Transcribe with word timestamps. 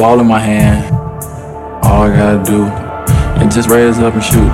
Ball 0.00 0.18
in 0.18 0.28
my 0.28 0.38
hand. 0.38 0.94
All 1.84 2.04
I 2.04 2.16
gotta 2.16 2.42
do 2.42 2.64
is 3.44 3.54
just 3.54 3.68
raise 3.68 3.98
up 3.98 4.14
and 4.14 4.24
shoot. 4.24 4.48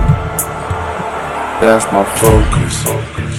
That's 1.62 1.84
my 1.92 2.04
focus. 2.18 2.84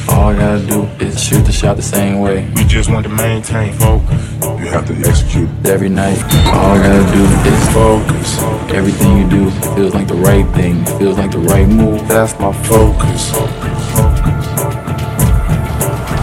All 0.08 0.30
I 0.30 0.38
gotta 0.38 0.66
do 0.66 0.84
is 1.06 1.22
shoot 1.22 1.44
the 1.44 1.52
shot 1.52 1.76
the 1.76 1.82
same 1.82 2.22
way. 2.22 2.50
We 2.56 2.64
just 2.64 2.90
want 2.90 3.04
to 3.08 3.10
maintain 3.10 3.74
focus. 3.74 4.22
You 4.42 4.68
have 4.72 4.88
to 4.88 4.94
execute. 5.06 5.50
Every 5.66 5.90
night, 5.90 6.18
all 6.46 6.78
I 6.78 6.82
gotta 6.82 7.12
do 7.12 7.24
is 7.52 7.74
focus. 7.74 8.40
Everything 8.74 9.18
you 9.18 9.30
do 9.30 9.52
feels 9.76 9.94
like 9.94 10.08
the 10.08 10.16
right 10.16 10.48
thing, 10.56 10.86
feels 10.98 11.18
like 11.18 11.32
the 11.32 11.40
right 11.40 11.68
move. 11.68 12.08
That's 12.08 12.40
my 12.40 12.54
focus. 12.64 13.34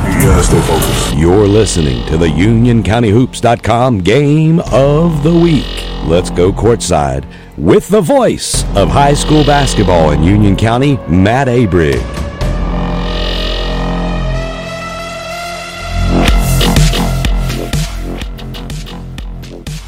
You 0.09 0.31
gotta 0.31 0.45
stay 0.45 0.63
focused. 0.63 1.15
You're 1.15 1.47
listening 1.47 2.07
to 2.07 2.17
the 2.17 2.29
UnionCountyHoops.com 2.29 3.99
Game 3.99 4.61
of 4.73 5.23
the 5.23 5.35
Week. 5.35 5.74
Let's 6.07 6.29
go 6.29 6.53
courtside 6.53 7.25
with 7.57 7.89
the 7.89 8.03
voice 8.03 8.63
of 8.77 8.91
high 8.91 9.15
school 9.15 9.43
basketball 9.43 10.11
in 10.11 10.23
Union 10.23 10.55
County, 10.55 10.99
Matt 11.09 11.49
Abrig. 11.49 11.95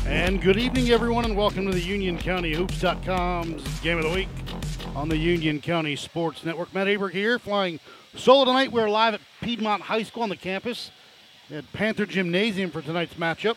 And 0.06 0.40
good 0.40 0.56
evening, 0.56 0.88
everyone, 0.88 1.26
and 1.26 1.36
welcome 1.36 1.66
to 1.66 1.72
the 1.72 1.82
Union 1.82 2.16
County 2.16 2.54
Hoops.com's 2.54 3.80
Game 3.80 3.98
of 3.98 4.04
the 4.04 4.10
Week 4.10 4.30
on 4.94 5.10
the 5.10 5.18
Union 5.18 5.60
County 5.60 5.96
Sports 5.96 6.46
Network. 6.46 6.72
Matt 6.72 6.86
Abrig 6.86 7.10
here, 7.10 7.38
flying 7.38 7.78
solo 8.14 8.46
tonight. 8.46 8.72
We're 8.72 8.88
live 8.88 9.12
at 9.12 9.20
Piedmont 9.42 9.82
High 9.82 10.04
School 10.04 10.22
on 10.22 10.30
the 10.30 10.36
campus 10.36 10.90
at 11.50 11.70
Panther 11.74 12.06
Gymnasium 12.06 12.70
for 12.70 12.80
tonight's 12.80 13.14
matchup 13.14 13.56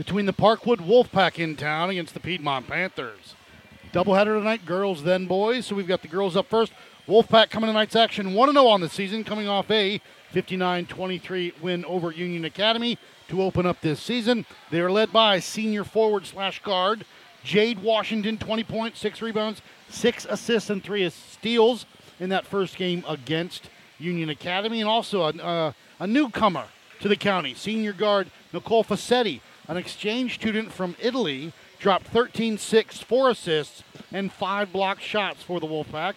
between 0.00 0.24
the 0.24 0.32
Parkwood 0.32 0.78
Wolfpack 0.78 1.38
in 1.38 1.56
town 1.56 1.90
against 1.90 2.14
the 2.14 2.20
Piedmont 2.20 2.66
Panthers. 2.66 3.34
Doubleheader 3.92 4.38
tonight, 4.38 4.64
girls 4.64 5.02
then 5.02 5.26
boys. 5.26 5.66
So 5.66 5.74
we've 5.74 5.86
got 5.86 6.00
the 6.00 6.08
girls 6.08 6.38
up 6.38 6.46
first. 6.46 6.72
Wolfpack 7.06 7.50
coming 7.50 7.68
tonight's 7.68 7.94
action 7.94 8.32
1 8.32 8.52
0 8.52 8.66
on 8.66 8.80
the 8.80 8.88
season, 8.88 9.24
coming 9.24 9.46
off 9.46 9.70
a 9.70 10.00
59 10.30 10.86
23 10.86 11.52
win 11.60 11.84
over 11.84 12.12
Union 12.12 12.46
Academy 12.46 12.96
to 13.28 13.42
open 13.42 13.66
up 13.66 13.82
this 13.82 14.00
season. 14.00 14.46
They 14.70 14.80
are 14.80 14.90
led 14.90 15.12
by 15.12 15.38
senior 15.38 15.84
forward 15.84 16.24
slash 16.24 16.62
guard 16.62 17.04
Jade 17.44 17.80
Washington, 17.80 18.38
20 18.38 18.64
points, 18.64 19.00
6 19.00 19.20
rebounds, 19.20 19.60
6 19.90 20.24
assists, 20.30 20.70
and 20.70 20.82
3 20.82 21.10
steals 21.10 21.84
in 22.18 22.30
that 22.30 22.46
first 22.46 22.78
game 22.78 23.04
against 23.06 23.68
Union 23.98 24.30
Academy. 24.30 24.80
And 24.80 24.88
also 24.88 25.24
a, 25.24 25.28
uh, 25.28 25.72
a 25.98 26.06
newcomer 26.06 26.68
to 27.00 27.08
the 27.08 27.16
county, 27.16 27.52
senior 27.52 27.92
guard 27.92 28.30
Nicole 28.54 28.82
Fassetti, 28.82 29.42
an 29.70 29.76
exchange 29.76 30.34
student 30.34 30.72
from 30.72 30.96
Italy, 31.00 31.52
dropped 31.78 32.08
13 32.08 32.58
6, 32.58 32.98
4 32.98 33.30
assists, 33.30 33.84
and 34.12 34.32
5 34.32 34.72
blocked 34.72 35.02
shots 35.02 35.44
for 35.44 35.60
the 35.60 35.66
Wolfpack. 35.66 36.14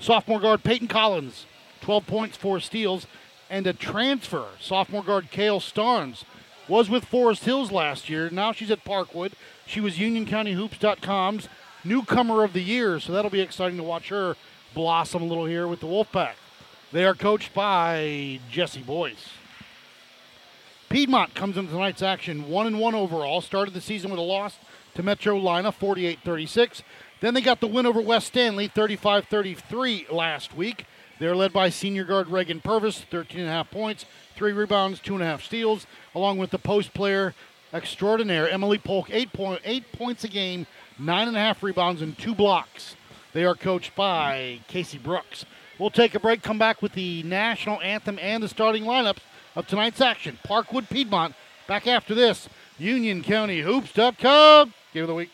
Sophomore 0.00 0.40
guard 0.40 0.64
Peyton 0.64 0.88
Collins, 0.88 1.46
12 1.82 2.06
points, 2.06 2.36
4 2.36 2.58
steals, 2.58 3.06
and 3.48 3.64
a 3.68 3.72
transfer. 3.72 4.46
Sophomore 4.60 5.04
guard 5.04 5.30
Kale 5.30 5.60
Starnes 5.60 6.24
was 6.66 6.90
with 6.90 7.04
Forest 7.04 7.44
Hills 7.44 7.70
last 7.70 8.10
year. 8.10 8.28
Now 8.28 8.50
she's 8.50 8.72
at 8.72 8.84
Parkwood. 8.84 9.34
She 9.66 9.80
was 9.80 9.98
UnionCountyHoops.com's 9.98 11.48
newcomer 11.84 12.42
of 12.42 12.54
the 12.54 12.60
year, 12.60 12.98
so 12.98 13.12
that'll 13.12 13.30
be 13.30 13.40
exciting 13.40 13.76
to 13.76 13.84
watch 13.84 14.08
her 14.08 14.34
blossom 14.74 15.22
a 15.22 15.26
little 15.26 15.46
here 15.46 15.68
with 15.68 15.78
the 15.78 15.86
Wolfpack. 15.86 16.34
They 16.90 17.04
are 17.04 17.14
coached 17.14 17.54
by 17.54 18.40
Jesse 18.50 18.82
Boyce. 18.82 19.28
Piedmont 20.88 21.34
comes 21.34 21.56
into 21.56 21.72
tonight's 21.72 22.02
action 22.02 22.48
1 22.48 22.66
and 22.66 22.78
1 22.78 22.94
overall. 22.94 23.40
Started 23.40 23.74
the 23.74 23.80
season 23.80 24.10
with 24.10 24.20
a 24.20 24.22
loss 24.22 24.56
to 24.94 25.02
Metrolina 25.02 25.72
48 25.74 26.20
36. 26.24 26.82
Then 27.20 27.34
they 27.34 27.40
got 27.40 27.60
the 27.60 27.66
win 27.66 27.86
over 27.86 28.00
West 28.00 28.28
Stanley 28.28 28.68
35 28.68 29.26
33 29.26 30.06
last 30.10 30.54
week. 30.54 30.86
They're 31.18 31.34
led 31.34 31.52
by 31.52 31.70
senior 31.70 32.04
guard 32.04 32.28
Reagan 32.28 32.60
Purvis, 32.60 33.00
13 33.10 33.40
and 33.40 33.48
a 33.48 33.52
half 33.52 33.70
points, 33.70 34.04
three 34.36 34.52
rebounds, 34.52 35.00
two 35.00 35.14
and 35.14 35.22
a 35.22 35.26
half 35.26 35.42
steals, 35.42 35.86
along 36.14 36.38
with 36.38 36.50
the 36.50 36.58
post 36.58 36.92
player 36.92 37.34
extraordinaire 37.72 38.48
Emily 38.48 38.78
Polk, 38.78 39.08
eight, 39.10 39.32
point, 39.32 39.60
eight 39.64 39.90
points 39.92 40.24
a 40.24 40.28
game, 40.28 40.66
nine 40.98 41.26
and 41.26 41.36
a 41.36 41.40
half 41.40 41.62
rebounds, 41.62 42.02
and 42.02 42.16
two 42.16 42.34
blocks. 42.34 42.96
They 43.32 43.44
are 43.44 43.54
coached 43.54 43.94
by 43.96 44.60
Casey 44.68 44.98
Brooks. 44.98 45.44
We'll 45.78 45.90
take 45.90 46.14
a 46.14 46.20
break, 46.20 46.42
come 46.42 46.58
back 46.58 46.80
with 46.80 46.92
the 46.92 47.22
national 47.22 47.80
anthem 47.82 48.18
and 48.20 48.42
the 48.42 48.48
starting 48.48 48.84
lineups 48.84 49.18
of 49.56 49.66
tonight's 49.66 50.00
action. 50.00 50.38
Parkwood 50.46 50.88
Piedmont. 50.88 51.34
Back 51.66 51.86
after 51.88 52.14
this. 52.14 52.48
Union 52.78 53.22
County 53.22 53.62
Hoops.com. 53.62 54.74
Game 54.92 55.02
of 55.02 55.08
the 55.08 55.14
week. 55.14 55.30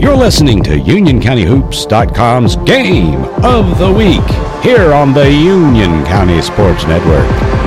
You're 0.00 0.16
listening 0.16 0.62
to 0.62 0.70
UnionCountyHoops.com's 0.70 2.56
Game 2.56 3.24
of 3.44 3.78
the 3.78 3.92
Week 3.92 4.62
here 4.62 4.92
on 4.92 5.12
the 5.12 5.28
Union 5.28 6.04
County 6.04 6.40
Sports 6.40 6.84
Network. 6.86 7.57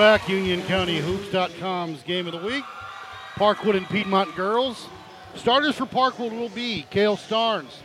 Back, 0.00 0.30
Union 0.30 0.62
County 0.62 0.96
Hoops.com's 0.96 2.02
Game 2.04 2.26
of 2.26 2.32
the 2.32 2.38
Week. 2.38 2.64
Parkwood 3.34 3.76
and 3.76 3.86
Piedmont 3.86 4.34
girls. 4.34 4.88
Starters 5.34 5.76
for 5.76 5.84
Parkwood 5.84 6.30
will 6.30 6.48
be 6.48 6.86
Kale 6.88 7.18
Starnes, 7.18 7.80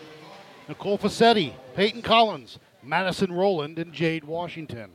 Nicole 0.70 0.98
Facetti, 0.98 1.52
Peyton 1.75 2.02
Collins, 2.02 2.58
Madison 2.81 3.34
Rowland, 3.34 3.78
and 3.80 3.92
Jade 3.92 4.24
Washington. 4.24 4.92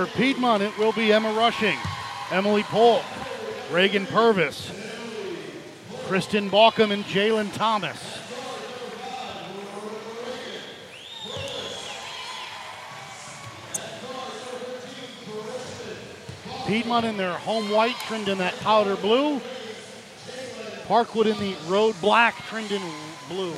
For 0.00 0.06
Piedmont, 0.06 0.62
it 0.62 0.78
will 0.78 0.92
be 0.92 1.12
Emma 1.12 1.30
Rushing, 1.30 1.76
Emily 2.30 2.62
Polk, 2.62 3.04
Reagan 3.70 4.06
Purvis, 4.06 4.72
Kristen 6.06 6.48
Balkum, 6.48 6.90
and 6.90 7.04
Jalen 7.04 7.52
Thomas. 7.52 7.98
Piedmont 16.66 17.04
in 17.04 17.18
their 17.18 17.34
home 17.34 17.68
white, 17.70 17.96
trimmed 18.06 18.28
in 18.28 18.38
that 18.38 18.58
powder 18.60 18.96
blue. 18.96 19.38
Parkwood 20.86 21.26
in 21.26 21.38
the 21.38 21.54
road 21.68 21.94
black, 22.00 22.36
trimmed 22.46 22.72
in 22.72 22.80
blue. 23.28 23.54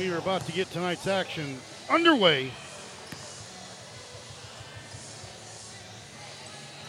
We 0.00 0.10
are 0.10 0.16
about 0.16 0.46
to 0.46 0.52
get 0.52 0.70
tonight's 0.70 1.06
action 1.06 1.58
underway. 1.90 2.50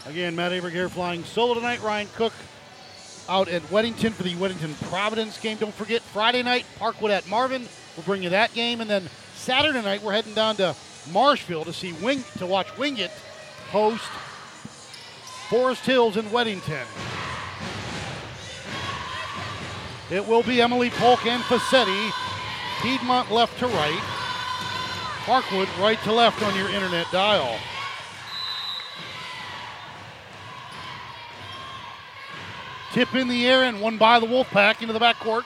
Again, 0.06 0.34
Matt 0.34 0.54
Aberg 0.54 0.72
here 0.72 0.88
flying 0.88 1.26
solo 1.26 1.54
tonight. 1.54 1.82
Ryan 1.82 2.08
Cook 2.16 2.32
out 3.28 3.50
at 3.50 3.64
Weddington 3.64 4.14
for 4.14 4.24
the 4.24 4.34
Weddington 4.36 4.82
Providence 4.90 5.38
game. 5.42 5.58
Don't 5.58 5.74
forget, 5.74 6.02
Friday 6.02 6.42
night, 6.42 6.66
Parkwood 6.80 7.10
at 7.10 7.28
Marvin. 7.28 7.68
We'll 7.98 8.06
bring 8.06 8.24
you 8.24 8.30
that 8.30 8.54
game. 8.54 8.80
And 8.80 8.90
then 8.90 9.10
Saturday 9.36 9.82
night, 9.82 10.02
we're 10.02 10.14
heading 10.14 10.34
down 10.34 10.56
to 10.56 10.74
Marshville 11.10 11.66
to 11.66 11.74
see 11.74 11.92
Wing 11.92 12.24
to 12.38 12.46
watch 12.46 12.78
Wingate 12.78 13.12
host 13.72 14.06
Forest 15.50 15.86
Hills 15.86 16.16
in 16.16 16.24
Weddington. 16.28 16.86
It 20.10 20.26
will 20.26 20.44
be 20.44 20.62
Emily 20.62 20.92
Polk 20.92 21.26
and 21.26 21.44
Fassetti. 21.44 22.31
Piedmont 22.82 23.32
left 23.32 23.60
to 23.60 23.68
right. 23.68 24.02
Parkwood 25.26 25.68
right 25.80 26.02
to 26.04 26.12
left 26.12 26.42
on 26.42 26.56
your 26.56 26.70
internet 26.70 27.06
dial. 27.12 27.60
Tip 32.92 33.14
in 33.16 33.28
the 33.28 33.48
air 33.48 33.64
and 33.64 33.80
one 33.80 33.98
by 33.98 34.20
the 34.20 34.26
Wolfpack 34.26 34.82
into 34.82 34.94
the 34.94 35.00
backcourt 35.00 35.44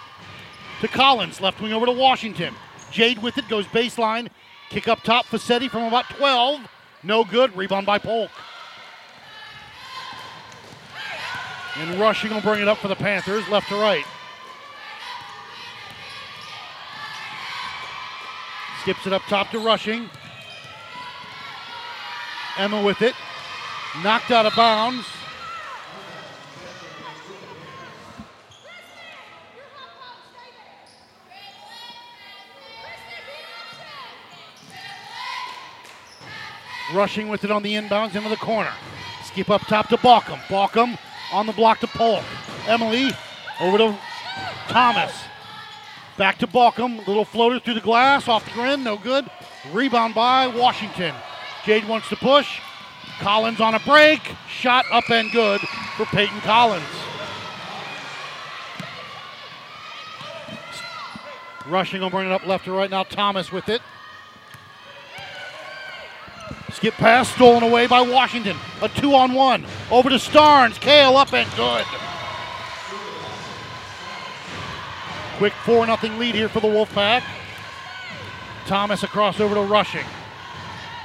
to 0.81 0.87
Collins. 0.87 1.41
Left 1.41 1.61
wing 1.61 1.73
over 1.73 1.85
to 1.85 1.91
Washington. 1.91 2.55
Jade 2.89 3.21
with 3.21 3.37
it 3.37 3.47
goes 3.49 3.65
baseline. 3.67 4.29
Kick 4.69 4.87
up 4.87 5.03
top, 5.03 5.25
Facetti 5.25 5.69
from 5.69 5.83
about 5.83 6.05
12. 6.11 6.61
No 7.03 7.23
good. 7.23 7.55
Rebound 7.55 7.85
by 7.85 7.99
Polk. 7.99 8.31
And 11.77 11.99
Rushing 11.99 12.33
will 12.33 12.41
bring 12.41 12.61
it 12.61 12.67
up 12.69 12.77
for 12.77 12.87
the 12.87 12.95
Panthers, 12.95 13.47
left 13.49 13.67
to 13.67 13.75
right. 13.75 14.05
Skips 18.85 19.07
it 19.07 19.13
up 19.13 19.23
top 19.23 19.49
to 19.49 19.57
Rushing. 19.57 20.07
Emma 22.55 22.83
with 22.83 23.01
it. 23.01 23.15
Knocked 24.03 24.29
out 24.29 24.45
of 24.45 24.55
bounds. 24.55 25.07
Rushing 36.93 37.29
with 37.29 37.43
it 37.43 37.49
on 37.49 37.63
the 37.63 37.73
inbounds 37.73 38.13
into 38.13 38.29
the 38.29 38.37
corner. 38.37 38.71
Skip 39.23 39.49
up 39.49 39.61
top 39.61 39.89
to 39.89 39.97
Balkum. 39.97 40.37
Balkum 40.41 40.95
on 41.33 41.47
the 41.47 41.53
block 41.53 41.79
to 41.79 41.87
Polk. 41.87 42.23
Emily 42.67 43.09
over 43.59 43.79
to 43.79 43.97
Thomas. 44.67 45.24
Back 46.17 46.37
to 46.39 46.47
Balkum. 46.47 47.05
Little 47.07 47.25
floater 47.25 47.59
through 47.59 47.73
the 47.73 47.81
glass 47.81 48.27
off 48.27 48.45
the 48.45 48.51
grin. 48.51 48.83
No 48.83 48.97
good. 48.97 49.29
Rebound 49.71 50.15
by 50.15 50.47
Washington. 50.47 51.13
Jade 51.65 51.87
wants 51.87 52.07
to 52.09 52.15
push. 52.15 52.59
Collins 53.19 53.59
on 53.59 53.75
a 53.75 53.79
break. 53.79 54.21
Shot 54.49 54.85
up 54.91 55.09
and 55.09 55.31
good 55.31 55.61
for 55.97 56.05
Peyton 56.05 56.39
Collins. 56.41 56.83
Rushing 61.67 62.01
will 62.01 62.09
bring 62.09 62.27
it 62.27 62.31
up 62.31 62.45
left 62.45 62.65
to 62.65 62.71
right 62.71 62.89
now. 62.89 63.03
Thomas 63.03 63.51
with 63.51 63.69
it. 63.69 63.81
Skip 66.71 66.93
pass 66.95 67.29
stolen 67.29 67.63
away 67.63 67.87
by 67.87 68.01
Washington. 68.01 68.57
A 68.81 68.89
two 68.89 69.15
on 69.15 69.33
one. 69.33 69.65
Over 69.89 70.09
to 70.09 70.15
Starnes. 70.15 70.79
Kale 70.79 71.17
up 71.17 71.33
and 71.33 71.49
good. 71.55 71.85
Quick 75.37 75.53
4 75.65 75.85
0 75.85 76.17
lead 76.17 76.33
here 76.33 76.47
for 76.47 76.61
the 76.61 76.67
Wolfpack. 76.67 77.21
Thomas 78.65 79.03
across 79.03 79.41
over 79.41 79.55
to 79.55 79.61
Rushing. 79.61 80.05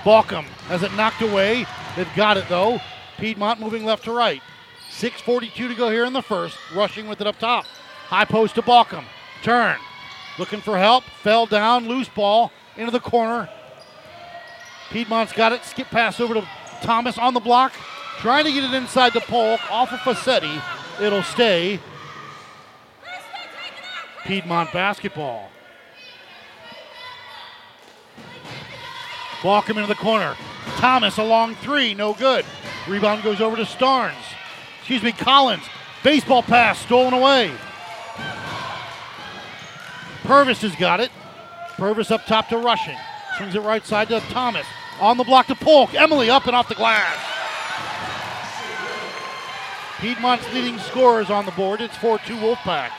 Balkum 0.05 0.45
has 0.69 0.85
it 0.85 0.95
knocked 0.95 1.21
away. 1.21 1.67
They've 1.97 2.15
got 2.15 2.37
it 2.37 2.49
though. 2.49 2.81
Piedmont 3.19 3.59
moving 3.59 3.85
left 3.85 4.05
to 4.05 4.13
right. 4.13 4.41
6.42 4.93 5.53
to 5.53 5.75
go 5.75 5.91
here 5.91 6.05
in 6.05 6.13
the 6.13 6.23
first. 6.23 6.57
Rushing 6.75 7.09
with 7.09 7.21
it 7.21 7.27
up 7.27 7.39
top. 7.39 7.65
High 8.07 8.25
post 8.25 8.55
to 8.55 8.63
Balkum. 8.63 9.05
Turn. 9.43 9.79
Looking 10.39 10.61
for 10.61 10.79
help. 10.79 11.05
Fell 11.23 11.47
down. 11.47 11.89
Loose 11.89 12.09
ball 12.09 12.53
into 12.77 12.93
the 12.93 13.01
corner. 13.01 13.49
Piedmont's 14.91 15.33
got 15.33 15.53
it. 15.53 15.65
Skip 15.65 15.89
pass 15.89 16.21
over 16.21 16.35
to 16.35 16.49
Thomas 16.83 17.19
on 17.19 17.35
the 17.35 17.41
block. 17.41 17.73
Trying 18.19 18.45
to 18.45 18.53
get 18.53 18.65
it 18.65 18.75
inside 18.75 19.13
the 19.13 19.21
Polk. 19.21 19.61
Off 19.73 19.93
of 19.93 19.99
Facetti. 20.01 20.63
It'll 21.01 21.23
stay. 21.23 21.81
Piedmont 24.25 24.73
basketball. 24.73 25.51
Balkum 29.41 29.71
into 29.71 29.87
the 29.87 29.95
corner. 29.95 30.37
Thomas 30.77 31.17
a 31.17 31.25
long 31.25 31.55
three, 31.57 31.95
no 31.95 32.13
good. 32.13 32.45
Rebound 32.87 33.23
goes 33.23 33.41
over 33.41 33.57
to 33.57 33.63
Starnes. 33.63 34.15
Excuse 34.79 35.03
me, 35.03 35.13
Collins. 35.13 35.65
Baseball 36.03 36.43
pass 36.43 36.79
stolen 36.79 37.15
away. 37.15 37.53
Purvis 40.25 40.63
has 40.63 40.75
got 40.77 41.01
it. 41.01 41.11
Purvis 41.77 42.11
up 42.11 42.27
top 42.27 42.49
to 42.49 42.59
Rushing. 42.59 42.97
Swings 43.37 43.55
it 43.55 43.61
right 43.61 43.85
side 43.85 44.09
to 44.09 44.21
Thomas. 44.31 44.67
On 45.01 45.17
the 45.17 45.25
block 45.25 45.47
to 45.47 45.55
Polk. 45.55 45.95
Emily 45.95 46.29
up 46.29 46.47
and 46.47 46.55
off 46.55 46.69
the 46.69 46.75
glass. 46.75 47.19
Piedmont's 50.01 50.51
leading 50.55 50.79
scorers 50.79 51.31
on 51.31 51.47
the 51.47 51.53
board. 51.53 51.81
It's 51.81 51.97
4 51.97 52.19
2 52.19 52.37
Wolfpack. 52.37 52.91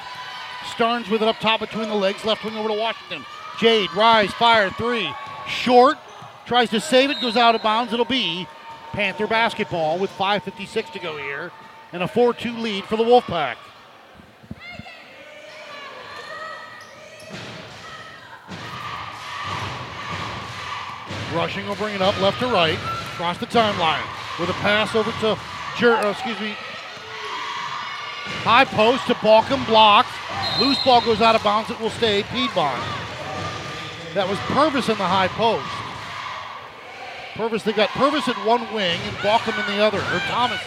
Starnes 0.64 1.10
with 1.10 1.22
it 1.22 1.28
up 1.28 1.40
top 1.40 1.60
between 1.60 1.90
the 1.90 1.96
legs. 1.96 2.24
Left 2.26 2.44
wing 2.44 2.56
over 2.56 2.70
to 2.70 2.74
Washington. 2.74 3.26
Jade, 3.60 3.94
rise, 3.94 4.32
fire, 4.34 4.70
three. 4.72 5.14
Short. 5.48 5.98
Tries 6.46 6.70
to 6.72 6.80
save 6.80 7.10
it, 7.10 7.22
goes 7.22 7.38
out 7.38 7.56
of 7.56 7.62
bounds. 7.62 7.94
It'll 7.94 8.06
be 8.06 8.48
Panther 8.92 9.28
basketball 9.28 9.98
with 10.00 10.10
5.56 10.12 10.92
to 10.94 11.00
go 11.00 11.18
here. 11.18 11.52
And 11.94 12.04
a 12.04 12.08
4 12.08 12.34
2 12.34 12.58
lead 12.58 12.86
for 12.86 12.96
the 12.98 13.04
Wolfpack. 13.04 13.56
Rushing 21.34 21.66
will 21.66 21.76
bring 21.76 21.96
it 21.96 22.02
up 22.02 22.20
left 22.20 22.40
to 22.40 22.48
right, 22.48 22.78
across 23.14 23.38
the 23.38 23.46
timeline 23.46 24.04
with 24.38 24.50
a 24.50 24.54
pass 24.54 24.96
over 24.96 25.12
to, 25.22 25.40
Jer- 25.78 25.96
uh, 25.96 26.12
excuse 26.12 26.38
me, 26.42 26.56
high 28.44 28.66
post 28.66 29.08
to 29.08 29.14
Balkum, 29.16 29.66
blocked. 29.66 30.10
Loose 30.60 30.82
ball 30.84 31.02
goes 31.02 31.22
out 31.22 31.36
of 31.36 31.44
bounds. 31.44 31.70
It 31.70 31.80
will 31.80 31.90
stay 31.90 32.24
Piedmont. 32.24 32.82
That 34.14 34.28
was 34.28 34.38
Purvis 34.40 34.90
in 34.90 34.98
the 34.98 35.08
high 35.08 35.30
post. 35.30 35.66
Purvis, 37.36 37.64
they 37.64 37.72
got 37.72 37.90
Purvis 37.90 38.28
at 38.28 38.36
one 38.46 38.62
wing 38.74 39.00
and 39.04 39.16
Balkum 39.18 39.58
in 39.58 39.76
the 39.76 39.82
other, 39.82 40.00
or 40.00 40.20
Thomas 40.28 40.62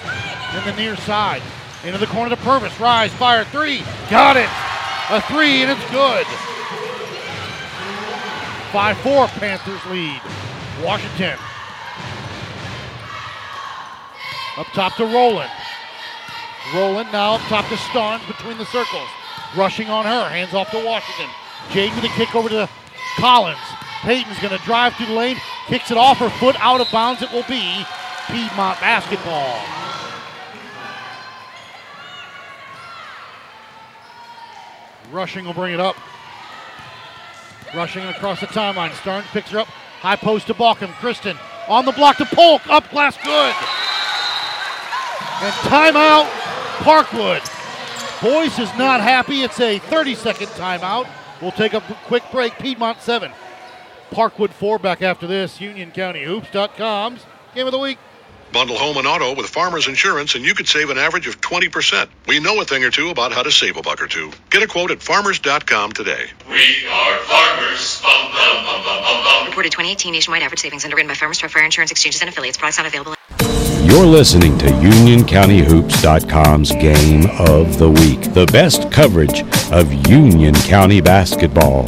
in 0.56 0.64
the 0.64 0.76
near 0.76 0.96
side. 0.96 1.42
Into 1.84 1.98
the 1.98 2.06
corner 2.06 2.30
to 2.30 2.42
Purvis. 2.42 2.80
Rise, 2.80 3.12
fire, 3.12 3.44
three. 3.44 3.82
Got 4.08 4.36
it. 4.36 4.48
A 5.10 5.20
three, 5.28 5.62
and 5.62 5.70
it's 5.70 5.90
good. 5.90 6.26
5 8.74 8.98
4 8.98 9.26
Panthers 9.28 9.86
lead. 9.86 10.20
Washington. 10.82 11.38
Up 14.56 14.66
top 14.72 14.96
to 14.96 15.04
Roland. 15.04 15.50
Roland 16.72 17.12
now 17.12 17.34
up 17.34 17.40
top 17.42 17.68
to 17.68 17.74
Starnes 17.74 18.26
between 18.26 18.56
the 18.58 18.64
circles. 18.66 19.08
Rushing 19.56 19.88
on 19.88 20.04
her. 20.04 20.28
Hands 20.28 20.52
off 20.54 20.70
to 20.70 20.84
Washington. 20.84 21.28
Jade 21.70 21.94
with 21.94 22.04
a 22.04 22.08
kick 22.08 22.34
over 22.34 22.48
to 22.48 22.68
Collins. 23.16 23.58
Peyton's 24.02 24.38
going 24.38 24.56
to 24.56 24.64
drive 24.64 24.94
through 24.94 25.06
the 25.06 25.12
lane. 25.12 25.36
Kicks 25.66 25.90
it 25.90 25.96
off 25.96 26.18
her 26.18 26.30
foot. 26.30 26.56
Out 26.60 26.80
of 26.80 26.90
bounds 26.90 27.22
it 27.22 27.30
will 27.32 27.44
be. 27.44 27.84
Piedmont 28.28 28.80
basketball. 28.80 29.60
Rushing 35.12 35.44
will 35.44 35.54
bring 35.54 35.74
it 35.74 35.80
up. 35.80 35.96
Rushing 37.74 38.04
across 38.04 38.40
the 38.40 38.46
timeline. 38.46 38.90
Starnes 38.90 39.24
picks 39.32 39.50
her 39.50 39.60
up. 39.60 39.68
High 39.68 40.16
post 40.16 40.46
to 40.48 40.54
Balkum. 40.54 40.88
Kristen 40.94 41.36
on 41.68 41.84
the 41.84 41.92
block 41.92 42.16
to 42.16 42.24
Polk. 42.26 42.66
Up 42.68 42.88
glass 42.90 43.16
good. 43.22 43.54
And 45.42 45.52
timeout, 45.68 46.43
Parkwood. 46.78 47.42
Boyce 48.22 48.58
is 48.58 48.74
not 48.76 49.00
happy. 49.00 49.42
It's 49.42 49.60
a 49.60 49.78
30 49.78 50.14
second 50.14 50.48
timeout. 50.48 51.08
We'll 51.40 51.52
take 51.52 51.74
a 51.74 51.80
quick 52.06 52.22
break. 52.32 52.58
Piedmont 52.58 53.00
7. 53.00 53.30
Parkwood 54.10 54.50
4 54.50 54.78
back 54.78 55.02
after 55.02 55.26
this. 55.26 55.58
UnionCountyHoops.com's 55.58 57.26
game 57.54 57.66
of 57.66 57.72
the 57.72 57.78
week. 57.78 57.98
Bundle 58.54 58.78
home 58.78 58.96
and 58.98 59.06
auto 59.08 59.34
with 59.34 59.46
Farmers 59.46 59.88
Insurance, 59.88 60.36
and 60.36 60.44
you 60.44 60.54
could 60.54 60.68
save 60.68 60.90
an 60.90 60.96
average 60.96 61.26
of 61.26 61.40
20%. 61.40 62.08
We 62.28 62.38
know 62.38 62.60
a 62.60 62.64
thing 62.64 62.84
or 62.84 62.90
two 62.90 63.10
about 63.10 63.32
how 63.32 63.42
to 63.42 63.50
save 63.50 63.76
a 63.76 63.82
buck 63.82 64.00
or 64.00 64.06
two. 64.06 64.30
Get 64.48 64.62
a 64.62 64.68
quote 64.68 64.92
at 64.92 65.02
farmers.com 65.02 65.90
today. 65.90 66.30
We 66.48 66.86
are 66.86 67.18
farmers. 67.24 68.00
Bum, 68.00 68.30
bum, 68.30 68.64
bum, 68.64 68.84
bum, 68.84 69.02
bum, 69.02 69.24
bum. 69.24 69.46
Reported 69.48 69.72
2018 69.72 70.12
nationwide 70.12 70.44
average 70.44 70.60
savings 70.60 70.84
underwritten 70.84 71.08
by 71.08 71.14
Farmers 71.14 71.40
for 71.40 71.48
Fire 71.48 71.64
Insurance 71.64 71.90
Exchanges 71.90 72.20
and 72.20 72.30
Affiliates. 72.30 72.56
Products 72.56 72.78
not 72.78 72.86
available. 72.86 73.16
You're 73.82 74.06
listening 74.06 74.56
to 74.58 74.66
UnionCountyHoops.com's 74.66 76.70
Game 76.74 77.26
of 77.40 77.78
the 77.78 77.90
Week, 77.90 78.32
the 78.34 78.46
best 78.52 78.88
coverage 78.92 79.42
of 79.72 79.92
Union 80.08 80.54
County 80.54 81.00
basketball. 81.00 81.86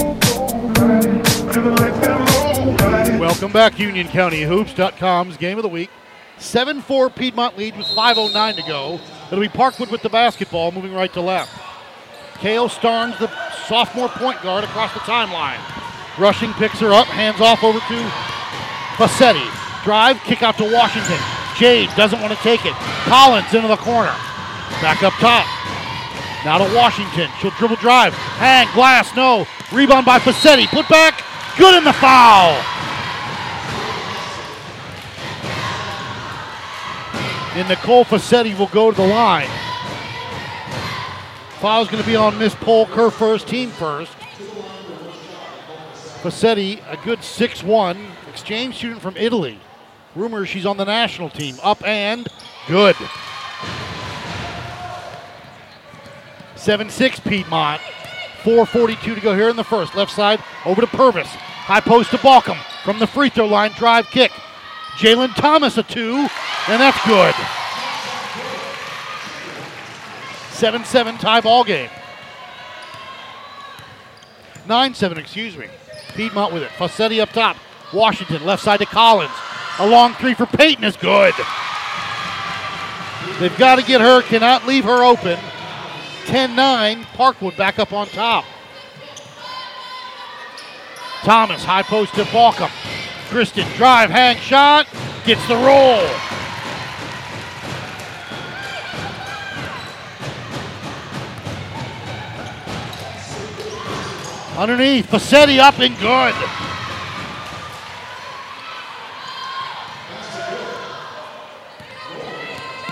Welcome 3.20 3.52
back, 3.52 3.74
UnionCountyHoops.com's 3.74 5.36
game 5.36 5.58
of 5.58 5.62
the 5.62 5.68
week. 5.68 5.90
7 6.38 6.80
4 6.82 7.10
Piedmont 7.10 7.56
lead 7.56 7.76
with 7.76 7.86
5.09 7.86 8.56
to 8.56 8.62
go. 8.62 9.00
It'll 9.26 9.40
be 9.40 9.48
Parkwood 9.48 9.90
with 9.90 10.02
the 10.02 10.08
basketball, 10.08 10.70
moving 10.70 10.92
right 10.94 11.12
to 11.14 11.20
left. 11.20 11.52
Kale 12.38 12.68
Starnes, 12.68 13.18
the 13.18 13.30
sophomore 13.66 14.08
point 14.08 14.40
guard, 14.42 14.64
across 14.64 14.92
the 14.92 15.00
timeline. 15.00 15.58
Rushing 16.18 16.52
picks 16.54 16.78
her 16.80 16.92
up, 16.92 17.06
hands 17.06 17.40
off 17.40 17.64
over 17.64 17.78
to 17.78 18.10
Facetti. 18.96 19.46
Drive, 19.84 20.20
kick 20.24 20.42
out 20.42 20.56
to 20.58 20.64
Washington. 20.64 21.18
Jade 21.56 21.90
doesn't 21.96 22.20
want 22.20 22.32
to 22.32 22.38
take 22.40 22.64
it. 22.66 22.74
Collins 23.04 23.52
into 23.54 23.68
the 23.68 23.76
corner. 23.76 24.14
Back 24.82 25.02
up 25.02 25.14
top. 25.14 25.46
Now 26.44 26.58
to 26.58 26.74
Washington. 26.76 27.30
She'll 27.40 27.50
dribble 27.52 27.76
drive. 27.76 28.14
Hang, 28.14 28.68
glass, 28.74 29.14
no. 29.16 29.46
Rebound 29.72 30.04
by 30.04 30.18
Facetti. 30.18 30.66
Put 30.68 30.88
back. 30.88 31.24
Good 31.56 31.74
in 31.76 31.84
the 31.84 31.94
foul. 31.94 32.75
And 37.56 37.66
Nicole 37.70 38.04
Facetti 38.04 38.56
will 38.58 38.66
go 38.66 38.90
to 38.90 38.96
the 38.96 39.06
line. 39.06 39.48
Foul's 41.58 41.88
going 41.88 42.02
to 42.02 42.06
be 42.06 42.14
on 42.14 42.38
Miss 42.38 42.54
Polk, 42.54 42.90
her 42.90 43.08
first, 43.10 43.48
team 43.48 43.70
first. 43.70 44.12
Facetti, 46.22 46.82
a 46.86 47.02
good 47.02 47.24
6 47.24 47.62
1 47.62 48.06
exchange 48.28 48.76
student 48.76 49.00
from 49.00 49.16
Italy. 49.16 49.58
Rumors 50.14 50.50
she's 50.50 50.66
on 50.66 50.76
the 50.76 50.84
national 50.84 51.30
team. 51.30 51.56
Up 51.62 51.82
and 51.82 52.28
good. 52.68 52.94
7 56.56 56.90
6 56.90 57.20
Piedmont. 57.20 57.80
4.42 58.42 59.14
to 59.14 59.20
go 59.22 59.34
here 59.34 59.48
in 59.48 59.56
the 59.56 59.64
first. 59.64 59.94
Left 59.94 60.12
side 60.12 60.42
over 60.66 60.82
to 60.82 60.86
Purvis. 60.86 61.28
High 61.28 61.80
post 61.80 62.10
to 62.10 62.18
Balkum. 62.18 62.58
From 62.84 62.98
the 62.98 63.06
free 63.06 63.30
throw 63.30 63.46
line, 63.46 63.72
drive 63.72 64.08
kick. 64.08 64.30
Jalen 64.96 65.34
Thomas 65.34 65.76
a 65.76 65.82
two, 65.82 66.26
and 66.68 66.80
that's 66.80 67.06
good. 67.06 67.34
7 70.52 70.84
7 70.84 71.18
tie 71.18 71.42
ball 71.42 71.64
game. 71.64 71.90
9 74.66 74.94
7, 74.94 75.18
excuse 75.18 75.56
me. 75.56 75.66
Piedmont 76.14 76.54
with 76.54 76.62
it. 76.62 76.70
Fassetti 76.70 77.20
up 77.20 77.30
top. 77.30 77.56
Washington 77.92 78.44
left 78.44 78.62
side 78.62 78.78
to 78.78 78.86
Collins. 78.86 79.30
A 79.78 79.86
long 79.86 80.14
three 80.14 80.32
for 80.32 80.46
Peyton 80.46 80.82
is 80.82 80.96
good. 80.96 81.34
They've 83.38 83.56
got 83.58 83.76
to 83.76 83.82
get 83.82 84.00
her, 84.00 84.22
cannot 84.22 84.66
leave 84.66 84.84
her 84.84 85.04
open. 85.04 85.38
10 86.24 86.56
9, 86.56 87.04
Parkwood 87.14 87.56
back 87.58 87.78
up 87.78 87.92
on 87.92 88.06
top. 88.08 88.46
Thomas, 91.20 91.62
high 91.64 91.82
post 91.82 92.14
to 92.14 92.22
Balkum. 92.24 92.70
Kristen, 93.36 93.70
drive, 93.76 94.08
hang, 94.08 94.38
shot, 94.38 94.86
gets 95.26 95.46
the 95.46 95.56
roll. 95.56 96.00
Underneath, 104.58 105.10
Fassetti 105.10 105.58
up 105.58 105.78
and 105.80 105.94
good. 105.98 106.32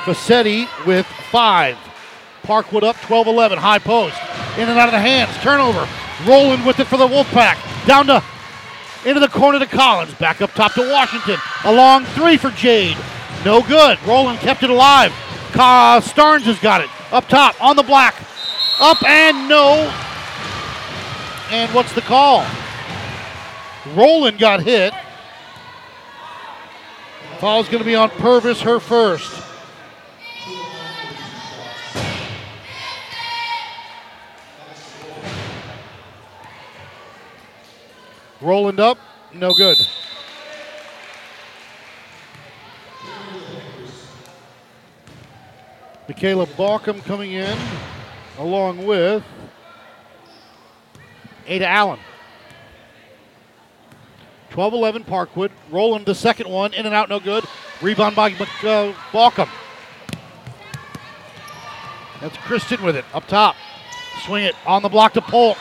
Fassetti 0.05 0.69
with 0.85 1.07
five. 1.31 1.79
Parkwood 2.43 2.83
up 2.83 2.97
12 2.97 3.29
11. 3.29 3.57
High 3.57 3.79
post. 3.79 4.19
In 4.59 4.69
and 4.69 4.79
out 4.79 4.89
of 4.89 4.93
the 4.93 5.01
hands. 5.01 5.35
Turnover. 5.39 5.89
Roland 6.29 6.67
with 6.67 6.81
it 6.81 6.87
for 6.87 6.99
the 6.99 7.09
Wolfpack. 7.09 7.87
Down 7.87 8.07
to 8.09 8.23
into 9.07 9.21
the 9.21 9.29
corner 9.29 9.59
to 9.59 9.67
Collins. 9.67 10.15
Back 10.15 10.41
up 10.41 10.53
top 10.53 10.75
to 10.75 10.91
Washington. 10.91 11.39
A 11.65 11.73
long 11.73 12.05
three 12.07 12.37
for 12.37 12.51
Jade. 12.51 12.97
No 13.45 13.63
good. 13.63 13.99
Roland 14.07 14.39
kept 14.41 14.63
it 14.63 14.71
alive. 14.71 15.13
Ka- 15.53 16.01
Starnes 16.03 16.43
has 16.43 16.59
got 16.59 16.81
it. 16.81 16.89
Up 17.13 17.29
top 17.29 17.63
on 17.63 17.77
the 17.77 17.83
black. 17.83 18.15
Up 18.81 19.03
and 19.05 19.49
no. 19.49 19.93
And 21.51 21.73
what's 21.75 21.93
the 21.93 22.01
call? 22.01 22.45
Roland 23.95 24.39
got 24.39 24.63
hit. 24.63 24.95
Foul's 27.39 27.69
going 27.69 27.81
to 27.81 27.85
be 27.85 27.95
on 27.95 28.09
Purvis, 28.11 28.63
her 28.63 28.81
first. 28.81 29.44
Roland 38.45 38.79
up, 38.79 38.99
no 39.33 39.55
good. 39.55 39.79
Michaela 46.07 46.47
Balkum 46.49 47.03
coming 47.07 47.33
in 47.33 47.59
along 48.39 48.85
with 48.85 49.25
Ada 51.47 51.67
Allen. 51.67 51.99
12 54.51 54.75
11 54.75 55.05
Parkwood. 55.05 55.51
Roland 55.71 56.05
the 56.05 56.15
second 56.15 56.51
one, 56.51 56.75
in 56.75 56.85
and 56.85 56.95
out, 56.95 57.09
no 57.09 57.19
good. 57.19 57.45
Rebound 57.81 58.15
by 58.15 58.31
uh, 58.33 58.93
Balkum. 59.11 59.49
That's 62.21 62.37
Kristen 62.37 62.83
with 62.83 62.97
it 62.97 63.07
up 63.15 63.27
top. 63.27 63.57
Swing 64.27 64.45
it 64.45 64.55
on 64.67 64.83
the 64.83 64.91
block 64.91 65.15
to 65.15 65.23
Polk. 65.23 65.57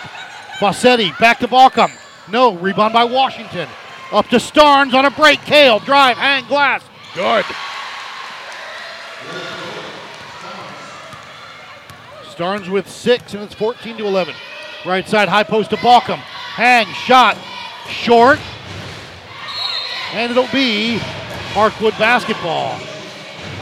Fossetti 0.59 1.17
back 1.17 1.39
to 1.39 1.47
Balkum. 1.47 1.97
No, 2.29 2.55
rebound 2.55 2.93
by 2.93 3.03
Washington. 3.03 3.67
Up 4.11 4.27
to 4.29 4.37
Starnes 4.37 4.93
on 4.93 5.05
a 5.05 5.11
break. 5.11 5.41
Kale, 5.41 5.79
drive, 5.79 6.17
hang, 6.17 6.45
glass. 6.47 6.83
Good. 7.15 7.45
Starnes 12.25 12.69
with 12.69 12.89
six, 12.89 13.33
and 13.33 13.43
it's 13.43 13.53
14 13.53 13.97
to 13.97 14.05
11. 14.05 14.33
Right 14.85 15.07
side, 15.07 15.29
high 15.29 15.43
post 15.43 15.69
to 15.71 15.77
Balkum. 15.77 16.17
Hang, 16.17 16.87
shot, 16.87 17.37
short. 17.87 18.39
And 20.13 20.31
it'll 20.31 20.47
be 20.51 20.99
Parkwood 21.53 21.97
basketball. 21.99 22.79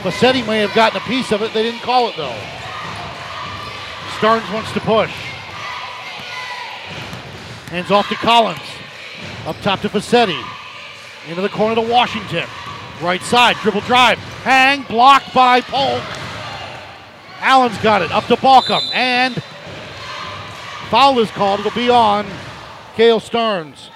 Facetti 0.04 0.46
may 0.46 0.60
have 0.60 0.74
gotten 0.74 1.02
a 1.02 1.06
piece 1.06 1.32
of 1.32 1.42
it. 1.42 1.54
They 1.54 1.64
didn't 1.64 1.82
call 1.82 2.10
it, 2.10 2.16
though. 2.16 2.38
Starnes 4.20 4.54
wants 4.54 4.72
to 4.74 4.80
push. 4.82 5.31
Hands 7.72 7.90
off 7.90 8.10
to 8.10 8.16
Collins. 8.16 8.60
Up 9.46 9.56
top 9.62 9.80
to 9.80 9.88
Facetti. 9.88 10.38
Into 11.30 11.42
the 11.42 11.48
corner 11.48 11.76
to 11.76 11.82
Washington. 11.82 12.44
Right 13.02 13.22
side, 13.22 13.56
dribble 13.62 13.80
drive. 13.82 14.18
Hang, 14.44 14.84
blocked 14.84 15.34
by 15.34 15.62
Polk. 15.62 16.04
Allen's 17.40 17.78
got 17.78 18.02
it. 18.02 18.12
Up 18.12 18.26
to 18.26 18.36
Balkum. 18.36 18.82
And 18.94 19.42
foul 20.90 21.18
is 21.20 21.32
called. 21.32 21.62
It'll 21.62 21.72
be 21.72 21.90
on 21.90 22.28
Kale 22.96 23.22
Starnes. 23.22 23.88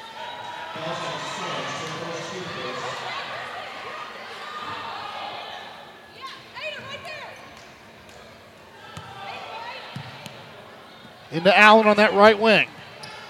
Into 11.30 11.58
Allen 11.58 11.88
on 11.88 11.98
that 11.98 12.14
right 12.14 12.40
wing. 12.40 12.70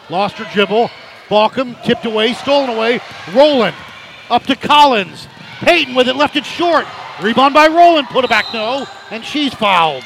Lost 0.10 0.36
her 0.38 0.48
dribble. 0.54 0.90
Balkum 1.30 1.82
tipped 1.84 2.06
away, 2.06 2.34
stolen 2.34 2.70
away. 2.70 3.00
Roland 3.34 3.76
up 4.30 4.44
to 4.44 4.56
Collins. 4.56 5.28
Peyton 5.60 5.96
with 5.96 6.08
it, 6.08 6.16
left 6.16 6.36
it 6.36 6.46
short. 6.46 6.86
Rebound 7.22 7.54
by 7.54 7.68
Roland, 7.68 8.08
put 8.08 8.26
it 8.26 8.30
back, 8.30 8.54
no, 8.54 8.86
and 9.10 9.24
she's 9.24 9.54
fouled. 9.54 10.04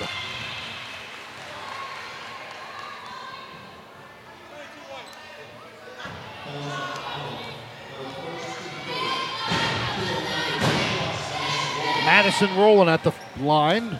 Madison 12.06 12.56
Roland 12.58 12.90
at 12.90 13.04
the 13.04 13.14
line 13.40 14.00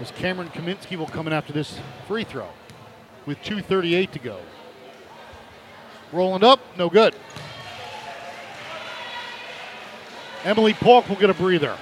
as 0.00 0.10
Cameron 0.12 0.48
Kaminsky 0.50 0.96
will 0.96 1.06
come 1.06 1.26
in 1.26 1.32
after 1.32 1.52
this 1.52 1.78
free 2.06 2.24
throw 2.24 2.48
with 3.24 3.38
2.38 3.38 4.10
to 4.12 4.18
go. 4.18 4.38
Roland 6.16 6.44
up, 6.44 6.60
no 6.78 6.88
good. 6.88 7.14
Emily 10.44 10.72
Polk 10.72 11.08
will 11.08 11.16
get 11.16 11.28
a 11.28 11.34
breather. 11.34 11.76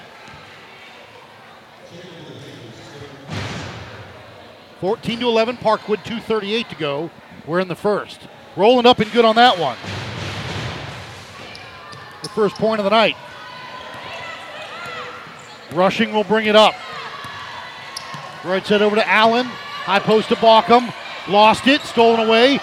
14 4.81 5.21
to 5.21 5.29
11, 5.29 5.57
Parkwood, 5.59 5.99
2.38 6.05 6.69
to 6.69 6.75
go. 6.75 7.11
We're 7.47 7.61
in 7.61 7.69
the 7.69 7.77
first. 7.77 8.21
Roland 8.57 8.87
up 8.87 8.99
and 8.99 9.11
good 9.13 9.25
on 9.25 9.37
that 9.37 9.59
one. 9.59 9.77
The 12.23 12.29
first 12.31 12.57
point 12.57 12.81
of 12.81 12.85
the 12.85 12.91
night. 12.91 13.17
Rushing 15.73 16.13
will 16.13 16.25
bring 16.25 16.47
it 16.47 16.57
up. 16.57 16.75
Right 18.45 18.67
side 18.67 18.83
over 18.83 18.97
to 18.97 19.09
Allen. 19.09 19.47
High 19.47 20.01
post 20.01 20.29
to 20.31 20.37
Balkum. 20.37 20.93
Lost 21.29 21.67
it, 21.67 21.81
stolen 21.83 22.27
away. 22.27 22.59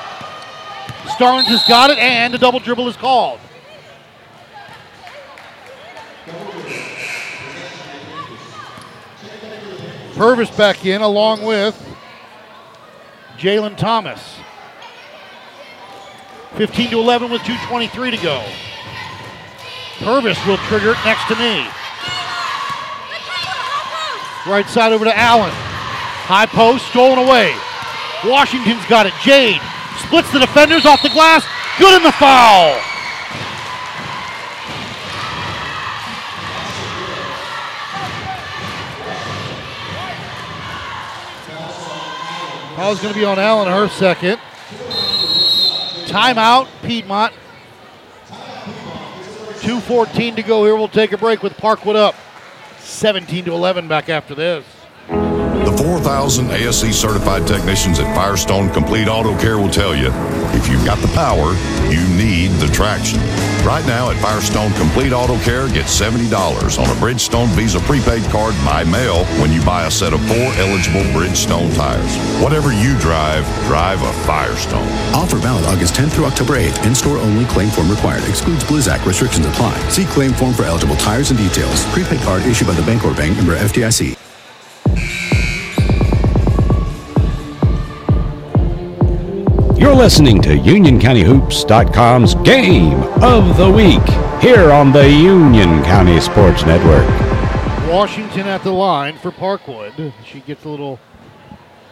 Starnes 1.09 1.45
has 1.45 1.63
got 1.67 1.89
it, 1.89 1.97
and 1.97 2.33
a 2.33 2.37
double 2.37 2.59
dribble 2.59 2.87
is 2.87 2.97
called. 2.97 3.39
Purvis 10.15 10.51
back 10.51 10.85
in 10.85 11.01
along 11.01 11.43
with 11.43 11.75
Jalen 13.37 13.75
Thomas. 13.75 14.37
15 16.55 16.91
to 16.91 16.99
11 16.99 17.31
with 17.31 17.41
2.23 17.41 18.11
to 18.11 18.17
go. 18.17 18.45
Purvis 19.99 20.37
will 20.45 20.57
trigger 20.57 20.91
it 20.91 20.97
next 21.05 21.27
to 21.27 21.35
me. 21.35 21.65
Right 24.45 24.65
side 24.67 24.91
over 24.91 25.05
to 25.05 25.17
Allen. 25.17 25.51
High 25.51 26.45
post, 26.45 26.87
stolen 26.87 27.17
away. 27.17 27.55
Washington's 28.23 28.85
got 28.85 29.05
it. 29.05 29.13
Jade 29.23 29.61
splits 29.99 30.31
the 30.31 30.39
defenders 30.39 30.85
off 30.85 31.01
the 31.01 31.09
glass. 31.09 31.45
Good 31.79 31.97
in 31.97 32.03
the 32.03 32.11
foul. 32.11 32.79
Foul's 42.75 43.01
going 43.01 43.13
to 43.13 43.19
be 43.19 43.25
on 43.25 43.37
Allen, 43.37 43.67
her 43.67 43.87
second. 43.89 44.39
Timeout, 46.07 46.67
Piedmont. 46.81 47.33
2.14 49.61 50.35
to 50.37 50.41
go 50.43 50.65
here. 50.65 50.75
We'll 50.75 50.87
take 50.87 51.11
a 51.11 51.17
break 51.17 51.43
with 51.43 51.53
Parkwood 51.53 51.95
up 51.95 52.15
17 52.79 53.45
to 53.45 53.53
11 53.53 53.87
back 53.87 54.09
after 54.09 54.33
this. 54.33 54.65
The 55.71 55.83
4,000 55.83 56.51
ASE 56.51 56.93
certified 56.93 57.47
technicians 57.47 57.99
at 57.99 58.13
Firestone 58.13 58.69
Complete 58.71 59.07
Auto 59.07 59.37
Care 59.39 59.57
will 59.57 59.69
tell 59.69 59.95
you 59.95 60.11
if 60.51 60.67
you've 60.67 60.83
got 60.85 60.99
the 60.99 61.07
power, 61.09 61.55
you 61.87 62.03
need 62.17 62.51
the 62.59 62.67
traction. 62.67 63.19
Right 63.65 63.85
now 63.87 64.09
at 64.09 64.17
Firestone 64.21 64.73
Complete 64.73 65.13
Auto 65.13 65.37
Care, 65.39 65.69
get 65.69 65.85
$70 65.85 66.27
on 66.77 66.89
a 66.89 66.99
Bridgestone 66.99 67.47
Visa 67.55 67.79
prepaid 67.81 68.23
card 68.29 68.53
by 68.65 68.83
mail 68.83 69.23
when 69.39 69.51
you 69.51 69.63
buy 69.63 69.85
a 69.85 69.91
set 69.91 70.13
of 70.13 70.19
four 70.27 70.51
eligible 70.59 71.03
Bridgestone 71.15 71.73
tires. 71.73 72.17
Whatever 72.43 72.73
you 72.73 72.97
drive, 72.99 73.45
drive 73.65 74.01
a 74.01 74.11
Firestone. 74.27 74.87
Offer 75.15 75.37
valid 75.37 75.65
August 75.65 75.95
10th 75.95 76.11
through 76.11 76.25
October 76.25 76.55
8th. 76.55 76.85
In 76.85 76.93
store 76.93 77.17
only. 77.17 77.45
Claim 77.45 77.69
form 77.69 77.89
required. 77.89 78.27
Excludes 78.27 78.63
Blizzak. 78.65 79.05
Restrictions 79.05 79.45
apply. 79.45 79.77
See 79.89 80.05
claim 80.05 80.33
form 80.33 80.53
for 80.53 80.63
eligible 80.63 80.97
tires 80.97 81.31
and 81.31 81.39
details. 81.39 81.85
Prepaid 81.93 82.19
card 82.21 82.43
issued 82.43 82.67
by 82.67 82.73
the 82.73 82.83
Bancorp 82.83 83.15
Bank 83.15 83.37
member 83.37 83.55
FDIC. 83.55 84.20
You're 89.81 89.95
listening 89.95 90.43
to 90.43 90.49
UnionCountyHoops.com's 90.49 92.35
Game 92.45 93.01
of 93.23 93.57
the 93.57 93.67
Week 93.67 94.07
here 94.39 94.71
on 94.71 94.91
the 94.91 95.09
Union 95.09 95.83
County 95.83 96.19
Sports 96.19 96.63
Network. 96.67 97.09
Washington 97.89 98.45
at 98.45 98.63
the 98.63 98.71
line 98.71 99.17
for 99.17 99.31
Parkwood. 99.31 100.13
She 100.23 100.41
gets 100.41 100.65
a 100.65 100.69
little 100.69 100.99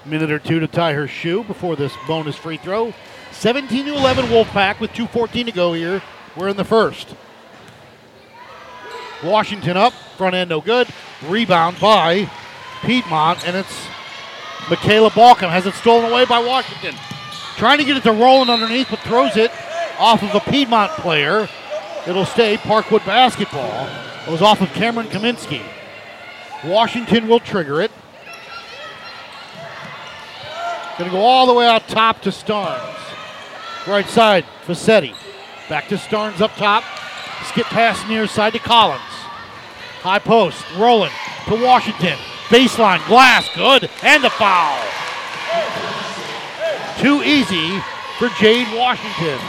minute 0.06 0.30
or 0.30 0.38
two 0.38 0.60
to 0.60 0.68
tie 0.68 0.94
her 0.94 1.08
shoe 1.08 1.44
before 1.44 1.76
this 1.76 1.92
bonus 2.08 2.36
free 2.36 2.58
throw. 2.58 2.94
17 3.32 3.88
to 3.88 3.96
11 3.96 4.26
Wolfpack 4.26 4.80
with 4.80 4.92
2.14 4.92 5.46
to 5.48 5.52
go 5.52 5.74
here. 5.74 6.04
We're 6.38 6.50
in 6.50 6.58
the 6.58 6.64
first. 6.64 7.16
Washington 9.24 9.78
up, 9.78 9.94
front 10.16 10.36
end 10.36 10.52
no 10.52 10.62
good. 10.62 10.88
Rebound 11.28 11.80
by 11.80 12.30
Piedmont, 12.84 13.48
and 13.48 13.58
it's 13.58 13.88
Michaela 14.70 15.10
Balcom 15.10 15.50
has 15.50 15.66
it 15.66 15.74
stolen 15.74 16.12
away 16.12 16.26
by 16.26 16.38
Washington. 16.38 16.94
Trying 17.60 17.80
to 17.80 17.84
get 17.84 17.98
it 17.98 18.04
to 18.04 18.14
Roland 18.14 18.50
underneath, 18.50 18.88
but 18.90 19.00
throws 19.00 19.36
it 19.36 19.52
off 20.00 20.24
of 20.24 20.34
a 20.34 20.40
Piedmont 20.50 20.92
player. 20.92 21.50
It'll 22.08 22.24
stay 22.24 22.56
Parkwood 22.56 23.06
basketball. 23.06 23.86
It 24.26 24.32
was 24.32 24.42
off 24.42 24.62
of 24.62 24.70
Cameron 24.70 25.08
Kaminsky. 25.08 25.62
Washington 26.64 27.28
will 27.28 27.42
trigger 27.42 27.82
it. 27.82 27.92
Going 30.98 31.12
to 31.12 31.18
go 31.18 31.22
all 31.22 31.48
the 31.48 31.54
way 31.54 31.68
out 31.68 31.86
top 31.90 32.22
to 32.22 32.30
Starnes. 32.30 32.96
Right 33.86 34.08
side, 34.08 34.46
Facetti. 34.66 35.14
Back 35.68 35.90
to 35.90 35.96
Starnes 35.96 36.40
up 36.40 36.56
top. 36.56 36.86
Skip 37.44 37.66
pass 37.66 38.08
near 38.08 38.26
side 38.26 38.54
to 38.54 38.60
Collins. 38.60 39.02
High 40.02 40.20
post, 40.20 40.64
Roland 40.78 41.12
to 41.50 41.62
Washington. 41.62 42.18
Baseline, 42.48 43.06
glass, 43.06 43.50
good, 43.54 43.90
and 44.02 44.24
the 44.24 44.30
foul. 44.30 44.82
Too 47.00 47.24
easy 47.24 47.80
for 48.18 48.28
Jade 48.40 48.68
Washington. 48.76 49.40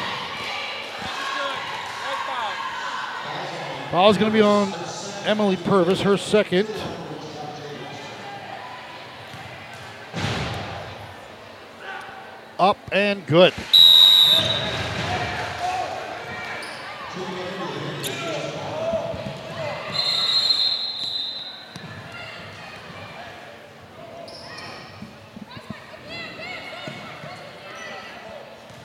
Foul 3.90 4.10
is 4.10 4.16
going 4.16 4.30
to 4.30 4.38
be 4.38 4.40
on 4.40 4.72
Emily 5.24 5.56
Purvis, 5.56 6.00
her 6.02 6.16
second. 6.16 6.68
Up 12.56 12.78
and 12.92 13.26
good. 13.26 13.52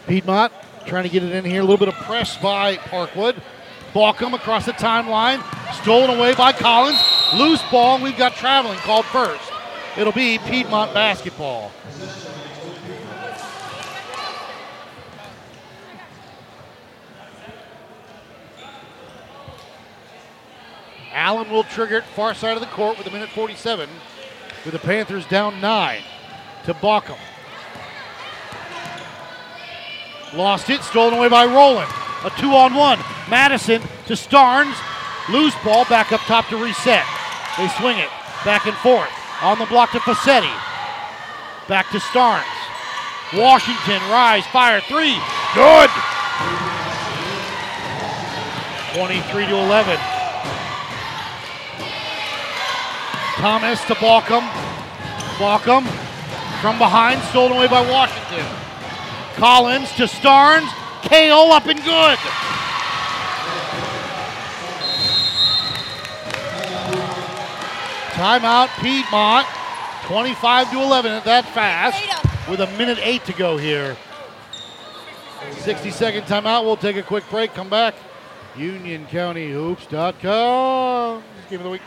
Piedmont 0.07 0.53
trying 0.85 1.03
to 1.03 1.09
get 1.09 1.23
it 1.23 1.31
in 1.31 1.45
here. 1.45 1.61
A 1.61 1.63
little 1.63 1.77
bit 1.77 1.87
of 1.87 1.95
press 1.95 2.37
by 2.37 2.77
Parkwood. 2.77 3.41
Balcom 3.93 4.33
across 4.33 4.65
the 4.65 4.73
timeline. 4.73 5.41
Stolen 5.81 6.17
away 6.17 6.35
by 6.35 6.51
Collins. 6.51 6.99
Loose 7.33 7.61
ball. 7.71 7.95
And 7.95 8.03
we've 8.03 8.17
got 8.17 8.35
traveling 8.35 8.77
called 8.79 9.05
first. 9.05 9.51
It'll 9.97 10.13
be 10.13 10.37
Piedmont 10.39 10.93
basketball. 10.93 11.71
Allen 21.13 21.49
will 21.49 21.63
trigger 21.63 21.97
it 21.97 22.03
far 22.03 22.33
side 22.33 22.55
of 22.55 22.59
the 22.59 22.67
court 22.67 22.97
with 22.97 23.07
a 23.07 23.11
minute 23.11 23.29
47. 23.29 23.89
With 24.65 24.73
the 24.73 24.79
Panthers 24.79 25.25
down 25.27 25.61
nine 25.61 26.01
to 26.65 26.73
Balcom. 26.73 27.17
Lost 30.35 30.69
it, 30.69 30.81
stolen 30.83 31.13
away 31.13 31.29
by 31.29 31.45
Roland. 31.45 31.89
A 32.25 32.29
two 32.39 32.51
on 32.51 32.75
one. 32.75 32.99
Madison 33.29 33.81
to 34.07 34.13
Starnes. 34.13 34.75
Loose 35.29 35.55
ball 35.63 35.85
back 35.85 36.11
up 36.11 36.21
top 36.21 36.47
to 36.49 36.57
reset. 36.57 37.05
They 37.57 37.67
swing 37.79 37.97
it 37.97 38.09
back 38.43 38.67
and 38.67 38.75
forth. 38.77 39.09
On 39.41 39.57
the 39.57 39.65
block 39.65 39.91
to 39.91 39.99
Facetti. 39.99 40.51
Back 41.67 41.89
to 41.91 41.99
Starnes. 41.99 42.43
Washington, 43.33 44.01
rise, 44.11 44.45
fire, 44.47 44.81
three. 44.81 45.17
Good. 45.55 45.89
23 48.93 49.45
to 49.47 49.55
11. 49.55 49.97
Thomas 53.35 53.83
to 53.85 53.95
Balkum. 53.95 54.47
Balkum 55.37 55.85
from 56.61 56.77
behind, 56.77 57.21
stolen 57.29 57.57
away 57.57 57.67
by 57.67 57.81
Washington. 57.81 58.04
Collins 59.35 59.91
to 59.93 60.03
Starnes. 60.03 60.69
KO 61.03 61.51
up 61.51 61.67
and 61.67 61.83
good. 61.83 62.17
Timeout, 68.15 68.69
Piedmont. 68.81 69.45
25 70.05 70.71
to 70.71 70.81
11 70.81 71.11
at 71.11 71.25
that 71.25 71.45
fast 71.45 72.01
with 72.49 72.61
a 72.61 72.67
minute 72.77 72.97
eight 73.01 73.25
to 73.25 73.33
go 73.33 73.57
here. 73.57 73.97
60 75.59 75.91
second 75.91 76.23
timeout. 76.23 76.63
We'll 76.63 76.77
take 76.77 76.95
a 76.95 77.03
quick 77.03 77.29
break. 77.29 77.53
Come 77.53 77.69
back. 77.69 77.95
UnionCountyHoops.com. 78.55 81.23
Game 81.49 81.59
of 81.59 81.63
the 81.63 81.69
week. 81.69 81.81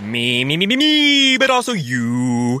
Me, 0.00 0.44
me, 0.44 0.56
me, 0.56 0.66
me, 0.66 0.76
me, 0.76 1.36
but 1.38 1.50
also 1.50 1.72
you. 1.72 2.60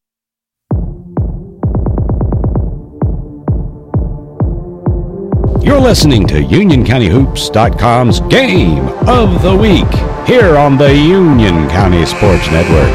You're 5.71 5.79
listening 5.79 6.27
to 6.27 6.33
UnionCountyHoops.com's 6.33 8.19
Game 8.29 8.89
of 9.07 9.41
the 9.41 9.55
Week 9.55 9.87
here 10.27 10.57
on 10.57 10.77
the 10.77 10.93
Union 10.93 11.69
County 11.69 12.05
Sports 12.05 12.45
Network. 12.51 12.93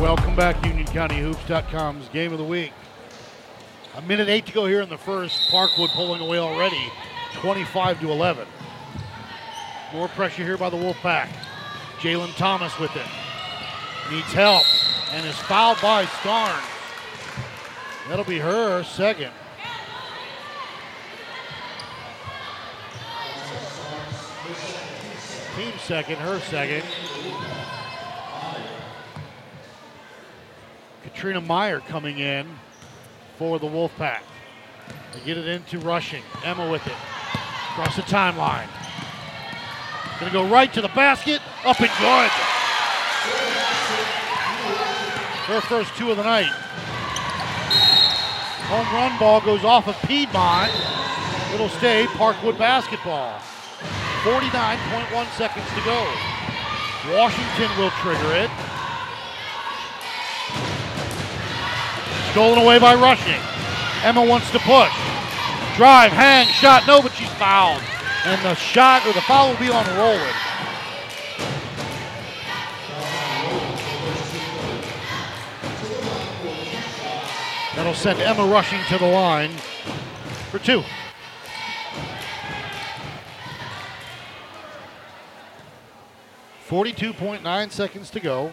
Welcome 0.00 0.36
back, 0.36 0.54
UnionCountyHoops.com's 0.62 2.10
Game 2.10 2.30
of 2.30 2.38
the 2.38 2.44
Week. 2.44 2.72
A 3.96 4.02
minute 4.02 4.28
eight 4.28 4.46
to 4.46 4.52
go 4.52 4.66
here 4.66 4.82
in 4.82 4.88
the 4.88 4.96
first. 4.96 5.50
Parkwood 5.50 5.88
pulling 5.96 6.20
away 6.20 6.38
already, 6.38 6.92
25 7.32 7.98
to 8.02 8.12
11. 8.12 8.46
More 9.92 10.06
pressure 10.06 10.44
here 10.44 10.56
by 10.56 10.70
the 10.70 10.76
Wolfpack. 10.76 11.26
Jalen 11.98 12.36
Thomas 12.36 12.78
with 12.78 12.94
it. 12.94 13.08
Needs 14.12 14.32
help 14.32 14.62
and 15.10 15.26
is 15.26 15.36
fouled 15.38 15.80
by 15.80 16.04
Starnes. 16.04 16.81
That'll 18.08 18.24
be 18.24 18.38
her 18.38 18.82
second. 18.82 19.32
Team 25.56 25.72
second, 25.78 26.16
her 26.16 26.40
second. 26.40 26.82
Katrina 31.02 31.40
Meyer 31.40 31.80
coming 31.80 32.18
in 32.18 32.48
for 33.38 33.58
the 33.58 33.66
Wolfpack. 33.66 34.22
They 35.12 35.20
get 35.24 35.36
it 35.36 35.46
into 35.46 35.78
Rushing. 35.78 36.22
Emma 36.44 36.70
with 36.70 36.86
it. 36.86 36.96
Across 37.72 37.96
the 37.96 38.02
timeline. 38.02 38.68
Gonna 40.18 40.32
go 40.32 40.46
right 40.46 40.72
to 40.72 40.80
the 40.80 40.88
basket, 40.88 41.40
up 41.64 41.80
and 41.80 41.90
good. 41.98 42.30
Her 45.46 45.60
first 45.60 45.94
two 45.96 46.10
of 46.10 46.16
the 46.16 46.22
night. 46.22 46.50
Home 48.72 48.88
run 48.94 49.18
ball 49.18 49.42
goes 49.42 49.64
off 49.64 49.86
of 49.86 49.94
Piedmont. 50.08 50.72
It'll 51.52 51.68
stay 51.76 52.06
Parkwood 52.16 52.56
basketball. 52.56 53.38
49.1 54.24 55.28
seconds 55.36 55.68
to 55.76 55.84
go. 55.84 56.00
Washington 57.12 57.68
will 57.76 57.90
trigger 58.00 58.32
it. 58.32 58.48
Stolen 62.30 62.64
away 62.64 62.78
by 62.78 62.94
Rushing. 62.94 63.42
Emma 64.04 64.24
wants 64.24 64.50
to 64.52 64.58
push. 64.60 64.96
Drive, 65.76 66.12
hang, 66.12 66.46
shot, 66.46 66.86
no, 66.86 67.02
but 67.02 67.12
she's 67.12 67.28
fouled. 67.34 67.82
And 68.24 68.40
the 68.42 68.54
shot 68.54 69.06
or 69.06 69.12
the 69.12 69.20
foul 69.20 69.50
will 69.50 69.60
be 69.60 69.68
on 69.68 69.84
Roland. 69.98 70.51
That'll 77.82 77.94
send 77.94 78.20
Emma 78.20 78.46
Rushing 78.46 78.78
to 78.90 78.96
the 78.96 79.06
line 79.06 79.50
for 80.52 80.60
two. 80.60 80.84
Forty-two 86.60 87.12
point 87.12 87.42
nine 87.42 87.70
seconds 87.70 88.08
to 88.10 88.20
go. 88.20 88.52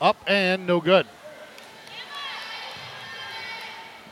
Up 0.00 0.16
and 0.26 0.66
no 0.66 0.80
good. 0.80 1.06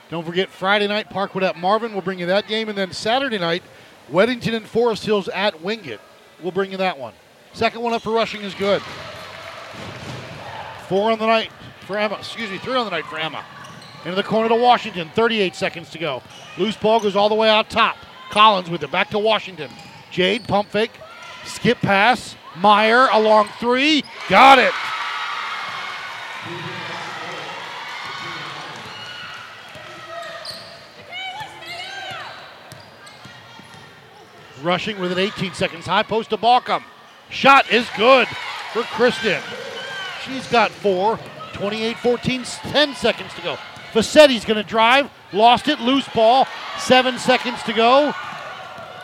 Don't 0.09 0.25
forget 0.25 0.49
Friday 0.49 0.87
night 0.87 1.11
Parkwood 1.11 1.43
at 1.43 1.59
Marvin. 1.59 1.91
We'll 1.91 2.03
bring 2.03 2.21
you 2.21 2.27
that 2.27 2.47
game, 2.47 2.69
and 2.69 2.79
then 2.79 2.93
Saturday 2.93 3.39
night 3.39 3.65
Weddington 4.09 4.55
and 4.55 4.65
Forest 4.65 5.05
Hills 5.05 5.29
at 5.31 5.61
Wingate. 5.61 5.99
We'll 6.41 6.53
bring 6.53 6.71
you 6.71 6.77
that 6.77 6.97
one. 6.97 7.15
Second 7.55 7.81
one 7.81 7.93
up 7.93 8.03
for 8.03 8.13
Rushing 8.13 8.43
is 8.43 8.55
good. 8.55 8.81
Four 10.89 11.11
on 11.11 11.19
the 11.19 11.27
night 11.27 11.51
for 11.91 11.99
Emma. 11.99 12.15
Excuse 12.19 12.51
me, 12.51 12.59
three 12.59 12.77
on 12.77 12.85
the 12.85 12.91
night 12.91 13.05
for 13.07 13.19
Emma. 13.19 13.45
Into 14.05 14.15
the 14.15 14.23
corner 14.23 14.49
to 14.49 14.55
Washington. 14.55 15.11
38 15.13 15.57
seconds 15.57 15.91
to 15.91 15.99
go. 15.99 16.23
Loose 16.57 16.77
ball 16.77 17.01
goes 17.01 17.17
all 17.17 17.29
the 17.29 17.35
way 17.35 17.49
out 17.49 17.69
top. 17.69 17.97
Collins 18.31 18.71
with 18.71 18.85
it. 18.85 18.93
Back 18.93 19.11
to 19.11 19.19
Washington. 19.19 19.69
Jade, 20.13 20.47
pump 20.47 20.69
fake. 20.69 20.93
Skip 21.45 21.79
pass. 21.79 22.37
Meyer 22.57 23.09
along 23.11 23.49
three. 23.59 24.05
Got 24.29 24.61
it. 24.61 24.73
Rushing 34.63 35.01
with 35.01 35.11
an 35.11 35.19
18 35.19 35.55
seconds. 35.55 35.87
High 35.87 36.05
post 36.05 36.31
to 36.31 36.37
Balkum. 36.37 36.85
Shot 37.31 37.69
is 37.73 37.89
good 37.97 38.29
for 38.73 38.83
Kristen. 38.83 39.41
She's 40.25 40.47
got 40.47 40.71
four. 40.71 41.19
28 41.61 41.99
14, 41.99 42.43
10 42.43 42.95
seconds 42.95 43.35
to 43.35 43.43
go. 43.43 43.59
Facetti's 43.93 44.47
going 44.47 44.57
to 44.57 44.63
drive. 44.63 45.11
Lost 45.31 45.69
it. 45.69 45.79
Loose 45.79 46.09
ball. 46.09 46.47
Seven 46.79 47.19
seconds 47.19 47.63
to 47.65 47.75
go. 47.75 48.15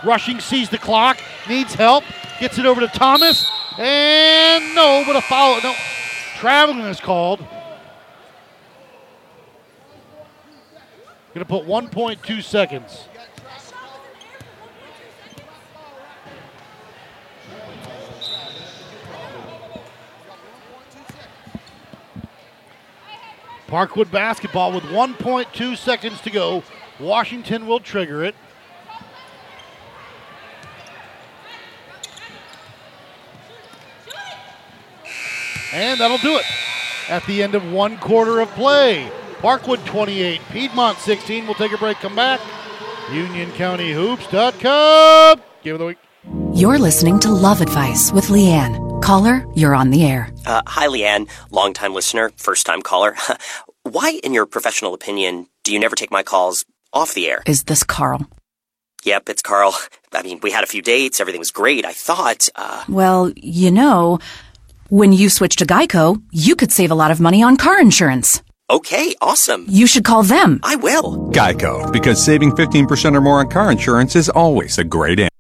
Rushing 0.03 0.41
sees 0.41 0.71
the 0.71 0.79
clock. 0.79 1.19
Needs 1.51 1.75
help. 1.75 2.03
Gets 2.41 2.59
it 2.59 2.65
over 2.65 2.81
to 2.81 2.89
Thomas. 2.89 3.47
And 3.79 4.75
no, 4.75 5.03
but 5.07 5.17
a 5.17 5.21
foul. 5.21 5.61
No. 5.63 5.75
Traveling 6.37 6.87
is 6.87 6.99
called. 6.99 7.41
Going 11.35 11.45
to 11.45 11.45
put 11.45 11.67
1.2 11.67 12.43
seconds. 12.43 13.07
Parkwood 23.69 24.11
basketball 24.11 24.73
with 24.73 24.85
1.2 24.85 25.77
seconds 25.77 26.21
to 26.21 26.31
go. 26.31 26.63
Washington 27.01 27.67
will 27.67 27.81
trigger 27.81 28.23
it. 28.25 28.35
And 35.73 35.99
that'll 36.01 36.19
do 36.19 36.37
it 36.37 36.45
at 37.09 37.25
the 37.27 37.43
end 37.43 37.55
of 37.55 37.73
one 37.73 37.97
quarter 37.99 38.41
of 38.41 38.49
play. 38.51 39.11
Parkwood 39.39 39.85
28, 39.85 40.41
Piedmont 40.51 40.99
16. 40.99 41.45
We'll 41.45 41.55
take 41.55 41.73
a 41.73 41.79
break, 41.79 41.99
come 41.99 42.17
back. 42.17 42.41
UnionCountyHoops.com. 43.09 45.43
Game 45.63 45.75
of 45.75 45.81
the 45.81 45.87
week. 45.87 45.99
You're 46.55 46.79
listening 46.79 47.21
to 47.21 47.31
Love 47.31 47.61
Advice 47.61 48.11
with 48.13 48.27
Leanne. 48.27 49.01
Caller, 49.01 49.47
you're 49.55 49.75
on 49.75 49.91
the 49.91 50.05
air. 50.05 50.31
Uh, 50.45 50.63
hi, 50.67 50.89
Leanne. 50.89 51.29
Longtime 51.53 51.95
listener, 51.95 52.31
first 52.37 52.67
time 52.67 52.83
caller. 52.83 53.15
Why, 53.85 54.19
in 54.25 54.35
your 54.35 54.47
professional 54.47 54.95
opinion, 54.95 55.47
do 55.63 55.73
you 55.73 55.79
never 55.79 55.95
take 55.95 56.11
my 56.11 56.23
calls 56.25 56.65
off 56.93 57.15
the 57.15 57.29
air? 57.29 57.43
Is 57.47 57.65
this 57.65 57.85
Carl? 57.85 58.27
Yep, 59.05 59.29
it's 59.29 59.43
Carl. 59.43 59.77
I 60.13 60.23
mean, 60.23 60.41
we 60.43 60.51
had 60.51 60.65
a 60.65 60.67
few 60.67 60.83
dates, 60.83 61.21
everything 61.21 61.39
was 61.39 61.53
great. 61.53 61.85
I 61.85 61.93
thought, 61.93 62.49
uh. 62.57 62.83
Well, 62.89 63.31
you 63.37 63.71
know, 63.71 64.19
when 64.89 65.13
you 65.13 65.29
switch 65.29 65.57
to 65.57 65.67
Geico, 65.67 66.21
you 66.33 66.57
could 66.57 66.73
save 66.73 66.91
a 66.91 66.97
lot 66.97 67.13
of 67.13 67.21
money 67.21 67.43
on 67.43 67.57
car 67.57 67.81
insurance. 67.81 68.43
Okay, 68.69 69.15
awesome. 69.21 69.65
You 69.69 69.87
should 69.87 70.05
call 70.05 70.25
them. 70.25 70.59
I 70.65 70.75
will. 70.75 71.31
Geico, 71.31 71.93
because 71.93 72.25
saving 72.25 72.53
15% 72.53 73.15
or 73.15 73.21
more 73.21 73.39
on 73.39 73.49
car 73.49 73.71
insurance 73.71 74.17
is 74.17 74.29
always 74.29 74.79
a 74.79 74.85
great 74.85 75.21
answer. 75.21 75.31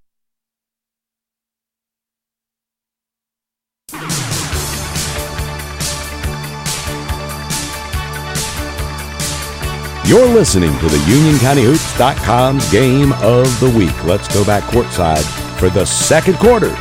Listening 10.37 10.79
to 10.79 10.87
the 10.87 10.99
UnionCountyHoops.com's 10.99 12.71
Game 12.71 13.11
of 13.23 13.59
the 13.59 13.71
Week. 13.71 14.05
Let's 14.05 14.29
go 14.35 14.45
back 14.45 14.65
courtside 14.65 15.23
for 15.59 15.71
the 15.71 15.87
second 15.87 16.35
quarter. 16.35 16.77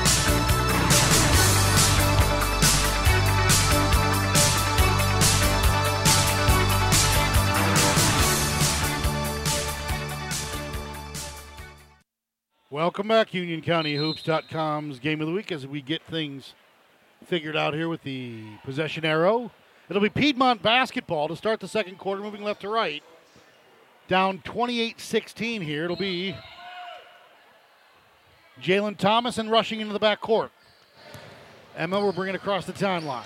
Welcome 12.69 13.07
back, 13.07 13.29
UnionCountyHoops.com's 13.29 14.99
Game 14.99 15.21
of 15.21 15.27
the 15.27 15.33
Week 15.33 15.53
as 15.53 15.65
we 15.65 15.81
get 15.81 16.01
things 16.03 16.55
figured 17.25 17.55
out 17.55 17.73
here 17.73 17.87
with 17.87 18.03
the 18.03 18.43
possession 18.65 19.05
arrow. 19.05 19.49
It'll 19.87 20.01
be 20.01 20.09
Piedmont 20.09 20.61
basketball 20.61 21.29
to 21.29 21.37
start 21.37 21.61
the 21.61 21.69
second 21.69 21.99
quarter, 21.99 22.21
moving 22.21 22.43
left 22.43 22.59
to 22.59 22.67
right. 22.67 23.01
Down 24.07 24.39
28 24.43 24.99
16 24.99 25.61
here. 25.61 25.85
It'll 25.85 25.95
be 25.95 26.35
Jalen 28.61 28.97
Thomas 28.97 29.37
and 29.37 29.49
Rushing 29.49 29.81
into 29.81 29.93
the 29.93 29.99
back 29.99 30.21
court. 30.21 30.51
Emma, 31.75 32.03
we're 32.03 32.11
bringing 32.11 32.35
across 32.35 32.65
the 32.65 32.73
timeline. 32.73 33.25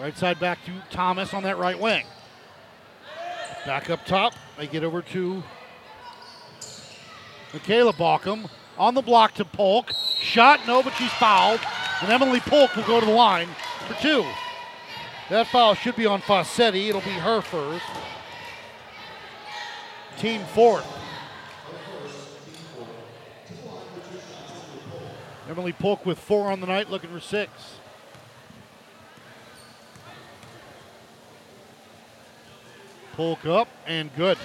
Right 0.00 0.16
side 0.16 0.40
back 0.40 0.64
to 0.64 0.72
Thomas 0.90 1.34
on 1.34 1.42
that 1.42 1.58
right 1.58 1.78
wing. 1.78 2.06
Back 3.66 3.90
up 3.90 4.06
top, 4.06 4.32
they 4.56 4.66
get 4.66 4.84
over 4.84 5.02
to 5.02 5.42
Michaela 7.52 7.92
Balkum 7.92 8.48
on 8.78 8.94
the 8.94 9.02
block 9.02 9.34
to 9.34 9.44
Polk. 9.44 9.92
Shot, 10.18 10.60
no, 10.66 10.82
but 10.82 10.92
she's 10.94 11.12
fouled. 11.12 11.60
And 12.00 12.10
Emily 12.10 12.40
Polk 12.40 12.74
will 12.74 12.84
go 12.84 13.00
to 13.00 13.06
the 13.06 13.12
line 13.12 13.48
for 13.86 13.94
two. 14.00 14.24
That 15.28 15.46
foul 15.48 15.74
should 15.74 15.96
be 15.96 16.06
on 16.06 16.22
Fossetti. 16.22 16.88
It'll 16.88 17.02
be 17.02 17.10
her 17.10 17.42
first. 17.42 17.84
Team 20.20 20.42
fourth. 20.52 20.86
Emily 25.48 25.72
Polk 25.72 26.04
with 26.04 26.18
four 26.18 26.52
on 26.52 26.60
the 26.60 26.66
night, 26.66 26.90
looking 26.90 27.08
for 27.08 27.20
six. 27.20 27.50
Polk 33.14 33.46
up 33.46 33.68
and 33.86 34.14
good. 34.14 34.36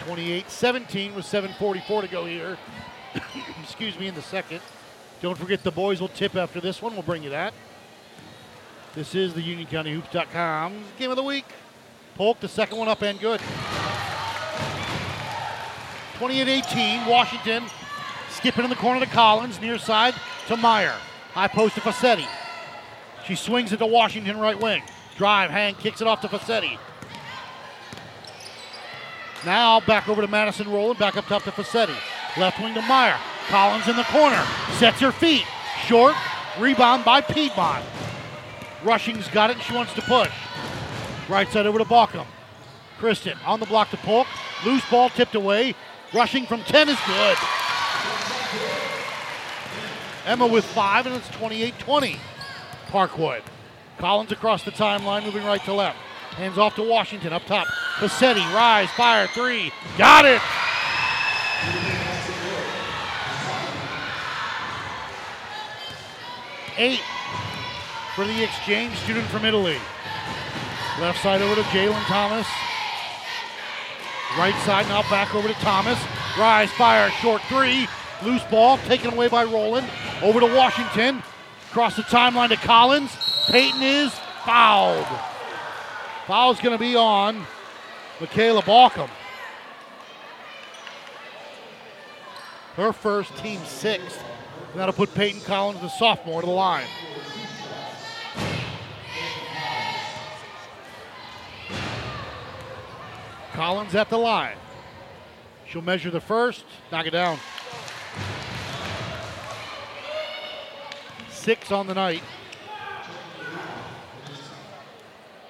28-17 0.00 1.14
with 1.14 1.24
7.44 1.24 2.02
to 2.02 2.08
go 2.08 2.24
here. 2.24 2.58
Excuse 3.62 3.96
me, 4.00 4.08
in 4.08 4.16
the 4.16 4.22
second. 4.22 4.60
Don't 5.22 5.38
forget 5.38 5.62
the 5.62 5.70
boys 5.70 6.00
will 6.00 6.08
tip 6.08 6.34
after 6.34 6.60
this 6.60 6.82
one. 6.82 6.94
We'll 6.94 7.02
bring 7.02 7.22
you 7.22 7.30
that. 7.30 7.54
This 8.96 9.14
is 9.14 9.32
the 9.32 9.42
UnionCountyHoops.com 9.42 10.82
game 10.98 11.10
of 11.10 11.16
the 11.16 11.22
week. 11.22 11.44
Polk, 12.16 12.40
the 12.40 12.48
second 12.48 12.78
one 12.78 12.88
up 12.88 13.02
and 13.02 13.20
good. 13.20 13.40
28-18, 16.18 17.06
Washington 17.06 17.64
skipping 18.30 18.64
in 18.64 18.70
the 18.70 18.76
corner 18.76 19.00
to 19.00 19.06
Collins, 19.06 19.60
near 19.60 19.76
side 19.78 20.14
to 20.46 20.56
Meyer. 20.56 20.94
High 21.32 21.48
post 21.48 21.74
to 21.74 21.82
Facetti. 21.82 22.26
She 23.26 23.34
swings 23.34 23.72
it 23.72 23.78
to 23.78 23.86
Washington 23.86 24.38
right 24.38 24.58
wing. 24.58 24.82
Drive, 25.16 25.50
hang, 25.50 25.74
kicks 25.74 26.00
it 26.00 26.06
off 26.06 26.22
to 26.22 26.28
Facetti. 26.28 26.78
Now 29.44 29.80
back 29.80 30.08
over 30.08 30.22
to 30.22 30.28
Madison 30.28 30.70
Rowland, 30.70 30.98
back 30.98 31.16
up 31.16 31.26
top 31.26 31.42
to 31.44 31.50
Facetti. 31.50 31.96
Left 32.38 32.58
wing 32.60 32.74
to 32.74 32.82
Meyer. 32.82 33.18
Collins 33.48 33.88
in 33.88 33.96
the 33.96 34.04
corner. 34.04 34.42
Sets 34.78 35.00
her 35.00 35.12
feet. 35.12 35.44
Short. 35.84 36.14
Rebound 36.58 37.04
by 37.04 37.20
Piedmont. 37.20 37.84
Rushing's 38.82 39.28
got 39.28 39.50
it 39.50 39.56
and 39.56 39.62
she 39.62 39.74
wants 39.74 39.92
to 39.94 40.02
push. 40.02 40.32
Right 41.28 41.48
side 41.48 41.66
over 41.66 41.78
to 41.78 41.84
Balkum. 41.84 42.26
Kristen 42.98 43.36
on 43.44 43.60
the 43.60 43.66
block 43.66 43.90
to 43.90 43.96
Polk. 43.98 44.26
Loose 44.64 44.88
ball 44.90 45.10
tipped 45.10 45.34
away. 45.34 45.74
Rushing 46.14 46.46
from 46.46 46.62
10 46.62 46.88
is 46.88 46.98
good. 47.06 47.36
Emma 50.24 50.46
with 50.46 50.64
five, 50.64 51.06
and 51.06 51.14
it's 51.14 51.28
28 51.30 51.78
20. 51.78 52.16
Parkwood. 52.88 53.42
Collins 53.98 54.32
across 54.32 54.62
the 54.62 54.70
timeline, 54.70 55.24
moving 55.24 55.44
right 55.44 55.62
to 55.64 55.72
left. 55.72 55.96
Hands 56.36 56.58
off 56.58 56.74
to 56.76 56.82
Washington 56.82 57.32
up 57.32 57.44
top. 57.46 57.66
Facetti, 57.96 58.44
rise, 58.54 58.90
fire, 58.90 59.26
three. 59.28 59.72
Got 59.96 60.24
it! 60.26 60.42
Eight 66.78 67.00
for 68.14 68.26
the 68.26 68.44
exchange 68.44 68.94
student 68.96 69.26
from 69.28 69.44
Italy. 69.44 69.78
Left 71.00 71.22
side 71.22 71.42
over 71.42 71.54
to 71.54 71.62
Jalen 71.68 72.02
Thomas. 72.04 72.46
Right 74.38 74.54
side 74.64 74.88
now 74.88 75.02
back 75.10 75.34
over 75.34 75.46
to 75.46 75.54
Thomas. 75.54 75.98
Rise, 76.38 76.70
fire, 76.72 77.10
short 77.10 77.42
three. 77.42 77.86
Loose 78.24 78.42
ball 78.44 78.78
taken 78.78 79.12
away 79.12 79.28
by 79.28 79.44
Roland. 79.44 79.86
Over 80.22 80.40
to 80.40 80.46
Washington. 80.46 81.22
Across 81.70 81.96
the 81.96 82.02
timeline 82.02 82.48
to 82.48 82.56
Collins. 82.56 83.14
Peyton 83.50 83.82
is 83.82 84.10
fouled. 84.46 85.06
Foul's 86.26 86.60
going 86.60 86.76
to 86.76 86.82
be 86.82 86.96
on 86.96 87.44
Michaela 88.18 88.62
Balkum. 88.62 89.10
Her 92.76 92.92
first, 92.92 93.36
team 93.36 93.60
sixth. 93.66 94.22
That'll 94.74 94.94
put 94.94 95.14
Peyton 95.14 95.42
Collins, 95.42 95.80
the 95.80 95.88
sophomore, 95.88 96.40
to 96.40 96.46
the 96.46 96.52
line. 96.52 96.86
Collins 103.56 103.94
at 103.94 104.10
the 104.10 104.18
line. 104.18 104.58
She'll 105.66 105.80
measure 105.80 106.10
the 106.10 106.20
first, 106.20 106.66
knock 106.92 107.06
it 107.06 107.12
down. 107.12 107.38
Six 111.30 111.72
on 111.72 111.86
the 111.86 111.94
night. 111.94 112.22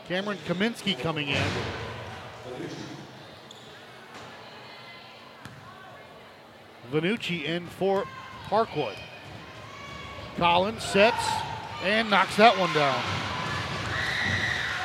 Cameron 0.07 0.39
Kaminsky 0.47 0.97
coming 0.97 1.31
in. 1.31 1.43
Vanucci 6.93 7.43
in 7.43 7.67
for 7.67 8.05
Parkwood. 8.47 8.95
Collins 10.37 10.85
sets 10.85 11.27
and 11.83 12.09
knocks 12.09 12.37
that 12.37 12.57
one 12.57 12.73
down. 12.73 13.03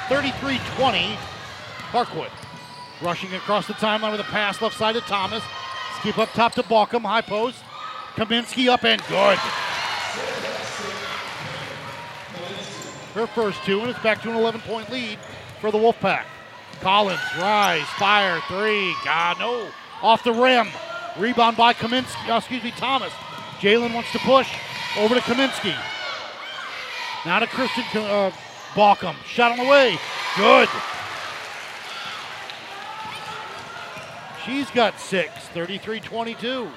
33 0.09 0.59
20, 0.75 1.17
Parkwood. 1.91 2.40
Rushing 3.01 3.33
across 3.33 3.65
the 3.65 3.73
timeline 3.73 4.11
with 4.11 4.19
a 4.19 4.25
pass 4.25 4.61
left 4.61 4.77
side 4.77 4.93
to 4.93 5.01
Thomas. 5.01 5.43
Skip 5.99 6.19
up 6.19 6.29
top 6.33 6.53
to 6.53 6.63
Balkum, 6.63 7.01
high 7.01 7.21
post. 7.21 7.57
Kaminsky 8.15 8.67
up 8.67 8.83
and 8.83 9.01
good. 9.07 9.37
Her 13.15 13.27
first 13.27 13.63
two, 13.63 13.79
and 13.81 13.89
it's 13.89 13.99
back 13.99 14.21
to 14.21 14.29
an 14.29 14.35
11 14.35 14.61
point 14.61 14.89
lead 14.91 15.17
for 15.59 15.71
the 15.71 15.77
Wolfpack. 15.77 16.25
Collins, 16.81 17.19
rise, 17.39 17.85
fire, 17.97 18.39
three. 18.47 18.95
God, 19.03 19.39
no. 19.39 19.67
Off 20.01 20.23
the 20.23 20.33
rim. 20.33 20.67
Rebound 21.17 21.57
by 21.57 21.73
Kaminsky, 21.73 22.29
oh, 22.29 22.37
excuse 22.37 22.63
me, 22.63 22.71
Thomas. 22.71 23.11
Jalen 23.59 23.93
wants 23.93 24.11
to 24.11 24.19
push 24.19 24.51
over 24.97 25.15
to 25.15 25.21
Kaminsky. 25.21 25.75
Now 27.25 27.39
to 27.39 27.47
Kristen 27.47 27.83
uh, 27.95 28.31
Balkum. 28.73 29.15
Shot 29.25 29.51
on 29.51 29.57
the 29.57 29.69
way. 29.69 29.97
Good. 30.37 30.69
She's 34.45 34.69
got 34.71 34.99
six, 34.99 35.31
33 35.49 35.99
22. 35.99 36.69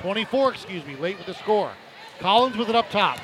24, 0.00 0.52
excuse 0.52 0.84
me, 0.86 0.96
late 0.96 1.16
with 1.18 1.26
the 1.26 1.34
score. 1.34 1.70
Collins 2.18 2.56
with 2.56 2.68
it 2.68 2.74
up 2.74 2.90
top. 2.90 3.18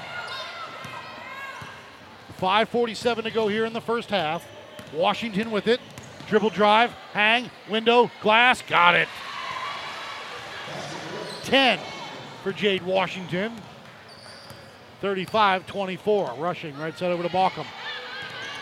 5.47 2.38 3.24
to 3.24 3.31
go 3.31 3.48
here 3.48 3.64
in 3.64 3.72
the 3.72 3.81
first 3.81 4.11
half. 4.11 4.46
Washington 4.92 5.50
with 5.50 5.66
it. 5.66 5.81
Dribble 6.29 6.50
drive, 6.50 6.90
hang, 7.12 7.50
window, 7.70 8.11
glass, 8.20 8.61
got 8.62 8.94
it. 8.94 9.09
10 11.44 11.79
for 12.42 12.52
Jade 12.52 12.83
Washington. 12.83 13.52
35 15.00 15.66
24. 15.66 16.35
Rushing 16.38 16.76
right 16.79 16.96
side 16.96 17.12
over 17.12 17.22
to 17.22 17.29
Balkum. 17.29 17.66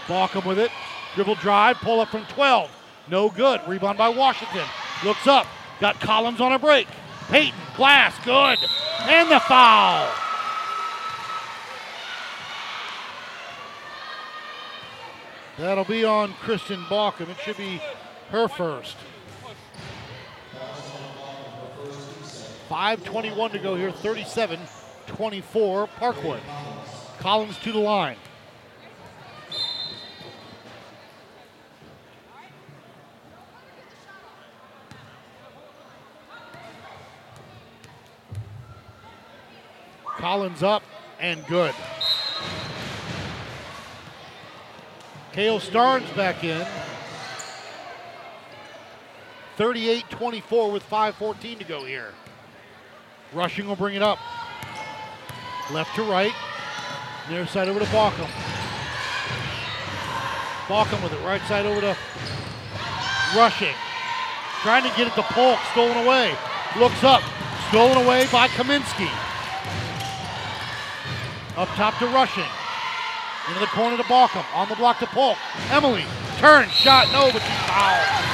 Balkum 0.07 0.45
with 0.47 0.59
it. 0.59 0.71
Dribble 1.15 1.37
drive, 1.37 1.77
pull 1.79 2.01
up 2.01 2.09
from 2.09 2.25
12. 2.27 2.71
No 3.09 3.29
good. 3.29 3.61
Rebound 3.67 3.99
by 3.99 4.09
Washington. 4.09 4.67
Looks 5.05 5.27
up. 5.27 5.47
Got 5.81 6.01
Collins 6.01 6.41
on 6.41 6.53
a 6.53 6.59
break. 6.59 6.87
Peyton, 7.29 7.59
glass, 7.77 8.15
good. 8.25 8.59
And 9.03 9.31
the 9.31 9.41
foul. 9.41 10.11
That'll 15.59 15.85
be 15.85 16.05
on 16.05 16.33
Kristen 16.35 16.83
Balkum. 16.85 17.29
It 17.29 17.37
should 17.45 17.57
be 17.57 17.81
her 18.31 18.49
first. 18.49 18.97
5.21 22.69 23.53
to 23.53 23.59
go 23.59 23.77
here, 23.77 23.93
37 23.93 24.59
24 25.07 25.87
Parkwood. 25.87 26.41
Collins 27.19 27.59
to 27.59 27.73
the 27.73 27.79
line. 27.79 28.17
Collins 40.25 40.63
up 40.63 40.83
and 41.21 41.47
good. 41.49 41.75
Kale 45.33 45.61
Starnes 45.61 46.17
back 46.17 46.43
in. 46.43 46.67
38 49.57 50.09
24 50.09 50.73
with 50.73 50.83
5.14 50.89 51.59
to 51.59 51.65
go 51.65 51.85
here. 51.85 52.15
Rushing 53.35 53.67
will 53.69 53.77
bring 53.77 53.97
it 53.97 54.03
up. 54.03 54.19
Left 55.71 55.95
to 55.97 56.03
right. 56.05 56.33
Near 57.29 57.47
side 57.47 57.69
over 57.69 57.81
to 57.81 57.87
Balkum. 57.87 58.31
Balkum 60.69 61.03
with 61.03 61.13
it. 61.13 61.23
Right 61.23 61.43
side 61.43 61.67
over 61.67 61.83
to 61.83 61.95
Rushing. 63.37 63.75
Trying 64.63 64.91
to 64.91 64.97
get 64.97 65.07
it 65.07 65.15
to 65.17 65.23
Polk. 65.23 65.59
Stolen 65.73 65.99
away. 65.99 66.35
Looks 66.79 67.05
up. 67.05 67.23
Stolen 67.69 68.03
away 68.07 68.27
by 68.33 68.49
Kaminsky. 68.49 69.24
Up 71.57 71.69
top 71.71 71.99
to 71.99 72.07
Rushing. 72.07 72.45
Into 73.49 73.61
the 73.61 73.67
corner 73.67 73.97
to 73.97 74.03
Balkum. 74.05 74.45
On 74.55 74.69
the 74.69 74.75
block 74.75 74.99
to 74.99 75.07
Polk. 75.07 75.39
Emily. 75.71 76.05
Turn. 76.39 76.69
Shot. 76.71 77.07
No, 77.13 77.31
but 77.33 77.43
she's 77.43 77.61
fouled. 77.69 78.25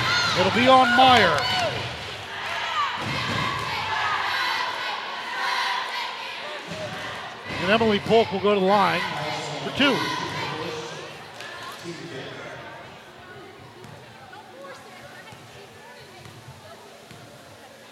It'll 0.40 0.59
be 0.59 0.68
on 0.68 0.96
Meyer. 0.96 1.38
And 7.61 7.70
Emily 7.70 7.98
Polk 7.98 8.33
will 8.33 8.40
go 8.40 8.54
to 8.54 8.61
the 8.61 8.66
line 8.66 9.02
for 9.64 9.76
two. 9.76 9.96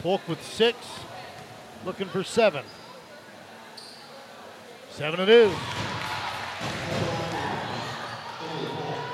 Polk 0.01 0.27
with 0.29 0.43
six, 0.43 0.79
looking 1.85 2.07
for 2.07 2.23
seven. 2.23 2.65
Seven 4.99 5.21
it 5.21 5.29
is. 5.29 5.53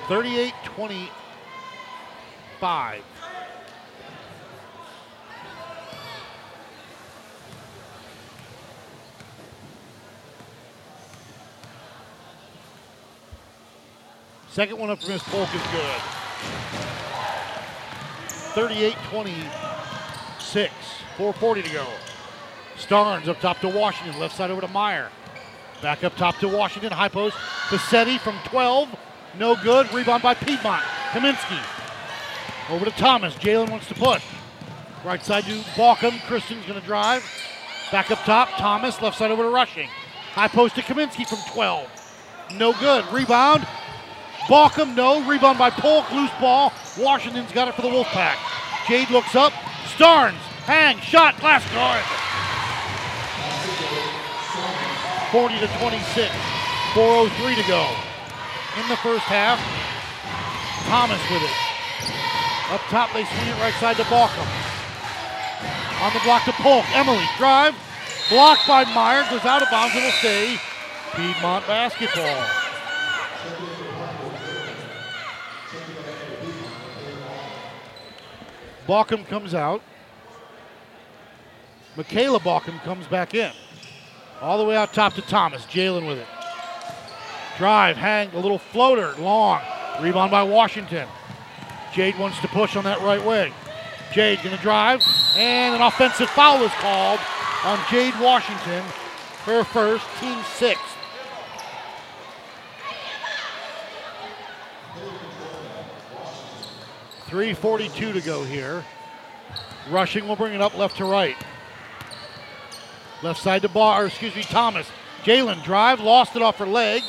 38 0.09 0.55
25. 0.65 3.03
Second 14.49 14.79
one 14.79 14.89
up 14.89 15.03
for 15.03 15.11
Miss 15.11 15.23
Polk 15.25 15.55
is 15.55 15.61
good. 15.71 16.01
38 18.55 18.97
26. 19.11 20.73
440 21.19 21.63
to 21.63 21.69
go. 21.69 21.87
Starnes 22.79 23.29
up 23.29 23.39
top 23.41 23.61
to 23.61 23.69
Washington. 23.69 24.19
Left 24.19 24.35
side 24.35 24.51
over 24.51 24.63
to 24.63 24.69
Meyer. 24.69 25.11
Back 25.83 26.05
up 26.05 26.17
top 26.17 26.39
to 26.39 26.49
Washington. 26.49 26.93
High 26.93 27.09
post. 27.09 27.37
Facetti 27.69 28.19
from 28.19 28.39
12. 28.47 28.89
No 29.39 29.57
good. 29.57 29.93
Rebound 29.93 30.23
by 30.23 30.35
Piedmont. 30.35 30.83
Kaminsky. 31.11 31.61
Over 32.71 32.85
to 32.85 32.91
Thomas. 32.93 33.35
Jalen 33.35 33.71
wants 33.71 33.89
to 33.89 33.95
push. 33.95 34.25
Right 35.05 35.23
side 35.23 35.45
to 35.45 35.51
Balkum. 35.77 36.19
Kristen's 36.27 36.65
going 36.67 36.81
to 36.81 36.87
drive. 36.87 37.23
Back 37.93 38.11
up 38.11 38.19
top. 38.21 38.49
Thomas. 38.57 39.01
Left 39.03 39.19
side 39.19 39.31
over 39.31 39.43
to 39.43 39.51
Rushing. 39.51 39.89
High 40.33 40.49
post 40.49 40.77
to 40.77 40.83
Kaminsky 40.83 41.29
from 41.29 41.39
12. 41.53 41.89
No 42.57 42.73
good. 42.75 43.05
Rebound. 43.13 43.67
Balkum, 44.49 44.95
no. 44.95 45.27
Rebound 45.29 45.59
by 45.59 45.71
Polk. 45.71 46.11
Loose 46.13 46.31
ball. 46.41 46.73
Washington's 46.99 47.53
got 47.53 47.69
it 47.69 47.75
for 47.75 47.83
the 47.83 47.89
Wolfpack. 47.89 48.37
Jade 48.89 49.11
looks 49.11 49.35
up. 49.35 49.53
Starnes. 49.97 50.33
Hang. 50.65 50.99
Shot. 51.01 51.39
Glass 51.41 51.71
guard. 51.73 52.34
40 55.35 55.59
to 55.59 55.67
26. 55.67 56.31
4.03 56.95 57.57
to 57.57 57.67
go. 57.67 57.83
In 58.79 58.89
the 58.89 58.97
first 58.99 59.25
half. 59.25 59.59
Thomas 60.87 61.19
with 61.29 61.43
it. 61.43 62.71
Up 62.71 62.81
top, 62.83 63.13
they 63.13 63.25
swing 63.25 63.49
it 63.49 63.59
right 63.59 63.75
side 63.81 63.97
to 63.97 64.05
Balkum. 64.05 64.47
On 66.07 66.13
the 66.13 66.21
block 66.23 66.45
to 66.45 66.53
Polk. 66.53 66.85
Emily, 66.95 67.25
drive. 67.37 67.75
Blocked 68.31 68.69
by 68.69 68.85
Meyer. 68.95 69.29
Goes 69.29 69.45
out 69.45 69.61
of 69.61 69.69
bounds. 69.73 69.97
It'll 69.97 70.13
stay. 70.13 70.57
Piedmont 71.17 71.67
basketball. 71.67 72.47
Balkum 78.87 79.27
comes 79.27 79.53
out. 79.53 79.83
Michaela 81.97 82.39
Balkum 82.39 82.81
comes 82.85 83.09
back 83.09 83.35
in. 83.35 83.51
All 84.45 84.59
the 84.59 84.65
way 84.65 84.77
out 84.77 84.93
top 84.93 85.15
to 85.15 85.23
Thomas. 85.23 85.65
Jalen 85.65 86.07
with 86.07 86.19
it. 86.19 86.27
Drive, 87.57 87.97
hang, 87.97 88.29
a 88.35 88.39
little 88.39 88.59
floater, 88.59 89.15
long. 89.19 89.63
Rebound 90.03 90.31
by 90.31 90.43
Washington. 90.43 91.09
Jade 91.95 92.19
wants 92.19 92.39
to 92.41 92.49
push 92.49 92.77
on 92.77 92.85
that 92.85 93.01
right 93.01 93.25
wing. 93.25 93.55
Jade 94.13 94.41
gonna 94.45 94.59
drive, 94.59 95.03
and 95.35 95.75
an 95.75 95.81
offensive 95.81 96.29
foul 96.29 96.63
is 96.63 96.71
called 96.73 97.21
on 97.65 97.81
Jade 97.91 98.13
Washington. 98.21 98.85
Her 99.47 99.65
first, 99.65 100.05
team 100.21 100.39
sixth. 100.57 100.95
Three 107.29 107.55
forty-two 107.55 108.13
to 108.13 108.21
go 108.21 108.45
here. 108.45 108.85
Rushing 109.89 110.29
will 110.29 110.37
bring 110.37 110.53
it 110.53 110.61
up 110.61 110.77
left 110.77 110.99
to 110.99 111.07
right. 111.07 111.37
Left 113.25 113.41
side 113.41 113.63
to 113.63 113.71
Bar, 113.71 114.05
excuse 114.05 114.37
me, 114.37 114.43
Thomas. 114.43 114.87
Jalen 115.23 115.65
drive, 115.65 115.99
lost 115.99 116.37
it 116.37 116.43
off 116.43 116.59
her 116.59 116.67
leg, 116.67 117.03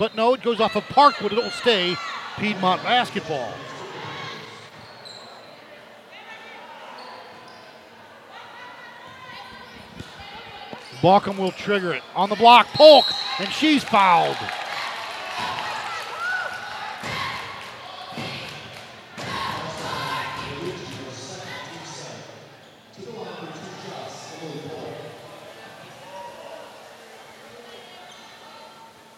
but 0.00 0.16
no, 0.16 0.34
it 0.34 0.42
goes 0.42 0.58
off 0.58 0.74
of 0.74 0.82
Parkwood. 0.86 1.30
It'll 1.30 1.48
stay 1.50 1.94
Piedmont 2.36 2.82
basketball. 2.82 3.54
Balkum 11.00 11.38
will 11.38 11.52
trigger 11.52 11.92
it. 11.92 12.02
On 12.16 12.28
the 12.28 12.34
block, 12.34 12.66
Polk, 12.74 13.06
and 13.38 13.48
she's 13.50 13.84
fouled. 13.84 14.36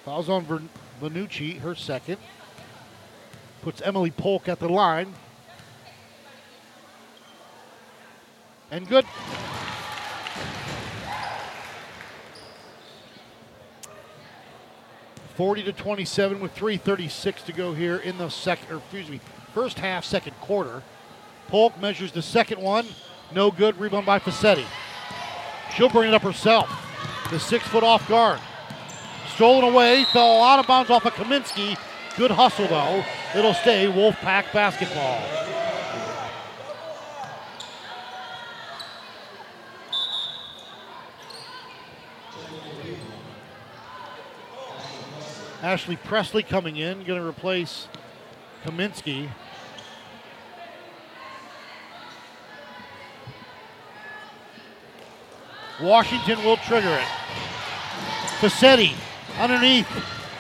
Fouls 0.07 0.29
on 0.29 0.71
Vanucci, 1.03 1.59
her 1.59 1.75
second. 1.75 2.19
Puts 3.63 3.83
Emily 3.83 4.13
Polk 4.13 4.49
at 4.49 4.61
the 4.61 4.69
line. 4.69 5.13
And 8.71 8.89
good. 8.89 9.05
Forty 15.35 15.65
to 15.65 15.73
twenty-seven 15.73 16.39
with 16.39 16.53
three 16.53 16.77
thirty-six 16.77 17.43
to 17.43 17.53
go 17.53 17.75
here 17.75 17.97
in 17.97 18.17
the 18.17 18.29
second, 18.29 18.77
excuse 18.77 19.11
me, 19.11 19.21
first 19.53 19.81
half, 19.81 20.05
second 20.05 20.35
quarter. 20.41 20.85
Polk 21.49 21.81
measures 21.81 22.13
the 22.13 22.23
second 22.23 22.63
one, 22.63 22.87
no 23.35 23.51
good. 23.51 23.77
Rebound 23.81 24.07
by 24.07 24.21
Facetti. 24.21 24.67
She'll 25.75 25.89
bring 25.89 26.09
it 26.09 26.15
up 26.15 26.23
herself. 26.23 26.71
The 27.31 27.41
six-foot 27.41 27.83
off 27.83 28.09
guard. 28.09 28.39
Stolen 29.37 29.65
away, 29.65 30.05
fell 30.15 30.43
out 30.43 30.59
of 30.61 30.67
bounds 30.67 30.89
off 30.91 31.05
of 31.05 31.13
Kaminsky. 31.13 31.79
Good 32.17 32.31
hustle 32.31 32.69
though. 32.69 33.05
It'll 33.35 33.53
stay 33.53 33.85
Wolfpack 33.85 34.51
basketball. 34.51 35.21
Ashley 45.63 45.97
Presley 45.97 46.43
coming 46.43 46.77
in, 46.77 47.05
going 47.05 47.21
to 47.21 47.27
replace 47.27 47.89
Kaminsky. 48.65 49.29
Washington 55.83 56.43
will 56.43 56.57
trigger 56.57 56.89
it. 56.89 57.09
Facetti 58.41 58.95
underneath. 59.39 59.89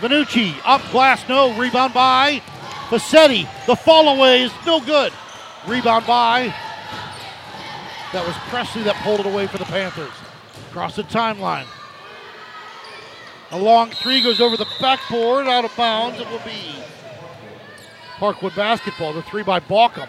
Vanucci 0.00 0.54
up 0.64 0.82
glass, 0.90 1.26
no. 1.28 1.56
Rebound 1.56 1.94
by 1.94 2.42
Facetti. 2.88 3.48
The 3.66 3.76
fall 3.76 4.16
away 4.16 4.42
is 4.42 4.52
no 4.66 4.80
good. 4.80 5.12
Rebound 5.66 6.06
by. 6.06 6.54
That 8.12 8.26
was 8.26 8.37
Presley 8.48 8.82
that 8.85 8.96
pulled 8.96 9.20
it 9.20 9.26
away 9.26 9.46
for 9.46 9.59
the 9.59 9.64
Panthers. 9.64 10.12
Across 10.70 10.96
the 10.96 11.02
timeline. 11.02 11.66
A 13.50 13.59
long 13.59 13.90
three 13.90 14.22
goes 14.22 14.40
over 14.40 14.56
the 14.56 14.66
backboard, 14.80 15.46
out 15.46 15.64
of 15.64 15.74
bounds. 15.76 16.20
It 16.20 16.28
will 16.30 16.40
be 16.40 16.74
Parkwood 18.18 18.56
basketball. 18.56 19.12
The 19.12 19.22
three 19.22 19.42
by 19.42 19.61
Balkum. 19.61 20.09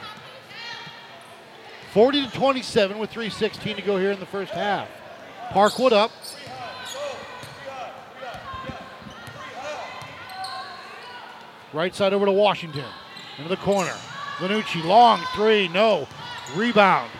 40 1.94 2.28
to 2.28 2.32
27 2.32 3.00
with 3.00 3.12
3.16 3.12 3.76
to 3.76 3.82
go 3.82 3.98
here 3.98 4.12
in 4.12 4.20
the 4.20 4.26
first 4.26 4.52
half. 4.52 4.88
Parkwood 5.52 5.92
up. 5.92 6.12
Right 11.78 11.94
side 11.94 12.12
over 12.12 12.26
to 12.26 12.32
Washington. 12.32 12.86
Into 13.38 13.50
the 13.50 13.58
corner. 13.58 13.94
Vanucci, 14.40 14.84
long 14.84 15.22
three, 15.36 15.68
no. 15.68 16.08
Rebound. 16.56 17.12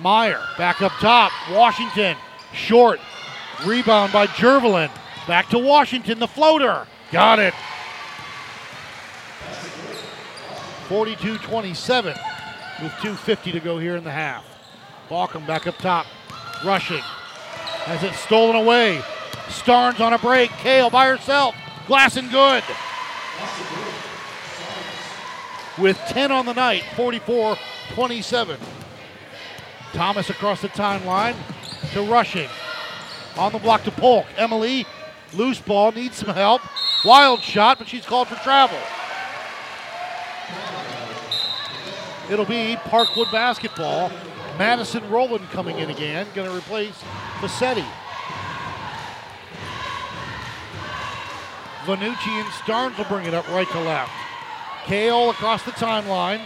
Meyer 0.00 0.40
back 0.56 0.80
up 0.80 0.92
top. 0.92 1.30
Washington, 1.52 2.16
short. 2.54 2.98
Rebound 3.66 4.10
by 4.10 4.26
Jervelin. 4.26 4.90
Back 5.28 5.50
to 5.50 5.58
Washington, 5.58 6.18
the 6.18 6.26
floater. 6.26 6.86
Got 7.12 7.40
it. 7.40 7.52
42 10.88 11.36
27 11.36 12.16
with 12.82 12.92
2.50 12.92 13.52
to 13.52 13.60
go 13.60 13.78
here 13.78 13.96
in 13.96 14.04
the 14.04 14.10
half. 14.10 14.46
Balkum 15.10 15.46
back 15.46 15.66
up 15.66 15.76
top. 15.76 16.06
Rushing. 16.64 17.02
Has 17.84 18.02
it 18.02 18.14
stolen 18.14 18.56
away. 18.56 19.02
Starnes 19.48 20.00
on 20.00 20.14
a 20.14 20.18
break. 20.18 20.50
Kale 20.52 20.88
by 20.88 21.06
herself. 21.06 21.54
Glass 21.86 22.16
and 22.16 22.30
good. 22.30 22.64
With 25.78 25.98
10 26.08 26.30
on 26.30 26.46
the 26.46 26.52
night, 26.52 26.84
44 26.96 27.56
27. 27.94 28.58
Thomas 29.92 30.30
across 30.30 30.60
the 30.60 30.68
timeline 30.68 31.34
to 31.92 32.02
Rushing. 32.02 32.48
On 33.36 33.52
the 33.52 33.58
block 33.58 33.82
to 33.84 33.90
Polk. 33.90 34.26
Emily, 34.36 34.86
loose 35.32 35.60
ball, 35.60 35.92
needs 35.92 36.16
some 36.16 36.34
help. 36.34 36.62
Wild 37.04 37.40
shot, 37.40 37.78
but 37.78 37.88
she's 37.88 38.06
called 38.06 38.28
for 38.28 38.36
travel. 38.36 38.78
It'll 42.30 42.46
be 42.46 42.76
Parkwood 42.76 43.30
basketball. 43.30 44.10
Madison 44.58 45.08
Roland 45.10 45.48
coming 45.50 45.78
in 45.78 45.90
again, 45.90 46.26
going 46.34 46.48
to 46.48 46.56
replace 46.56 46.94
Facetti. 47.40 47.86
Vanucci 51.84 52.28
and 52.28 52.48
Starnes 52.48 52.96
will 52.96 53.04
bring 53.04 53.26
it 53.26 53.34
up 53.34 53.46
right 53.48 53.68
to 53.68 53.80
left. 53.80 54.10
Kale 54.86 55.30
across 55.30 55.62
the 55.64 55.70
timeline. 55.72 56.38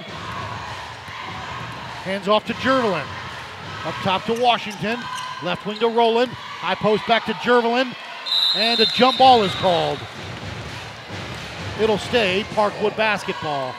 Hands 2.02 2.26
off 2.26 2.44
to 2.46 2.52
Jervelin. 2.54 3.06
Up 3.84 3.94
top 4.02 4.24
to 4.24 4.40
Washington. 4.40 4.98
Left 5.44 5.64
wing 5.64 5.78
to 5.78 5.88
Roland. 5.88 6.32
High 6.32 6.74
post 6.74 7.06
back 7.06 7.24
to 7.26 7.32
Jervelin. 7.34 7.94
And 8.56 8.80
a 8.80 8.86
jump 8.86 9.18
ball 9.18 9.42
is 9.44 9.54
called. 9.56 9.98
It'll 11.80 11.98
stay 11.98 12.44
Parkwood 12.50 12.96
basketball 12.96 13.74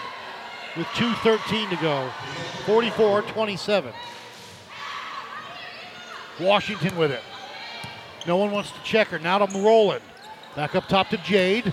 with 0.78 0.88
2.13 0.88 1.70
to 1.70 1.76
go. 1.78 2.10
44 2.66 3.24
27. 3.24 3.94
Washington 6.40 6.96
with 6.96 7.12
it. 7.12 7.24
No 8.26 8.38
one 8.38 8.52
wants 8.52 8.72
to 8.72 8.82
check 8.84 9.10
her. 9.10 9.20
Now 9.20 9.46
to 9.46 9.60
Roland. 9.60 10.04
Back 10.60 10.76
up 10.76 10.90
top 10.90 11.08
to 11.12 11.18
Jade. 11.20 11.72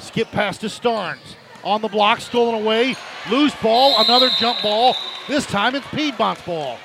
Skip 0.00 0.28
past 0.32 0.62
to 0.62 0.66
Starnes. 0.66 1.36
On 1.62 1.80
the 1.80 1.86
block, 1.86 2.20
stolen 2.20 2.60
away. 2.60 2.96
Loose 3.30 3.54
ball, 3.62 3.94
another 4.02 4.28
jump 4.40 4.60
ball. 4.60 4.96
This 5.28 5.46
time 5.46 5.76
it's 5.76 5.86
Piedmont's 5.86 6.42
ball. 6.42 6.78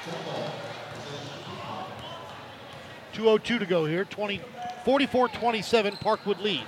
2.02 3.16 3.58
to 3.58 3.66
go 3.66 3.86
here. 3.86 4.06
20, 4.06 4.40
44-27, 4.86 6.00
Parkwood 6.00 6.40
leads. 6.40 6.62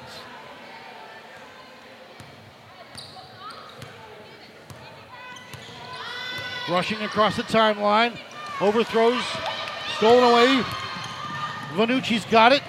Rushing 6.68 7.00
across 7.04 7.38
the 7.38 7.44
timeline. 7.44 8.18
Overthrows. 8.60 9.24
Stolen 9.98 10.24
away. 10.24 10.64
Vanucci's 11.76 12.26
got 12.26 12.52
it 12.52 12.64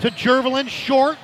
to 0.00 0.10
Jervelin. 0.10 0.68
Short. 0.68 1.18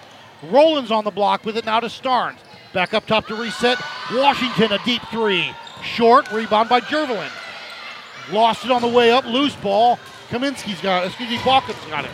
Roland's 0.45 0.91
on 0.91 1.05
the 1.05 1.11
block 1.11 1.45
with 1.45 1.57
it 1.57 1.65
now 1.65 1.81
to 1.81 1.89
Starnes. 1.89 2.39
Back 2.73 2.95
up 2.95 3.07
top 3.07 3.27
to 3.27 3.35
reset. 3.35 3.79
Washington, 4.13 4.73
a 4.73 4.79
deep 4.85 5.03
three. 5.11 5.53
Short. 5.83 6.31
Rebound 6.33 6.69
by 6.69 6.81
Jervelin. 6.81 7.31
Lost 8.31 8.65
it 8.65 8.71
on 8.71 8.83
the 8.83 8.89
way 8.89 9.11
up. 9.11 9.25
Loose 9.27 9.57
ball. 9.57 9.99
Kaminsky's 10.31 10.81
got 10.81 11.03
it. 11.03 11.09
Excuse 11.09 11.31
me, 11.31 11.39
Balkin's 11.39 11.85
got 11.87 12.05
it. 12.05 12.11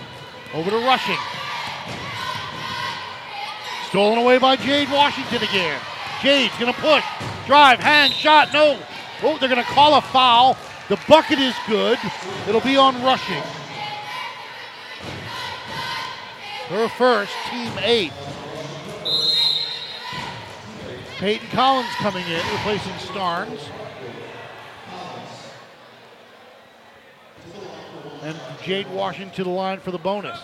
Over 0.54 0.70
to 0.70 0.78
Rushing. 0.78 1.18
Stolen 3.88 4.18
away 4.18 4.38
by 4.38 4.56
Jade 4.56 4.90
Washington 4.90 5.42
again. 5.42 5.80
Jade's 6.22 6.56
to 6.58 6.72
push. 6.72 7.04
Drive, 7.46 7.78
hang, 7.78 8.10
shot, 8.10 8.52
no. 8.52 8.78
Oh, 9.22 9.38
they're 9.38 9.48
to 9.54 9.62
call 9.62 9.96
a 9.96 10.00
foul. 10.00 10.56
The 10.88 10.98
bucket 11.08 11.38
is 11.38 11.54
good. 11.68 11.98
It'll 12.48 12.60
be 12.60 12.76
on 12.76 13.00
Rushing. 13.02 13.42
Her 16.68 16.88
first, 16.88 17.32
team 17.48 17.72
eight. 17.82 18.12
Peyton 21.18 21.48
Collins 21.48 21.88
coming 21.98 22.26
in, 22.26 22.42
replacing 22.52 22.92
Starnes. 22.94 23.68
And 28.22 28.36
Jade 28.64 28.90
Washington 28.90 29.32
to 29.36 29.44
the 29.44 29.50
line 29.50 29.78
for 29.78 29.92
the 29.92 29.98
bonus. 29.98 30.40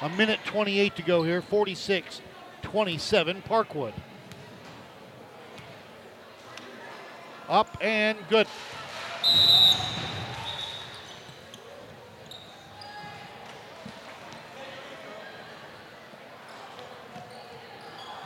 A 0.00 0.08
minute 0.08 0.40
28 0.46 0.96
to 0.96 1.02
go 1.02 1.22
here, 1.22 1.42
46 1.42 2.22
27, 2.62 3.42
Parkwood. 3.42 3.92
Up 7.48 7.76
and 7.82 8.16
good. 8.30 8.46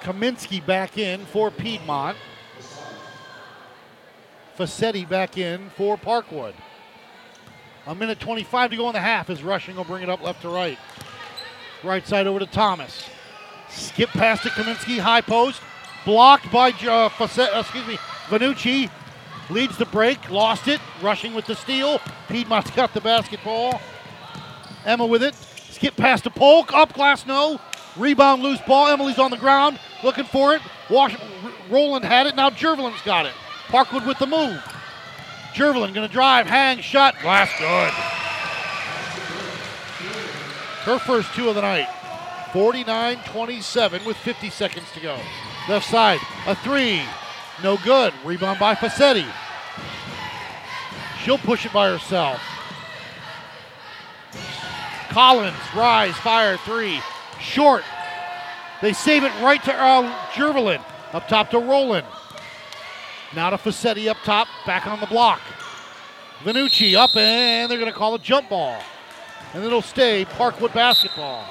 Kaminsky 0.02 0.64
back 0.64 0.98
in 0.98 1.24
for 1.26 1.50
Piedmont. 1.50 2.16
Facetti 4.58 5.08
back 5.08 5.38
in 5.38 5.70
for 5.76 5.96
Parkwood. 5.96 6.54
A 7.86 7.94
minute 7.94 8.20
25 8.20 8.70
to 8.70 8.76
go 8.76 8.88
in 8.88 8.92
the 8.92 9.00
half 9.00 9.30
as 9.30 9.42
Rushing 9.42 9.76
will 9.76 9.84
bring 9.84 10.02
it 10.02 10.10
up 10.10 10.22
left 10.22 10.42
to 10.42 10.48
right. 10.48 10.78
Right 11.82 12.06
side 12.06 12.26
over 12.26 12.40
to 12.40 12.46
Thomas. 12.46 13.08
Skip 13.70 14.10
past 14.10 14.42
to 14.42 14.50
Kaminsky, 14.50 14.98
high 14.98 15.20
post. 15.20 15.60
Blocked 16.04 16.50
by 16.50 16.70
uh, 16.84 17.10
uh, 17.18 17.60
excuse 17.60 17.86
me, 17.86 17.98
Vanucci. 18.28 18.90
Leads 19.50 19.78
the 19.78 19.86
break, 19.86 20.30
lost 20.30 20.68
it. 20.68 20.80
Rushing 21.02 21.34
with 21.34 21.46
the 21.46 21.54
steal. 21.54 22.00
Piedmont's 22.28 22.70
got 22.70 22.92
the 22.92 23.00
basketball. 23.00 23.80
Emma 24.84 25.06
with 25.06 25.22
it. 25.22 25.34
Skip 25.34 25.96
past 25.96 26.24
to 26.24 26.30
Polk. 26.30 26.72
Up 26.74 26.92
glass, 26.92 27.24
no. 27.26 27.60
Rebound, 27.98 28.42
loose 28.42 28.60
ball. 28.60 28.88
Emily's 28.88 29.18
on 29.18 29.30
the 29.30 29.36
ground, 29.36 29.78
looking 30.02 30.24
for 30.24 30.54
it. 30.54 30.62
Wash, 30.88 31.16
Roland 31.68 32.04
had 32.04 32.26
it. 32.26 32.36
Now 32.36 32.50
Jervelin's 32.50 33.02
got 33.02 33.26
it. 33.26 33.32
Parkwood 33.66 34.06
with 34.06 34.18
the 34.18 34.26
move. 34.26 34.62
Jervelin 35.52 35.92
going 35.92 36.06
to 36.06 36.12
drive, 36.12 36.46
hang, 36.46 36.80
shot. 36.80 37.16
Glass 37.20 37.50
good. 37.58 37.92
Her 40.84 40.98
first 40.98 41.34
two 41.34 41.48
of 41.48 41.54
the 41.54 41.62
night. 41.62 41.88
49 42.52 43.18
27 43.26 44.04
with 44.06 44.16
50 44.16 44.48
seconds 44.48 44.86
to 44.94 45.00
go. 45.00 45.18
Left 45.68 45.86
side, 45.86 46.20
a 46.46 46.54
three. 46.54 47.02
No 47.62 47.76
good. 47.84 48.14
Rebound 48.24 48.58
by 48.58 48.74
Facetti. 48.74 49.26
She'll 51.22 51.36
push 51.36 51.66
it 51.66 51.72
by 51.72 51.90
herself. 51.90 52.40
Collins, 55.10 55.56
rise, 55.74 56.14
fire, 56.16 56.56
three. 56.58 57.00
Short. 57.40 57.84
They 58.80 58.92
save 58.92 59.24
it 59.24 59.32
right 59.42 59.62
to 59.64 59.74
uh, 59.74 60.28
Jervelin. 60.32 60.82
Up 61.12 61.26
top 61.26 61.50
to 61.50 61.58
Roland. 61.58 62.06
Now 63.34 63.50
to 63.50 63.56
Facetti 63.56 64.08
up 64.08 64.18
top, 64.24 64.48
back 64.66 64.86
on 64.86 65.00
the 65.00 65.06
block. 65.06 65.40
Vanucci 66.44 66.94
up, 66.94 67.16
and 67.16 67.70
they're 67.70 67.78
going 67.78 67.90
to 67.90 67.96
call 67.96 68.14
a 68.14 68.18
jump 68.18 68.48
ball. 68.48 68.80
And 69.54 69.64
it'll 69.64 69.82
stay 69.82 70.24
Parkwood 70.24 70.72
basketball. 70.72 71.44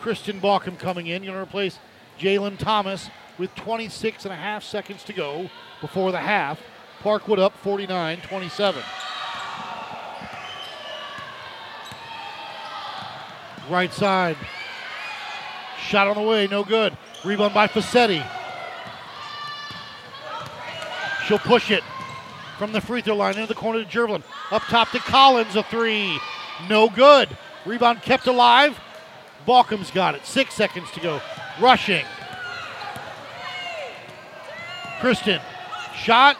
Christian 0.00 0.40
Balkum 0.40 0.78
coming 0.78 1.06
in, 1.06 1.22
going 1.22 1.34
to 1.34 1.40
replace 1.40 1.78
Jalen 2.18 2.58
Thomas 2.58 3.08
with 3.38 3.54
26 3.54 4.24
and 4.24 4.34
a 4.34 4.36
half 4.36 4.62
seconds 4.62 5.04
to 5.04 5.12
go 5.12 5.48
before 5.80 6.12
the 6.12 6.18
half. 6.18 6.60
Parkwood 7.02 7.38
up 7.38 7.56
49 7.58 8.20
27. 8.20 8.82
Right 13.70 13.92
side. 13.92 14.36
Shot 15.80 16.08
on 16.08 16.16
the 16.16 16.22
way, 16.22 16.46
no 16.46 16.64
good. 16.64 16.96
Rebound 17.24 17.54
by 17.54 17.66
Facetti. 17.68 18.26
She'll 21.26 21.38
push 21.38 21.70
it 21.70 21.82
from 22.58 22.72
the 22.72 22.80
free 22.80 23.00
throw 23.00 23.16
line 23.16 23.34
into 23.34 23.46
the 23.46 23.54
corner 23.54 23.82
to 23.82 23.88
Jervelin. 23.88 24.22
Up 24.50 24.62
top 24.62 24.90
to 24.90 24.98
Collins, 24.98 25.56
a 25.56 25.62
three. 25.62 26.18
No 26.68 26.88
good. 26.88 27.28
Rebound 27.64 28.02
kept 28.02 28.26
alive. 28.26 28.78
Balkum's 29.46 29.90
got 29.90 30.14
it. 30.14 30.26
Six 30.26 30.54
seconds 30.54 30.90
to 30.92 31.00
go. 31.00 31.20
Rushing. 31.60 32.04
Kristen. 35.00 35.40
Shot. 35.96 36.36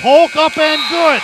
Polk 0.00 0.34
up 0.36 0.56
and 0.56 0.80
good. 0.90 1.22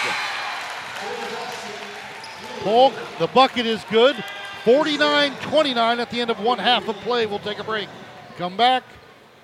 Polk, 2.61 2.93
the 3.19 3.27
bucket 3.29 3.65
is 3.65 3.83
good. 3.91 4.17
49 4.67 5.33
29 5.43 6.01
at 6.01 6.11
the 6.11 6.21
end 6.21 6.29
of 6.29 6.41
one 6.41 6.59
half 6.59 6.89
of 6.89 6.97
play. 6.97 7.25
We'll 7.25 7.39
take 7.39 7.61
a 7.61 7.63
break. 7.63 7.89
Come 8.37 8.57
back. 8.57 8.83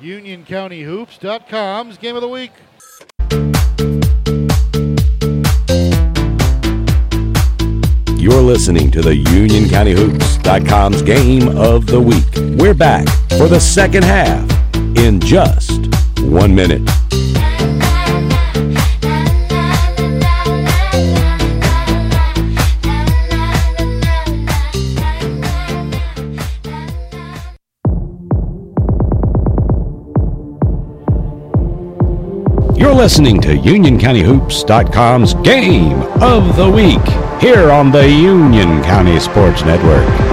UnionCountyHoops.com's 0.01 1.97
game 1.97 2.17
of 2.17 2.23
the 2.23 2.29
week. 2.29 2.51
You're 8.21 8.43
listening 8.43 8.91
to 8.91 9.01
the 9.01 9.23
UnionCountyHoops.com's 9.23 11.03
game 11.03 11.57
of 11.57 11.87
the 11.87 12.01
week. 12.01 12.59
We're 12.59 12.75
back 12.75 13.07
for 13.39 13.47
the 13.47 13.61
second 13.61 14.03
half 14.03 14.43
in 14.75 15.21
just 15.21 15.89
one 16.23 16.53
minute. 16.53 16.83
You're 32.83 32.93
listening 32.93 33.41
to 33.43 33.51
UnionCountyHoops.com's 33.51 35.35
Game 35.35 36.03
of 36.21 36.57
the 36.57 36.69
Week 36.69 37.41
here 37.41 37.71
on 37.71 37.93
the 37.93 38.11
Union 38.11 38.83
County 38.83 39.21
Sports 39.21 39.63
Network. 39.65 40.32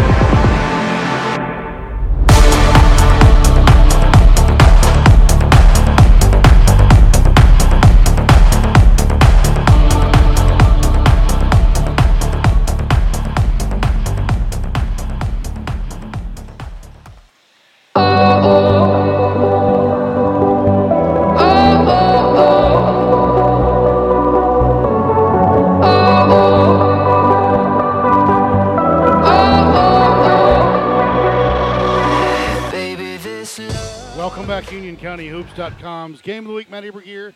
Game 36.18 36.46
of 36.46 36.50
the 36.50 36.56
week. 36.56 36.70
Matt 36.70 36.84
Eber 36.84 37.02
here. 37.02 37.34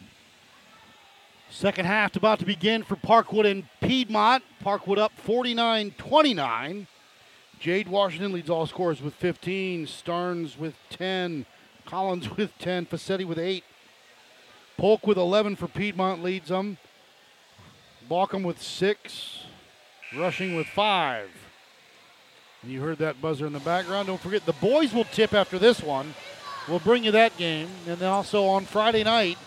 Second 1.49 1.85
half 1.85 2.15
about 2.15 2.39
to 2.39 2.45
begin 2.45 2.83
for 2.83 2.95
Parkwood 2.95 3.49
and 3.49 3.65
Piedmont. 3.79 4.43
Parkwood 4.63 4.97
up 4.97 5.11
49 5.17 5.91
29. 5.97 6.87
Jade 7.59 7.87
Washington 7.87 8.33
leads 8.33 8.49
all 8.49 8.65
scorers 8.65 9.01
with 9.01 9.13
15. 9.13 9.85
Starnes 9.85 10.57
with 10.57 10.73
10. 10.89 11.45
Collins 11.85 12.29
with 12.37 12.57
10. 12.57 12.87
Facetti 12.87 13.25
with 13.25 13.37
8. 13.37 13.63
Polk 14.77 15.05
with 15.05 15.17
11 15.17 15.55
for 15.55 15.67
Piedmont 15.67 16.23
leads 16.23 16.49
them. 16.49 16.77
Balkum 18.09 18.43
with 18.43 18.61
6. 18.61 19.43
Rushing 20.17 20.55
with 20.55 20.67
5. 20.67 21.29
And 22.63 22.71
you 22.71 22.81
heard 22.81 22.97
that 22.97 23.21
buzzer 23.21 23.45
in 23.45 23.53
the 23.53 23.59
background. 23.59 24.07
Don't 24.07 24.19
forget, 24.19 24.45
the 24.45 24.53
boys 24.53 24.93
will 24.93 25.03
tip 25.05 25.33
after 25.33 25.59
this 25.59 25.81
one. 25.81 26.15
We'll 26.67 26.79
bring 26.79 27.03
you 27.03 27.11
that 27.11 27.35
game. 27.37 27.67
And 27.87 27.97
then 27.97 28.09
also 28.09 28.45
on 28.45 28.65
Friday 28.65 29.03
night, 29.03 29.37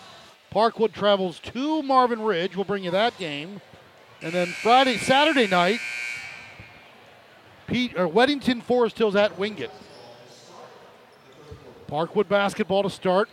Parkwood 0.53 0.93
travels 0.93 1.39
to 1.39 1.81
Marvin 1.81 2.21
Ridge. 2.21 2.55
We'll 2.55 2.65
bring 2.65 2.83
you 2.83 2.91
that 2.91 3.17
game. 3.17 3.61
And 4.21 4.33
then 4.33 4.47
Friday, 4.47 4.97
Saturday 4.97 5.47
night, 5.47 5.79
Pete 7.67 7.97
or 7.97 8.07
Weddington 8.07 8.63
Forest 8.63 8.97
Hills 8.97 9.15
at 9.15 9.37
Wingate. 9.37 9.71
Parkwood 11.87 12.27
basketball 12.27 12.83
to 12.83 12.89
start. 12.89 13.29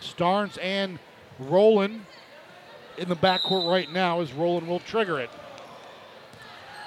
Starnes 0.00 0.58
and 0.62 0.98
Roland 1.38 2.06
in 2.96 3.08
the 3.08 3.16
backcourt 3.16 3.70
right 3.70 3.90
now 3.92 4.20
as 4.20 4.32
Roland 4.32 4.68
will 4.68 4.80
trigger 4.80 5.18
it. 5.18 5.30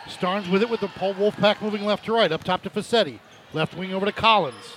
Starnes 0.05 0.51
with 0.51 0.61
it 0.61 0.69
with 0.69 0.81
the 0.81 0.87
Paul 0.87 1.13
Wolfpack 1.13 1.61
moving 1.61 1.85
left 1.85 2.05
to 2.05 2.13
right. 2.13 2.31
Up 2.31 2.43
top 2.43 2.63
to 2.63 2.69
Facetti. 2.69 3.19
Left 3.53 3.75
wing 3.75 3.93
over 3.93 4.05
to 4.05 4.11
Collins. 4.11 4.75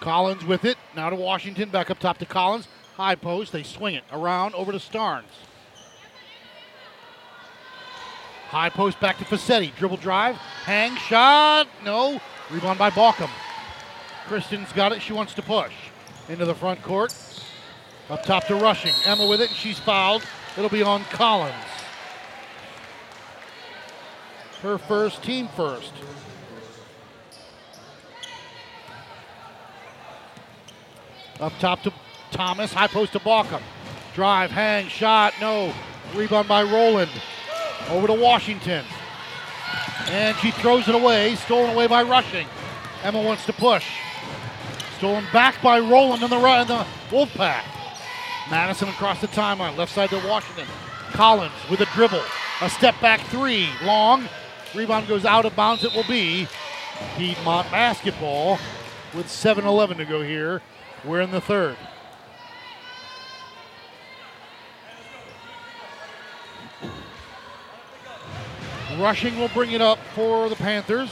Collins 0.00 0.44
with 0.44 0.64
it. 0.64 0.78
Now 0.94 1.10
to 1.10 1.16
Washington. 1.16 1.70
Back 1.70 1.90
up 1.90 1.98
top 1.98 2.18
to 2.18 2.26
Collins. 2.26 2.68
High 2.96 3.14
post. 3.14 3.52
They 3.52 3.62
swing 3.62 3.94
it 3.94 4.04
around 4.12 4.54
over 4.54 4.72
to 4.72 4.78
Starnes. 4.78 5.24
High 8.48 8.70
post 8.70 8.98
back 9.00 9.18
to 9.18 9.24
Facetti. 9.24 9.74
Dribble 9.76 9.98
drive. 9.98 10.36
Hang 10.36 10.96
shot. 10.96 11.68
No. 11.84 12.20
Rebound 12.50 12.78
by 12.78 12.90
Balkum. 12.90 13.30
Kristen's 14.26 14.72
got 14.72 14.92
it. 14.92 15.02
She 15.02 15.12
wants 15.12 15.34
to 15.34 15.42
push 15.42 15.72
into 16.28 16.44
the 16.44 16.54
front 16.54 16.82
court. 16.82 17.14
Up 18.10 18.22
top 18.22 18.46
to 18.46 18.54
Rushing. 18.54 18.94
Emma 19.04 19.26
with 19.26 19.40
it, 19.40 19.50
she's 19.50 19.78
fouled. 19.78 20.22
It'll 20.56 20.70
be 20.70 20.82
on 20.82 21.04
Collins. 21.04 21.54
Her 24.62 24.78
first, 24.78 25.22
team 25.22 25.48
first. 25.48 25.92
Up 31.40 31.52
top 31.60 31.82
to 31.82 31.92
Thomas. 32.30 32.72
High 32.72 32.88
post 32.88 33.12
to 33.12 33.20
Balkum. 33.20 33.62
Drive, 34.14 34.50
hang, 34.50 34.88
shot, 34.88 35.34
no. 35.40 35.72
Rebound 36.14 36.48
by 36.48 36.62
Roland. 36.62 37.10
Over 37.90 38.08
to 38.08 38.14
Washington. 38.14 38.84
And 40.08 40.36
she 40.38 40.50
throws 40.50 40.88
it 40.88 40.94
away. 40.94 41.36
Stolen 41.36 41.70
away 41.70 41.86
by 41.86 42.02
Rushing. 42.02 42.46
Emma 43.02 43.22
wants 43.22 43.46
to 43.46 43.52
push. 43.52 43.86
Stolen 44.96 45.24
back 45.32 45.62
by 45.62 45.78
Roland 45.78 46.22
in 46.22 46.30
the 46.30 46.38
right 46.38 46.66
the 46.66 46.84
Wolfpack. 47.10 47.62
Madison 48.50 48.88
across 48.88 49.20
the 49.20 49.28
timeline, 49.28 49.76
left 49.76 49.92
side 49.92 50.10
to 50.10 50.16
Washington. 50.26 50.66
Collins 51.10 51.52
with 51.70 51.80
a 51.80 51.86
dribble. 51.94 52.22
A 52.62 52.70
step 52.70 52.94
back 53.00 53.20
three. 53.26 53.68
Long. 53.84 54.28
Rebound 54.74 55.06
goes 55.06 55.24
out 55.24 55.44
of 55.44 55.54
bounds. 55.54 55.84
It 55.84 55.94
will 55.94 56.04
be 56.04 56.48
Piedmont 57.16 57.70
basketball 57.70 58.58
with 59.14 59.30
7 59.30 59.64
11 59.64 59.98
to 59.98 60.04
go 60.04 60.22
here. 60.22 60.60
We're 61.08 61.22
in 61.22 61.30
the 61.30 61.40
third. 61.40 61.78
Rushing 68.98 69.38
will 69.38 69.48
bring 69.48 69.72
it 69.72 69.80
up 69.80 69.98
for 70.14 70.50
the 70.50 70.56
Panthers. 70.56 71.08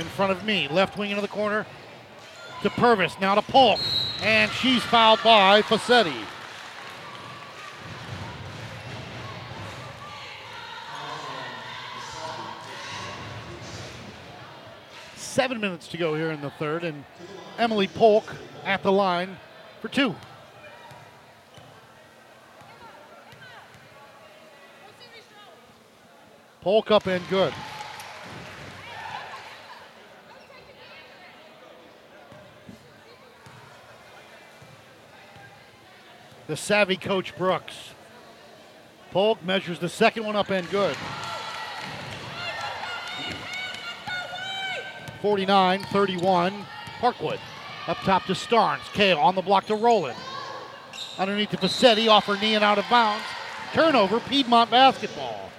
In 0.00 0.04
front 0.06 0.32
of 0.32 0.44
me, 0.44 0.66
left 0.66 0.98
wing 0.98 1.10
into 1.10 1.22
the 1.22 1.28
corner 1.28 1.64
to 2.62 2.70
Purvis. 2.70 3.14
Now 3.20 3.36
to 3.36 3.42
Polk, 3.42 3.78
and 4.20 4.50
she's 4.50 4.82
fouled 4.82 5.22
by 5.22 5.62
Facetti. 5.62 6.24
Seven 15.32 15.62
minutes 15.62 15.88
to 15.88 15.96
go 15.96 16.14
here 16.14 16.30
in 16.30 16.42
the 16.42 16.50
third, 16.50 16.84
and 16.84 17.06
Emily 17.56 17.88
Polk 17.88 18.36
at 18.66 18.82
the 18.82 18.92
line 18.92 19.38
for 19.80 19.88
two. 19.88 20.14
Polk 26.60 26.90
up 26.90 27.06
and 27.06 27.26
good. 27.30 27.54
The 36.46 36.56
savvy 36.58 36.96
coach 36.96 37.34
Brooks. 37.38 37.94
Polk 39.12 39.42
measures 39.42 39.78
the 39.78 39.88
second 39.88 40.26
one 40.26 40.36
up 40.36 40.50
and 40.50 40.68
good. 40.68 40.94
49 45.22 45.84
31. 45.84 46.66
Parkwood. 46.98 47.38
Up 47.86 47.96
top 47.98 48.24
to 48.24 48.32
Starnes. 48.32 48.92
Kale 48.92 49.18
on 49.18 49.34
the 49.34 49.42
block 49.42 49.66
to 49.66 49.74
Roland. 49.74 50.18
Underneath 51.18 51.50
to 51.50 51.56
Facetti, 51.56 52.08
off 52.08 52.26
her 52.26 52.36
knee 52.36 52.54
and 52.54 52.64
out 52.64 52.78
of 52.78 52.84
bounds. 52.90 53.24
Turnover, 53.72 54.20
Piedmont 54.20 54.70
basketball. 54.70 55.50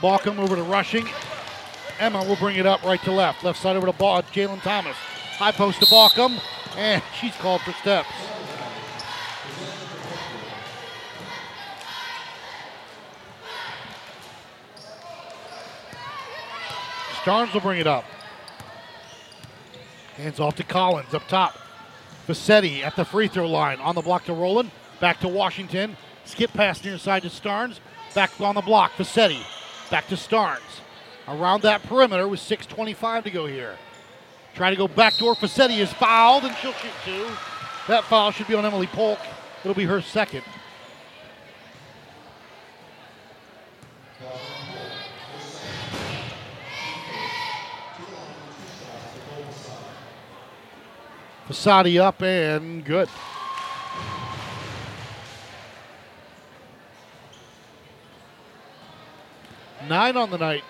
Balkum 0.00 0.38
over 0.38 0.56
to 0.56 0.62
Rushing. 0.62 1.06
Emma 1.98 2.24
will 2.24 2.36
bring 2.36 2.56
it 2.56 2.64
up 2.64 2.82
right 2.82 3.02
to 3.02 3.12
left. 3.12 3.44
Left 3.44 3.60
side 3.60 3.76
over 3.76 3.86
to 3.86 3.92
Jalen 3.92 4.62
Thomas. 4.62 4.96
High 5.36 5.52
post 5.52 5.80
to 5.80 5.86
Balkum, 5.86 6.40
and 6.76 7.02
she's 7.20 7.34
called 7.36 7.60
for 7.60 7.72
steps. 7.72 8.08
Starnes 17.30 17.54
will 17.54 17.60
bring 17.60 17.78
it 17.78 17.86
up. 17.86 18.04
Hands 20.16 20.40
off 20.40 20.56
to 20.56 20.64
Collins 20.64 21.14
up 21.14 21.28
top. 21.28 21.56
Facetti 22.26 22.82
at 22.82 22.96
the 22.96 23.04
free 23.04 23.28
throw 23.28 23.46
line 23.46 23.78
on 23.78 23.94
the 23.94 24.02
block 24.02 24.24
to 24.24 24.32
Roland. 24.32 24.72
Back 24.98 25.20
to 25.20 25.28
Washington. 25.28 25.96
Skip 26.24 26.52
pass 26.52 26.84
near 26.84 26.98
side 26.98 27.22
to 27.22 27.28
Starnes. 27.28 27.78
Back 28.16 28.32
on 28.40 28.56
the 28.56 28.60
block. 28.60 28.90
Facetti. 28.94 29.40
Back 29.92 30.08
to 30.08 30.16
Starnes. 30.16 30.80
Around 31.28 31.62
that 31.62 31.84
perimeter 31.84 32.26
with 32.26 32.40
6.25 32.40 33.22
to 33.22 33.30
go 33.30 33.46
here. 33.46 33.76
Trying 34.56 34.72
to 34.72 34.76
go 34.76 34.88
backdoor. 34.88 35.36
Facetti 35.36 35.78
is 35.78 35.92
fouled 35.92 36.42
and 36.42 36.56
she'll 36.56 36.72
shoot 36.72 36.90
two. 37.04 37.28
That 37.86 38.02
foul 38.02 38.32
should 38.32 38.48
be 38.48 38.54
on 38.54 38.66
Emily 38.66 38.88
Polk. 38.88 39.20
It'll 39.62 39.74
be 39.74 39.84
her 39.84 40.02
second. 40.02 40.42
Facetti 51.50 52.00
up 52.00 52.22
and 52.22 52.84
good. 52.84 53.08
Nine 59.88 60.16
on 60.16 60.30
the 60.30 60.38
night 60.38 60.62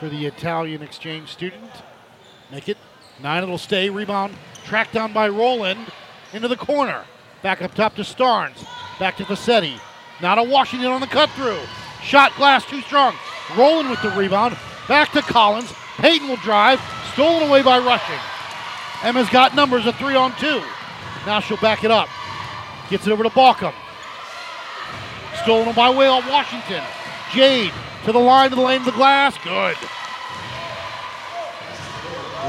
for 0.00 0.08
the 0.08 0.26
Italian 0.26 0.82
exchange 0.82 1.28
student. 1.28 1.70
Make 2.50 2.68
it 2.68 2.76
nine, 3.22 3.44
it'll 3.44 3.56
stay. 3.56 3.88
Rebound 3.88 4.34
tracked 4.64 4.94
down 4.94 5.12
by 5.12 5.28
Roland 5.28 5.92
into 6.32 6.48
the 6.48 6.56
corner. 6.56 7.04
Back 7.44 7.62
up 7.62 7.72
top 7.72 7.94
to 7.94 8.02
Starnes. 8.02 8.66
Back 8.98 9.16
to 9.18 9.24
Facetti. 9.24 9.78
Now 10.20 10.34
to 10.34 10.42
Washington 10.42 10.90
on 10.90 11.00
the 11.00 11.06
cut 11.06 11.30
through. 11.30 11.60
Shot 12.02 12.34
glass 12.34 12.66
too 12.66 12.80
strong. 12.80 13.14
Roland 13.56 13.90
with 13.90 14.02
the 14.02 14.10
rebound. 14.10 14.56
Back 14.88 15.12
to 15.12 15.22
Collins. 15.22 15.72
Payton 15.98 16.26
will 16.26 16.36
drive. 16.38 16.80
Stolen 17.12 17.48
away 17.48 17.62
by 17.62 17.78
Rushing. 17.78 18.18
Emma's 19.02 19.28
got 19.30 19.54
numbers, 19.54 19.86
a 19.86 19.92
three 19.92 20.14
on 20.14 20.34
two. 20.36 20.62
Now 21.26 21.40
she'll 21.40 21.56
back 21.56 21.84
it 21.84 21.90
up. 21.90 22.08
Gets 22.88 23.06
it 23.06 23.12
over 23.12 23.22
to 23.22 23.30
Balkum. 23.30 23.74
Stolen 25.42 25.74
by 25.74 25.88
of 25.88 26.28
Washington. 26.28 26.82
Jade 27.32 27.72
to 28.04 28.12
the 28.12 28.18
line, 28.18 28.50
to 28.50 28.56
the 28.56 28.62
lane 28.62 28.80
of 28.80 28.86
the 28.86 28.92
glass. 28.92 29.36
Good. 29.42 29.76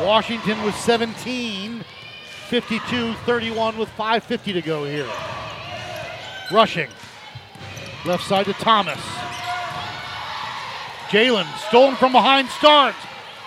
Washington 0.06 0.62
with 0.64 0.76
17, 0.76 1.84
52 2.50 3.14
31 3.14 3.78
with 3.78 3.90
5.50 3.90 4.54
to 4.54 4.62
go 4.62 4.86
here. 4.86 5.10
Rushing. 6.52 6.90
Left 8.06 8.24
side 8.24 8.46
to 8.46 8.54
Thomas. 8.54 9.00
Jalen 11.10 11.46
stolen 11.68 11.96
from 11.96 12.12
behind 12.12 12.48
Starnes. 12.50 12.96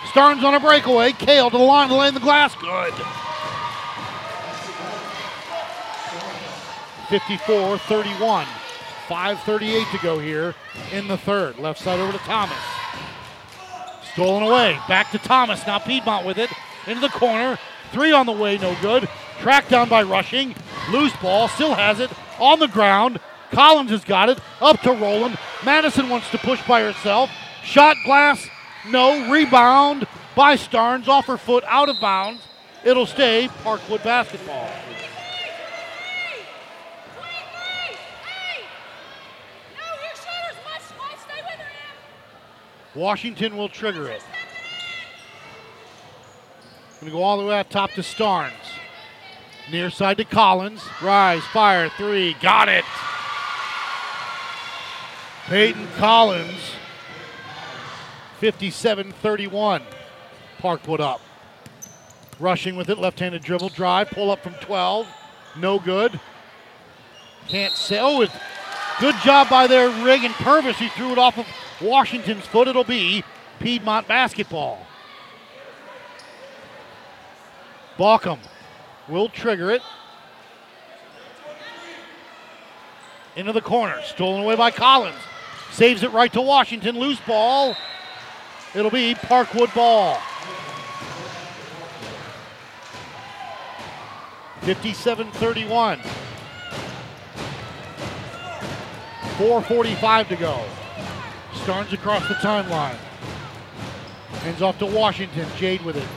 Starnes 0.05 0.43
on 0.43 0.53
a 0.53 0.59
breakaway. 0.59 1.11
Kale 1.11 1.49
to 1.49 1.57
the 1.57 1.63
line, 1.63 1.89
to 1.89 1.95
lane 1.95 2.09
of 2.09 2.13
the 2.15 2.19
glass. 2.19 2.55
Good. 2.55 2.93
54 7.09 7.77
31. 7.77 8.45
5.38 9.07 9.91
to 9.91 9.97
go 10.03 10.19
here 10.19 10.53
in 10.91 11.07
the 11.07 11.17
third. 11.17 11.57
Left 11.57 11.79
side 11.79 11.99
over 11.99 12.11
to 12.11 12.17
Thomas. 12.25 12.57
Stolen 14.13 14.43
away. 14.43 14.77
Back 14.89 15.11
to 15.11 15.17
Thomas. 15.17 15.65
Now 15.65 15.79
Piedmont 15.79 16.25
with 16.25 16.37
it. 16.37 16.49
Into 16.85 17.01
the 17.01 17.09
corner. 17.09 17.57
Three 17.93 18.11
on 18.11 18.25
the 18.25 18.33
way, 18.33 18.57
no 18.57 18.75
good. 18.81 19.07
Tracked 19.39 19.69
down 19.69 19.87
by 19.87 20.03
Rushing. 20.03 20.55
Loose 20.91 21.15
ball. 21.17 21.47
Still 21.47 21.73
has 21.73 22.01
it. 22.01 22.11
On 22.39 22.59
the 22.59 22.67
ground. 22.67 23.19
Collins 23.51 23.91
has 23.91 24.03
got 24.03 24.27
it. 24.27 24.39
Up 24.59 24.81
to 24.81 24.91
Roland. 24.91 25.37
Madison 25.63 26.09
wants 26.09 26.29
to 26.31 26.37
push 26.37 26.65
by 26.67 26.81
herself. 26.81 27.29
Shot 27.63 27.95
glass. 28.05 28.49
No. 28.89 29.31
Rebound 29.31 30.07
by 30.35 30.55
Starnes. 30.55 31.07
Off 31.07 31.25
her 31.27 31.37
foot. 31.37 31.63
Out 31.67 31.89
of 31.89 31.99
bounds. 31.99 32.41
It'll 32.83 33.05
stay 33.05 33.49
Parkwood 33.63 34.03
basketball. 34.03 34.69
Washington 42.95 43.57
will 43.57 43.69
trigger 43.69 44.07
it. 44.07 44.23
Going 46.99 47.11
to 47.11 47.17
go 47.17 47.21
all 47.21 47.37
the 47.37 47.45
way 47.45 47.59
out 47.59 47.69
top 47.69 47.91
to 47.91 48.01
Starnes. 48.01 48.53
Near 49.71 49.91
side 49.91 50.17
to 50.17 50.25
Collins. 50.25 50.81
Rise, 51.01 51.43
fire, 51.43 51.89
three. 51.89 52.35
Got 52.41 52.69
it. 52.69 52.85
Peyton 55.45 55.87
Collins. 55.97 56.76
57 58.39 59.11
31. 59.11 59.81
Parkwood 60.59 60.99
up. 60.99 61.21
Rushing 62.39 62.75
with 62.75 62.89
it, 62.89 62.99
left 62.99 63.19
handed 63.19 63.41
dribble 63.41 63.69
drive, 63.69 64.09
pull 64.11 64.29
up 64.29 64.43
from 64.43 64.53
12. 64.55 65.07
No 65.57 65.79
good. 65.79 66.19
Can't 67.47 67.73
say. 67.73 67.99
Oh, 67.99 68.21
it's 68.21 68.33
good 68.99 69.15
job 69.23 69.49
by 69.49 69.67
their 69.67 69.89
Reagan 70.03 70.33
Purvis. 70.33 70.77
He 70.77 70.89
threw 70.89 71.11
it 71.11 71.17
off 71.17 71.37
of 71.37 71.47
Washington's 71.81 72.45
foot. 72.45 72.67
It'll 72.67 72.83
be 72.83 73.23
Piedmont 73.59 74.07
basketball. 74.07 74.85
Balkum 77.97 78.39
will 79.07 79.29
trigger 79.29 79.71
it. 79.71 79.81
Into 83.35 83.53
the 83.53 83.61
corner. 83.61 83.99
Stolen 84.03 84.43
away 84.43 84.55
by 84.55 84.71
Collins. 84.71 85.17
Saves 85.71 86.03
it 86.03 86.11
right 86.11 86.31
to 86.33 86.41
Washington. 86.41 86.99
Loose 86.99 87.19
ball. 87.21 87.75
It'll 88.75 88.91
be 88.91 89.15
Parkwood 89.15 89.73
ball. 89.73 90.19
57 94.61 95.31
31. 95.31 95.99
4.45 99.37 100.27
to 100.29 100.35
go. 100.35 100.65
Starnes 101.53 101.93
across 101.93 102.27
the 102.27 102.33
timeline. 102.35 102.97
Hands 104.41 104.61
off 104.61 104.77
to 104.79 104.85
Washington. 104.85 105.47
Jade 105.57 105.81
with 105.83 105.95
it. 105.95 106.07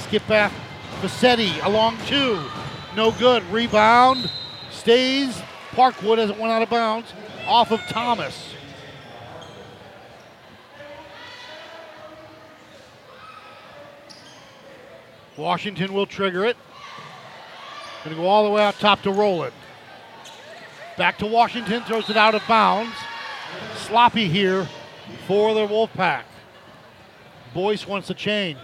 Skip 0.00 0.26
back. 0.26 0.52
Facetti 1.00 1.64
along 1.64 1.96
two. 2.06 2.42
No 2.96 3.12
good. 3.12 3.42
Rebound. 3.44 4.30
Stays. 4.70 5.40
Parkwood 5.70 6.18
as 6.18 6.30
it 6.30 6.38
went 6.38 6.52
out 6.52 6.62
of 6.62 6.70
bounds. 6.70 7.12
Off 7.46 7.70
of 7.70 7.80
Thomas. 7.88 8.53
Washington 15.36 15.92
will 15.92 16.06
trigger 16.06 16.44
it. 16.44 16.56
Going 18.04 18.16
to 18.16 18.22
go 18.22 18.28
all 18.28 18.44
the 18.44 18.50
way 18.50 18.62
out 18.62 18.74
top 18.78 19.02
to 19.02 19.10
Roland. 19.10 19.54
Back 20.96 21.18
to 21.18 21.26
Washington, 21.26 21.82
throws 21.82 22.08
it 22.08 22.16
out 22.16 22.34
of 22.34 22.46
bounds. 22.46 22.94
Sloppy 23.76 24.28
here 24.28 24.68
for 25.26 25.54
the 25.54 25.66
Wolfpack. 25.66 26.24
Boyce 27.52 27.86
wants 27.86 28.10
a 28.10 28.14
change. 28.14 28.58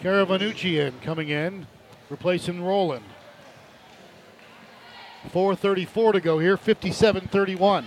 Caravanucci 0.00 0.92
coming 1.00 1.30
in, 1.30 1.66
replacing 2.10 2.62
Roland. 2.62 3.04
4.34 5.32 6.12
to 6.12 6.20
go 6.20 6.38
here, 6.38 6.56
57 6.56 7.28
31. 7.28 7.86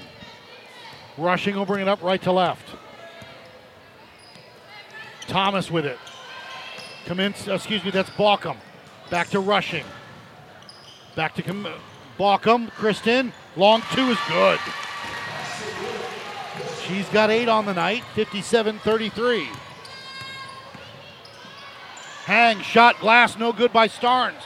Rushing 1.17 1.55
will 1.55 1.65
bring 1.65 1.81
it 1.81 1.87
up 1.87 2.01
right 2.01 2.21
to 2.23 2.31
left. 2.31 2.67
Thomas 5.27 5.69
with 5.69 5.85
it. 5.85 5.97
Come 7.05 7.19
in, 7.19 7.33
uh, 7.47 7.53
excuse 7.53 7.83
me, 7.83 7.91
that's 7.91 8.09
Balkum. 8.11 8.57
Back 9.09 9.29
to 9.29 9.39
rushing. 9.39 9.85
Back 11.15 11.35
to 11.35 11.41
com- 11.41 11.67
Balkum. 12.19 12.69
Kristen. 12.71 13.31
Long 13.55 13.81
two 13.93 14.09
is 14.09 14.17
good. 14.27 14.59
She's 16.87 17.07
got 17.09 17.29
eight 17.29 17.49
on 17.49 17.65
the 17.65 17.73
night, 17.73 18.03
57 18.13 18.79
33. 18.79 19.47
Hang, 22.25 22.59
shot, 22.61 22.99
glass, 22.99 23.37
no 23.37 23.53
good 23.53 23.71
by 23.71 23.87
Starnes. 23.87 24.41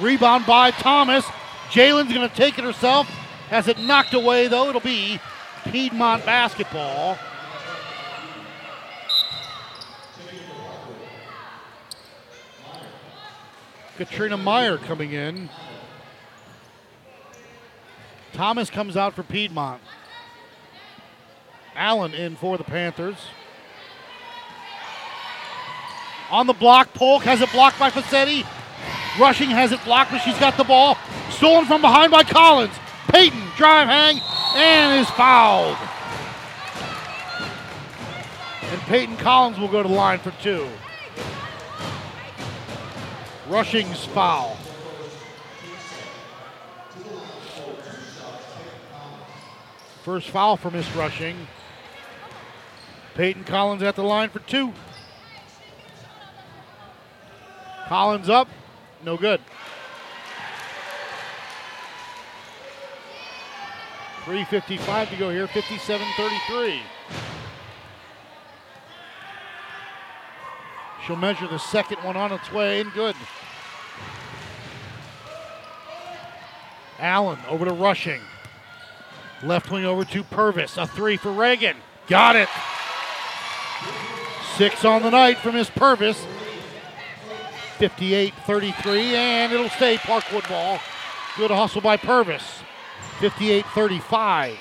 Rebound 0.00 0.44
by 0.46 0.70
Thomas. 0.70 1.24
Jalen's 1.70 2.12
going 2.12 2.28
to 2.28 2.34
take 2.34 2.58
it 2.58 2.64
herself. 2.64 3.06
Has 3.48 3.68
it 3.68 3.78
knocked 3.78 4.12
away, 4.12 4.48
though. 4.48 4.68
It'll 4.68 4.80
be 4.80 5.18
Piedmont 5.64 6.24
basketball. 6.26 7.18
Katrina 13.96 14.36
Meyer 14.36 14.78
coming 14.78 15.12
in. 15.12 15.48
Thomas 18.32 18.70
comes 18.70 18.96
out 18.96 19.14
for 19.14 19.22
Piedmont. 19.22 19.82
Allen 21.76 22.14
in 22.14 22.36
for 22.36 22.56
the 22.56 22.64
Panthers. 22.64 23.16
On 26.30 26.46
the 26.46 26.54
block, 26.54 26.94
Polk 26.94 27.22
has 27.24 27.42
it 27.42 27.52
blocked 27.52 27.78
by 27.78 27.90
Facetti. 27.90 28.46
Rushing 29.20 29.50
has 29.50 29.72
it 29.72 29.84
blocked, 29.84 30.10
but 30.10 30.20
she's 30.20 30.38
got 30.38 30.56
the 30.56 30.64
ball. 30.64 30.96
Stolen 31.30 31.66
from 31.66 31.82
behind 31.82 32.10
by 32.10 32.22
Collins. 32.22 32.72
Peyton, 33.08 33.42
drive, 33.56 33.86
hang, 33.86 34.20
and 34.56 35.00
is 35.00 35.10
fouled. 35.10 35.76
And 38.62 38.80
Peyton 38.82 39.18
Collins 39.18 39.58
will 39.58 39.68
go 39.68 39.82
to 39.82 39.88
the 39.88 39.94
line 39.94 40.18
for 40.18 40.30
two. 40.42 40.66
Rushing's 43.48 44.04
foul. 44.06 44.56
First 50.04 50.30
foul 50.30 50.56
for 50.56 50.70
Miss 50.70 50.90
Rushing. 50.96 51.46
Peyton 53.14 53.44
Collins 53.44 53.82
at 53.82 53.94
the 53.94 54.02
line 54.02 54.30
for 54.30 54.38
two. 54.40 54.72
Collins 57.86 58.28
up, 58.28 58.48
no 59.04 59.16
good. 59.16 59.40
Three 64.24 64.44
fifty-five 64.44 65.10
to 65.10 65.16
go 65.16 65.30
here. 65.30 65.48
57-33. 65.48 66.80
She'll 71.06 71.16
measure 71.16 71.48
the 71.48 71.58
second 71.58 71.98
one 71.98 72.16
on 72.16 72.32
its 72.32 72.52
way 72.52 72.80
and 72.80 72.92
good. 72.92 73.16
Allen 76.98 77.38
over 77.48 77.64
to 77.64 77.72
Rushing. 77.72 78.20
Left 79.42 79.70
wing 79.70 79.84
over 79.84 80.04
to 80.04 80.22
Purvis. 80.22 80.76
A 80.76 80.86
three 80.86 81.16
for 81.16 81.32
Reagan. 81.32 81.76
Got 82.06 82.36
it. 82.36 82.48
Six 84.56 84.84
on 84.84 85.02
the 85.02 85.10
night 85.10 85.38
from 85.38 85.56
Miss 85.56 85.70
Purvis. 85.70 86.24
58 87.78 88.32
33, 88.46 89.16
and 89.16 89.52
it'll 89.52 89.68
stay 89.70 89.96
Parkwood 89.96 90.48
ball. 90.48 90.78
Good 91.36 91.50
hustle 91.50 91.80
by 91.80 91.96
Purvis. 91.96 92.60
58 93.18 93.66
35. 93.66 94.56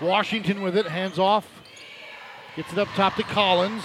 Washington 0.00 0.62
with 0.62 0.76
it, 0.76 0.86
hands 0.86 1.18
off. 1.18 1.48
Gets 2.56 2.72
it 2.72 2.78
up 2.78 2.88
top 2.94 3.16
to 3.16 3.22
Collins. 3.22 3.84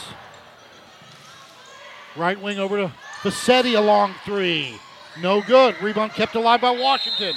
Right 2.16 2.40
wing 2.40 2.60
over 2.60 2.78
to 2.78 2.92
Facetti, 3.22 3.78
a 3.78 3.82
long 3.82 4.14
three. 4.26 4.78
No 5.22 5.42
good. 5.42 5.80
Rebound 5.82 6.12
kept 6.14 6.36
alive 6.36 6.62
by 6.62 6.72
Washington. 6.72 7.36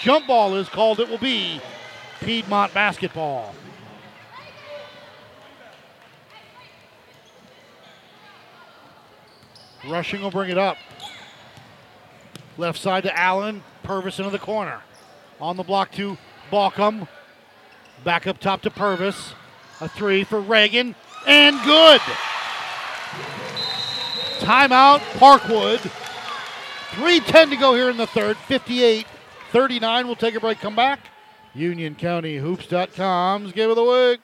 Jump 0.00 0.26
ball 0.26 0.56
is 0.56 0.68
called. 0.68 1.00
It 1.00 1.08
will 1.08 1.18
be 1.18 1.60
Piedmont 2.20 2.74
basketball. 2.74 3.54
Rushing 9.88 10.22
will 10.22 10.30
bring 10.30 10.50
it 10.50 10.58
up. 10.58 10.76
Left 12.56 12.78
side 12.78 13.02
to 13.04 13.18
Allen. 13.18 13.62
Purvis 13.82 14.18
into 14.18 14.30
the 14.30 14.38
corner. 14.38 14.80
On 15.40 15.56
the 15.56 15.64
block 15.64 15.90
to 15.92 16.16
Balkum. 16.52 17.08
Back 18.04 18.26
up 18.26 18.38
top 18.38 18.62
to 18.62 18.70
Purvis. 18.70 19.34
A 19.80 19.88
three 19.88 20.24
for 20.24 20.40
Reagan, 20.40 20.94
and 21.26 21.56
good. 21.64 22.00
Timeout, 24.38 25.00
Parkwood. 25.18 25.78
3.10 26.90 27.50
to 27.50 27.56
go 27.56 27.74
here 27.74 27.88
in 27.90 27.96
the 27.96 28.06
third. 28.06 28.36
58 28.36 29.06
39. 29.50 30.06
We'll 30.06 30.16
take 30.16 30.34
a 30.34 30.40
break, 30.40 30.60
come 30.60 30.76
back. 30.76 31.00
UnionCountyHoops.com's 31.54 33.52
Game 33.52 33.70
of 33.70 33.76
the 33.76 33.84
Week. 33.84 34.20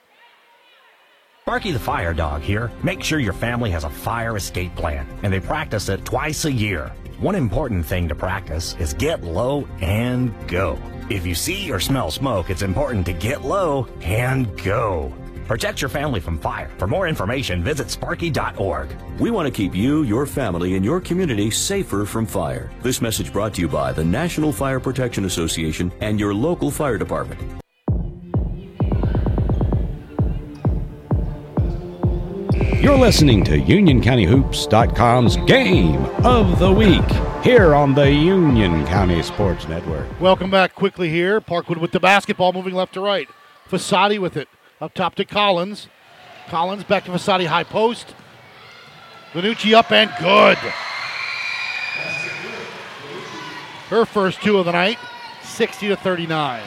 Sparky 1.41 1.71
the 1.71 1.79
Fire 1.79 2.13
Dog 2.13 2.41
here. 2.41 2.71
Make 2.83 3.03
sure 3.03 3.17
your 3.19 3.33
family 3.33 3.71
has 3.71 3.83
a 3.83 3.89
fire 3.89 4.37
escape 4.37 4.75
plan, 4.75 5.07
and 5.23 5.33
they 5.33 5.39
practice 5.39 5.89
it 5.89 6.05
twice 6.05 6.45
a 6.45 6.51
year. 6.51 6.91
One 7.19 7.35
important 7.35 7.85
thing 7.85 8.07
to 8.07 8.15
practice 8.15 8.75
is 8.79 8.93
get 8.93 9.23
low 9.23 9.67
and 9.81 10.33
go. 10.47 10.77
If 11.09 11.25
you 11.25 11.33
see 11.33 11.71
or 11.71 11.79
smell 11.79 12.11
smoke, 12.11 12.51
it's 12.51 12.61
important 12.61 13.05
to 13.07 13.13
get 13.13 13.41
low 13.41 13.87
and 14.01 14.55
go. 14.63 15.11
Protect 15.47 15.81
your 15.81 15.89
family 15.89 16.19
from 16.19 16.37
fire. 16.37 16.69
For 16.77 16.85
more 16.85 17.07
information, 17.07 17.63
visit 17.63 17.89
sparky.org. 17.89 18.95
We 19.19 19.31
want 19.31 19.47
to 19.47 19.51
keep 19.51 19.73
you, 19.73 20.03
your 20.03 20.27
family, 20.27 20.75
and 20.75 20.85
your 20.85 21.01
community 21.01 21.49
safer 21.49 22.05
from 22.05 22.27
fire. 22.27 22.69
This 22.83 23.01
message 23.01 23.33
brought 23.33 23.55
to 23.55 23.61
you 23.61 23.67
by 23.67 23.91
the 23.91 24.05
National 24.05 24.51
Fire 24.51 24.79
Protection 24.79 25.25
Association 25.25 25.91
and 26.01 26.19
your 26.19 26.35
local 26.35 26.69
fire 26.69 26.99
department. 26.99 27.41
You're 32.89 32.97
listening 32.97 33.43
to 33.43 33.51
UnionCountyHoops.com's 33.51 35.37
Game 35.45 36.03
of 36.25 36.57
the 36.57 36.71
Week 36.71 37.05
here 37.43 37.75
on 37.75 37.93
the 37.93 38.11
Union 38.11 38.83
County 38.87 39.21
Sports 39.21 39.67
Network. 39.67 40.07
Welcome 40.19 40.49
back 40.49 40.73
quickly 40.73 41.07
here. 41.07 41.39
Parkwood 41.39 41.77
with 41.77 41.91
the 41.91 41.99
basketball 41.99 42.51
moving 42.51 42.73
left 42.73 42.95
to 42.95 42.99
right. 42.99 43.29
Facetti 43.69 44.17
with 44.17 44.35
it. 44.35 44.49
Up 44.81 44.95
top 44.95 45.13
to 45.15 45.23
Collins. 45.23 45.87
Collins 46.47 46.83
back 46.83 47.05
to 47.05 47.11
Facetti 47.11 47.45
high 47.45 47.63
post. 47.63 48.15
Vanucci 49.33 49.75
up 49.75 49.91
and 49.91 50.09
good. 50.19 50.57
Her 53.89 54.03
first 54.03 54.41
two 54.41 54.57
of 54.57 54.65
the 54.65 54.71
night, 54.71 54.97
60 55.43 55.89
to 55.89 55.95
39. 55.95 56.63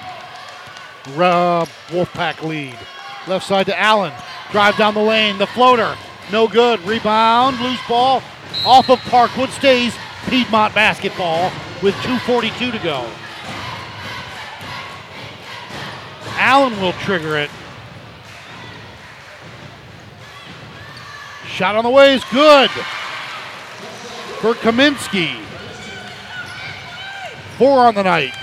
Rub 1.16 1.68
Wolfpack 1.88 2.46
lead. 2.46 2.78
Left 3.26 3.44
side 3.44 3.66
to 3.66 3.76
Allen. 3.76 4.12
Drive 4.52 4.76
down 4.76 4.94
the 4.94 5.02
lane. 5.02 5.38
The 5.38 5.48
floater. 5.48 5.96
No 6.30 6.46
good. 6.46 6.80
Rebound. 6.82 7.60
Loose 7.60 7.80
ball. 7.88 8.22
Off 8.64 8.90
of 8.90 8.98
Parkwood 9.00 9.50
stays 9.50 9.94
Piedmont 10.28 10.74
basketball 10.74 11.50
with 11.82 11.94
2.42 11.96 12.72
to 12.72 12.78
go. 12.78 13.10
Allen 16.36 16.80
will 16.80 16.92
trigger 16.92 17.36
it. 17.36 17.50
Shot 21.46 21.76
on 21.76 21.84
the 21.84 21.90
way 21.90 22.14
is 22.14 22.24
good 22.32 22.70
for 24.40 24.54
Kaminsky. 24.54 25.40
Four 27.58 27.86
on 27.86 27.94
the 27.94 28.02
night. 28.02 28.34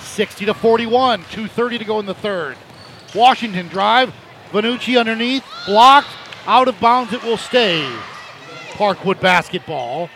60 0.00 0.46
to 0.46 0.54
41. 0.54 1.24
2.30 1.24 1.78
to 1.78 1.84
go 1.84 1.98
in 1.98 2.06
the 2.06 2.14
third. 2.14 2.56
Washington 3.14 3.68
drive. 3.68 4.14
Vanucci 4.50 4.98
underneath. 4.98 5.44
Blocked. 5.66 6.08
Out 6.46 6.68
of 6.68 6.78
bounds. 6.80 7.12
It 7.12 7.22
will 7.22 7.36
stay. 7.36 7.88
Parkwood 8.72 9.20
basketball. 9.20 10.10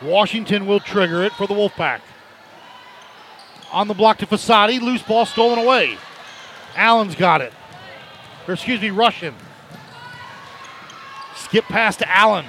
Washington 0.00 0.66
will 0.66 0.80
trigger 0.80 1.22
it 1.22 1.32
for 1.32 1.46
the 1.46 1.54
Wolfpack. 1.54 2.00
On 3.70 3.88
the 3.88 3.94
block 3.94 4.18
to 4.18 4.26
Facetti. 4.26 4.80
Loose 4.80 5.02
ball 5.02 5.26
stolen 5.26 5.58
away. 5.58 5.96
Allen's 6.74 7.14
got 7.14 7.40
it. 7.40 7.52
Or 8.48 8.54
excuse 8.54 8.80
me, 8.80 8.90
Rushing. 8.90 9.34
Skip 11.36 11.64
pass 11.66 11.96
to 11.96 12.10
Allen. 12.10 12.46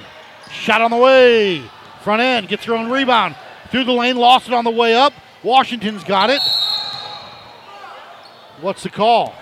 Shot 0.50 0.80
on 0.80 0.90
the 0.90 0.96
way. 0.96 1.62
Front 2.02 2.22
end. 2.22 2.48
Gets 2.48 2.64
her 2.64 2.74
own 2.74 2.90
rebound. 2.90 3.36
Through 3.70 3.84
the 3.84 3.92
lane. 3.92 4.16
Lost 4.16 4.48
it 4.48 4.54
on 4.54 4.64
the 4.64 4.70
way 4.70 4.94
up. 4.94 5.12
Washington's 5.42 6.04
got 6.04 6.30
it. 6.30 6.40
What's 8.60 8.82
the 8.82 8.88
call? 8.88 9.34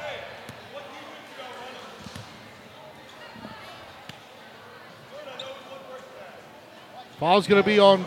Foul's 7.23 7.47
going 7.47 7.63
to 7.63 7.65
be 7.65 7.79
on. 7.79 8.05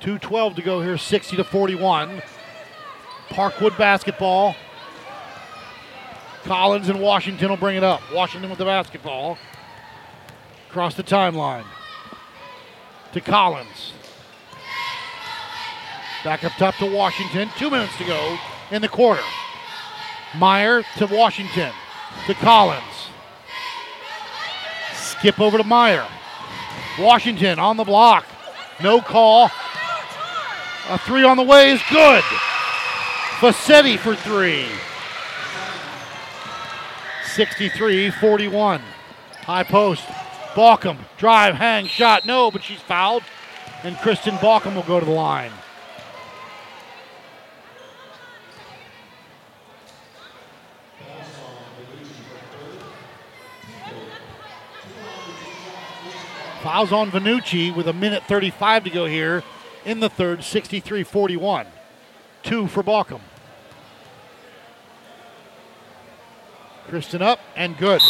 Two 0.00 0.18
twelve 0.18 0.54
to 0.54 0.62
go 0.62 0.80
here, 0.80 0.96
sixty 0.96 1.36
to 1.36 1.44
forty-one. 1.44 2.22
Parkwood 3.28 3.76
basketball. 3.76 4.56
Collins 6.44 6.88
and 6.88 7.02
Washington 7.02 7.50
will 7.50 7.58
bring 7.58 7.76
it 7.76 7.84
up. 7.84 8.00
Washington 8.14 8.48
with 8.48 8.58
the 8.58 8.64
basketball. 8.64 9.36
Across 10.70 10.94
the 10.94 11.02
timeline. 11.02 11.66
To 13.12 13.20
Collins. 13.20 13.92
Back 16.24 16.44
up 16.44 16.52
top 16.52 16.76
to 16.76 16.86
Washington. 16.86 17.50
Two 17.58 17.68
minutes 17.68 17.94
to 17.98 18.04
go 18.04 18.38
in 18.70 18.80
the 18.80 18.88
quarter. 18.88 19.20
Meyer 20.34 20.82
to 20.96 21.06
Washington. 21.08 21.74
To 22.26 22.34
Collins. 22.34 22.82
Skip 24.94 25.40
over 25.40 25.58
to 25.58 25.64
Meyer. 25.64 26.06
Washington 26.98 27.58
on 27.58 27.76
the 27.76 27.84
block. 27.84 28.26
No 28.82 29.00
call. 29.00 29.50
A 30.88 30.98
three 30.98 31.24
on 31.24 31.36
the 31.36 31.42
way 31.42 31.70
is 31.70 31.80
good. 31.90 32.22
Facetti 33.38 33.98
for 33.98 34.14
three. 34.14 34.66
63 37.24 38.10
41. 38.10 38.82
High 39.42 39.62
post. 39.62 40.04
Balkum. 40.54 40.98
Drive, 41.16 41.54
hang, 41.54 41.86
shot. 41.86 42.26
No, 42.26 42.50
but 42.50 42.62
she's 42.62 42.80
fouled. 42.80 43.22
And 43.82 43.96
Kristen 43.98 44.34
Balkum 44.36 44.74
will 44.74 44.82
go 44.82 45.00
to 45.00 45.06
the 45.06 45.12
line. 45.12 45.50
Fouls 56.62 56.92
on 56.92 57.10
Vanucci 57.10 57.74
with 57.74 57.88
a 57.88 57.92
minute 57.92 58.22
35 58.28 58.84
to 58.84 58.90
go 58.90 59.06
here 59.06 59.42
in 59.84 59.98
the 59.98 60.08
third, 60.08 60.44
63 60.44 61.02
41. 61.02 61.66
Two 62.44 62.68
for 62.68 62.84
Balkum. 62.84 63.20
Kristen 66.86 67.20
up 67.20 67.40
and 67.56 67.76
good. 67.76 68.00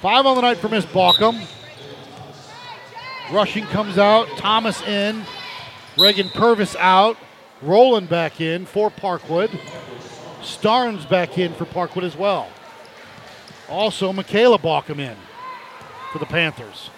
Five 0.00 0.26
on 0.26 0.36
the 0.36 0.42
night 0.42 0.58
for 0.58 0.68
Miss 0.68 0.86
Balkum. 0.86 1.44
Rushing 3.32 3.64
comes 3.64 3.98
out. 3.98 4.28
Thomas 4.36 4.80
in. 4.82 5.24
Reagan 5.98 6.28
Purvis 6.28 6.76
out. 6.76 7.16
Roland 7.62 8.08
back 8.08 8.40
in 8.40 8.64
for 8.64 8.90
Parkwood. 8.90 9.48
Starnes 10.42 11.08
back 11.08 11.36
in 11.36 11.52
for 11.54 11.64
Parkwood 11.64 12.04
as 12.04 12.16
well. 12.16 12.48
Also, 13.68 14.12
Michaela 14.12 14.58
Balkum 14.58 14.98
in 14.98 15.16
for 16.12 16.18
the 16.18 16.26
Panthers. 16.26 16.90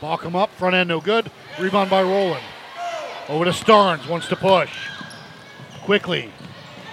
Balkum 0.00 0.36
up, 0.36 0.50
front 0.50 0.76
end 0.76 0.88
no 0.88 1.00
good. 1.00 1.30
Rebound 1.58 1.90
by 1.90 2.02
Roland. 2.02 2.44
Over 3.28 3.44
to 3.44 3.50
Starnes, 3.50 4.08
wants 4.08 4.28
to 4.28 4.36
push. 4.36 4.70
Quickly. 5.82 6.30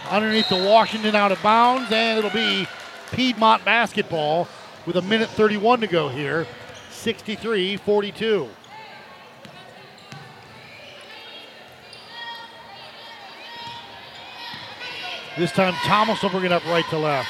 Underneath 0.09 0.49
the 0.49 0.63
Washington 0.63 1.15
out 1.15 1.31
of 1.31 1.41
bounds, 1.43 1.91
and 1.91 2.17
it'll 2.17 2.31
be 2.31 2.67
Piedmont 3.11 3.63
basketball 3.63 4.47
with 4.85 4.95
a 4.95 5.01
minute 5.01 5.29
31 5.29 5.81
to 5.81 5.87
go 5.87 6.09
here. 6.09 6.47
63 6.89 7.77
42. 7.77 8.49
This 15.38 15.51
time 15.51 15.73
Thomas 15.83 16.21
will 16.23 16.29
bring 16.29 16.45
it 16.45 16.51
up 16.51 16.65
right 16.65 16.86
to 16.89 16.97
left. 16.97 17.29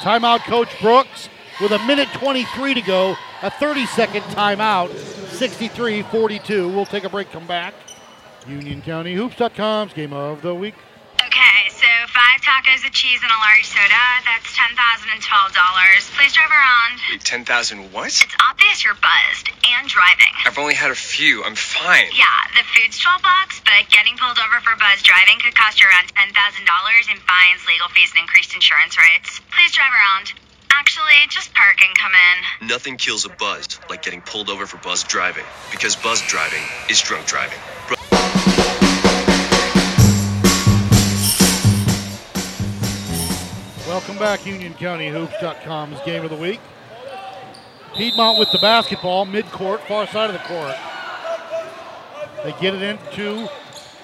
Timeout, 0.00 0.40
Coach 0.40 0.68
Brooks, 0.80 1.28
with 1.60 1.72
a 1.72 1.78
minute 1.86 2.08
23 2.12 2.74
to 2.74 2.82
go. 2.82 3.16
A 3.42 3.50
30 3.50 3.86
second 3.86 4.22
timeout. 4.22 4.94
63 4.94 6.02
42. 6.02 6.68
We'll 6.68 6.84
take 6.84 7.04
a 7.04 7.08
break, 7.08 7.30
come 7.32 7.46
back. 7.46 7.74
UnionCountyHoops.com's 8.42 9.92
game 9.94 10.12
of 10.12 10.42
the 10.42 10.54
week. 10.54 10.74
Okay, 12.16 12.24
so 12.24 12.24
five 12.24 12.40
tacos 12.40 12.84
with 12.84 12.92
cheese 12.92 13.20
and 13.22 13.30
a 13.30 13.40
large 13.44 13.64
soda. 13.64 14.04
That's 14.24 14.48
$10,012. 14.56 16.16
Please 16.16 16.32
drive 16.32 16.50
around. 16.50 17.00
Wait, 17.10 17.20
10,000 17.20 17.92
what? 17.92 18.08
It's 18.08 18.36
obvious 18.40 18.84
you're 18.84 18.94
buzzed 18.94 19.50
and 19.68 19.88
driving. 19.88 20.32
I've 20.44 20.58
only 20.58 20.74
had 20.74 20.90
a 20.90 20.94
few. 20.94 21.44
I'm 21.44 21.54
fine. 21.54 22.08
Yeah, 22.16 22.24
the 22.56 22.64
food's 22.64 22.98
12 22.98 23.22
bucks, 23.22 23.60
but 23.64 23.90
getting 23.90 24.16
pulled 24.16 24.38
over 24.38 24.60
for 24.60 24.76
buzz 24.76 25.02
driving 25.02 25.38
could 25.40 25.54
cost 25.54 25.80
you 25.80 25.86
around 25.88 26.12
$10,000 26.14 26.32
in 26.32 27.18
fines, 27.20 27.60
legal 27.68 27.88
fees, 27.88 28.12
and 28.14 28.22
increased 28.22 28.54
insurance 28.54 28.96
rates. 28.96 29.40
Please 29.52 29.72
drive 29.72 29.92
around. 29.92 30.32
Actually, 30.70 31.20
just 31.28 31.52
park 31.54 31.76
and 31.84 31.96
come 31.96 32.12
in. 32.12 32.68
Nothing 32.68 32.96
kills 32.96 33.24
a 33.24 33.30
buzz 33.30 33.80
like 33.88 34.02
getting 34.02 34.20
pulled 34.22 34.50
over 34.50 34.66
for 34.66 34.78
buzz 34.78 35.04
driving. 35.04 35.44
Because 35.70 35.96
buzz 35.96 36.22
driving 36.22 36.62
is 36.88 37.00
drunk 37.00 37.26
driving. 37.26 37.58
Welcome 43.96 44.18
back, 44.18 44.40
UnionCountyHoops.com's 44.40 46.02
game 46.04 46.22
of 46.22 46.28
the 46.28 46.36
week. 46.36 46.60
Piedmont 47.94 48.38
with 48.38 48.52
the 48.52 48.58
basketball, 48.58 49.24
mid-court, 49.24 49.80
far 49.88 50.06
side 50.06 50.28
of 50.28 50.34
the 50.34 50.46
court. 50.46 50.76
They 52.44 52.52
get 52.60 52.74
it 52.74 52.82
into 52.82 53.48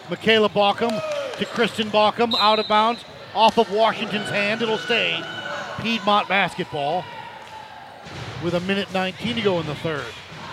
Michaela 0.09 0.49
Baucom 0.49 0.99
to 1.37 1.45
Kristen 1.45 1.91
Baucom, 1.91 2.35
out 2.39 2.59
of 2.59 2.69
bounds, 2.69 3.05
off 3.35 3.59
of 3.59 3.71
Washington's 3.71 4.31
hand. 4.31 4.63
It'll 4.63 4.79
stay 4.79 5.23
Piedmont 5.83 6.27
basketball 6.27 7.05
with 8.43 8.55
a 8.55 8.61
minute 8.61 8.91
19 8.95 9.35
to 9.35 9.43
go 9.43 9.61
in 9.61 9.67
the 9.67 9.75
third. 9.75 10.07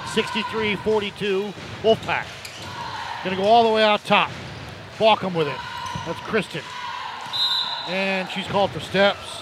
63-42, 0.07 1.53
Wolfpack. 1.81 2.25
Gonna 3.23 3.37
go 3.37 3.43
all 3.43 3.63
the 3.63 3.73
way 3.73 3.83
out 3.83 4.03
top. 4.03 4.31
Baucom 4.97 5.33
with 5.33 5.47
it. 5.47 5.57
That's 6.05 6.19
Kristen. 6.27 6.61
And 7.89 8.29
she's 8.29 8.45
called 8.45 8.69
for 8.69 8.79
steps. 8.79 9.41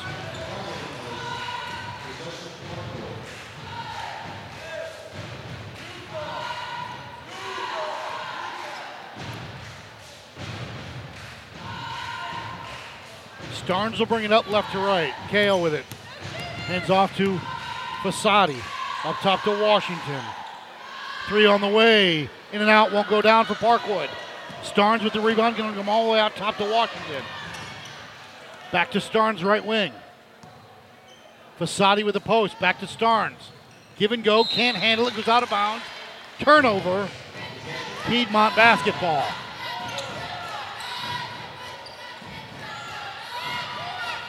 Starnes 13.51 13.99
will 13.99 14.05
bring 14.05 14.23
it 14.23 14.31
up 14.31 14.49
left 14.49 14.71
to 14.71 14.77
right. 14.77 15.13
Kale 15.27 15.61
with 15.61 15.73
it. 15.73 15.83
Hands 16.67 16.89
off 16.89 17.17
to 17.17 17.37
Facetti. 18.01 18.57
Up 19.03 19.17
top 19.17 19.43
to 19.43 19.61
Washington. 19.61 20.21
Three 21.27 21.45
on 21.45 21.59
the 21.59 21.67
way. 21.67 22.29
In 22.53 22.61
and 22.61 22.69
out. 22.69 22.93
Won't 22.93 23.09
go 23.09 23.21
down 23.21 23.43
for 23.43 23.55
Parkwood. 23.55 24.07
Starnes 24.63 25.03
with 25.03 25.11
the 25.11 25.19
rebound. 25.19 25.57
Going 25.57 25.71
to 25.71 25.77
come 25.77 25.89
all 25.89 26.05
the 26.05 26.11
way 26.13 26.19
out 26.21 26.33
top 26.37 26.55
to 26.59 26.63
Washington. 26.63 27.23
Back 28.71 28.91
to 28.91 28.99
Starnes 28.99 29.43
right 29.43 29.65
wing. 29.65 29.93
Facetti 31.59 32.03
with 32.03 32.13
the 32.13 32.19
post. 32.19 32.59
Back 32.59 32.79
to 32.81 32.85
Starnes. 32.85 33.51
Give 33.97 34.11
and 34.11 34.23
go. 34.23 34.43
Can't 34.43 34.77
handle 34.77 35.07
it. 35.07 35.15
Goes 35.15 35.27
out 35.27 35.43
of 35.43 35.49
bounds. 35.49 35.83
Turnover. 36.39 37.09
Piedmont 38.05 38.55
basketball. 38.55 39.25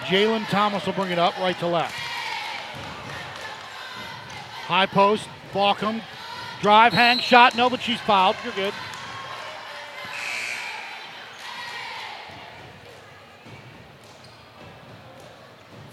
Jalen 0.09 0.49
Thomas 0.49 0.86
will 0.86 0.95
bring 0.95 1.11
it 1.11 1.18
up 1.18 1.36
right 1.39 1.59
to 1.59 1.66
left. 1.66 1.95
High 4.66 4.86
post, 4.86 5.28
Baucom. 5.53 6.01
Drive, 6.62 6.93
hang, 6.93 7.18
shot. 7.18 7.55
No, 7.55 7.68
but 7.68 7.82
she's 7.82 8.01
fouled. 8.01 8.36
You're 8.43 8.55
good. 8.55 8.74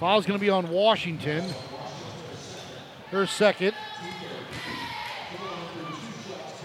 Foul's 0.05 0.27
going 0.27 0.37
to 0.37 0.45
be 0.45 0.51
on 0.51 0.69
Washington. 0.69 1.43
Her 3.09 3.25
second. 3.25 3.73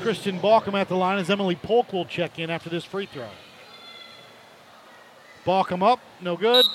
Kristen 0.01 0.39
Baucom 0.39 0.79
at 0.79 0.89
the 0.91 0.95
line 0.95 1.19
as 1.19 1.31
Emily 1.31 1.57
Polk 1.57 1.91
will 1.91 2.05
check 2.05 2.39
in 2.39 2.51
after 2.51 2.69
this 2.69 2.85
free 2.85 3.07
throw. 3.07 3.31
Baucom 5.47 5.83
up, 5.83 6.01
no 6.21 6.37
good. 6.37 6.67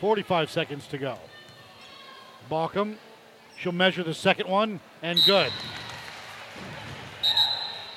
Forty-five 0.00 0.50
seconds 0.50 0.88
to 0.88 0.98
go. 0.98 1.16
Baucom, 2.50 2.96
she'll 3.64 3.72
measure 3.72 4.02
the 4.02 4.12
second 4.12 4.46
one 4.46 4.78
and 5.02 5.18
good. 5.24 5.50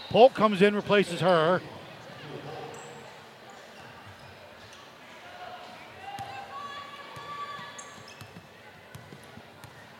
Polk 0.10 0.34
comes 0.34 0.62
in, 0.62 0.74
replaces 0.74 1.20
her. 1.20 1.62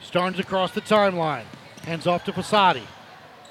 Starnes 0.02 0.40
across 0.40 0.72
the 0.72 0.80
timeline. 0.80 1.44
Hands 1.84 2.08
off 2.08 2.24
to 2.24 2.32
Facetti. 2.32 2.84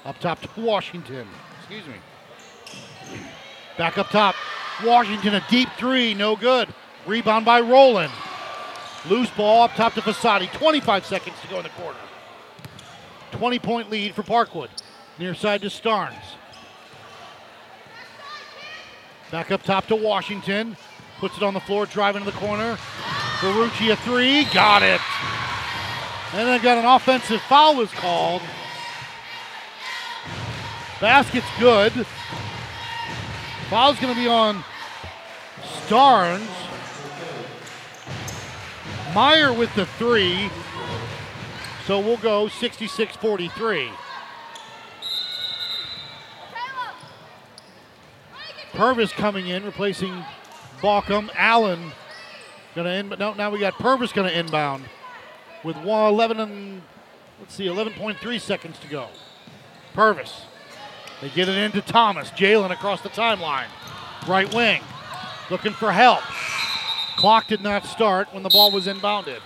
Up 0.03 0.17
top 0.19 0.41
to 0.41 0.49
Washington. 0.59 1.27
Excuse 1.59 1.85
me. 1.85 3.19
Back 3.77 3.99
up 3.99 4.09
top. 4.09 4.33
Washington, 4.83 5.35
a 5.35 5.45
deep 5.51 5.69
three, 5.77 6.15
no 6.15 6.35
good. 6.35 6.67
Rebound 7.05 7.45
by 7.45 7.61
Roland. 7.61 8.11
Loose 9.07 9.29
ball 9.29 9.61
up 9.61 9.75
top 9.75 9.93
to 9.93 10.01
Facetti. 10.01 10.51
25 10.53 11.05
seconds 11.05 11.35
to 11.43 11.47
go 11.47 11.57
in 11.57 11.63
the 11.63 11.69
quarter. 11.69 11.99
20 13.31 13.59
point 13.59 13.89
lead 13.89 14.15
for 14.15 14.23
Parkwood. 14.23 14.69
Near 15.19 15.33
side 15.33 15.61
to 15.61 15.67
Starnes. 15.67 16.13
Back 19.31 19.51
up 19.51 19.63
top 19.63 19.87
to 19.87 19.95
Washington. 19.95 20.77
Puts 21.19 21.37
it 21.37 21.43
on 21.43 21.53
the 21.53 21.59
floor, 21.59 21.85
driving 21.85 22.23
to 22.23 22.31
the 22.31 22.37
corner. 22.37 22.77
Ferrucci 23.39 23.91
a 23.91 23.95
three. 23.97 24.45
Got 24.53 24.83
it. 24.83 25.01
And 26.33 26.47
then 26.47 26.61
got 26.61 26.77
an 26.77 26.85
offensive 26.85 27.41
foul 27.41 27.75
was 27.75 27.91
called. 27.91 28.41
Basket's 31.01 31.47
good. 31.59 31.93
Foul's 33.69 33.99
going 33.99 34.13
to 34.13 34.19
be 34.19 34.27
on 34.27 34.63
Starnes. 35.61 36.47
Meyer 39.13 39.51
with 39.51 39.73
the 39.75 39.85
three. 39.85 40.49
So 41.87 42.01
we'll 42.01 42.17
go 42.17 42.49
66 42.49 43.15
43. 43.15 43.89
Purvis 48.73 49.13
coming 49.13 49.47
in, 49.47 49.63
replacing 49.63 50.25
Baucom. 50.81 51.29
Allen 51.33 51.93
gonna 52.75 52.89
in, 52.89 53.07
but 53.07 53.19
no, 53.19 53.33
now 53.35 53.49
we 53.49 53.59
got 53.59 53.75
Purvis 53.75 54.11
gonna 54.11 54.31
inbound 54.31 54.83
with 55.63 55.77
11 55.77 56.41
and 56.41 56.81
let's 57.39 57.55
see, 57.55 57.67
11.3 57.67 58.41
seconds 58.41 58.77
to 58.79 58.87
go. 58.89 59.07
Purvis. 59.93 60.41
They 61.21 61.29
get 61.29 61.47
it 61.47 61.55
into 61.55 61.79
Thomas. 61.79 62.31
Jalen 62.31 62.71
across 62.71 62.99
the 62.99 63.09
timeline. 63.09 63.67
Right 64.27 64.53
wing. 64.53 64.81
Looking 65.49 65.71
for 65.71 65.93
help. 65.93 66.21
Clock 67.15 67.47
did 67.47 67.61
not 67.61 67.85
start 67.85 68.33
when 68.33 68.43
the 68.43 68.49
ball 68.49 68.71
was 68.71 68.87
inbounded. 68.87 69.39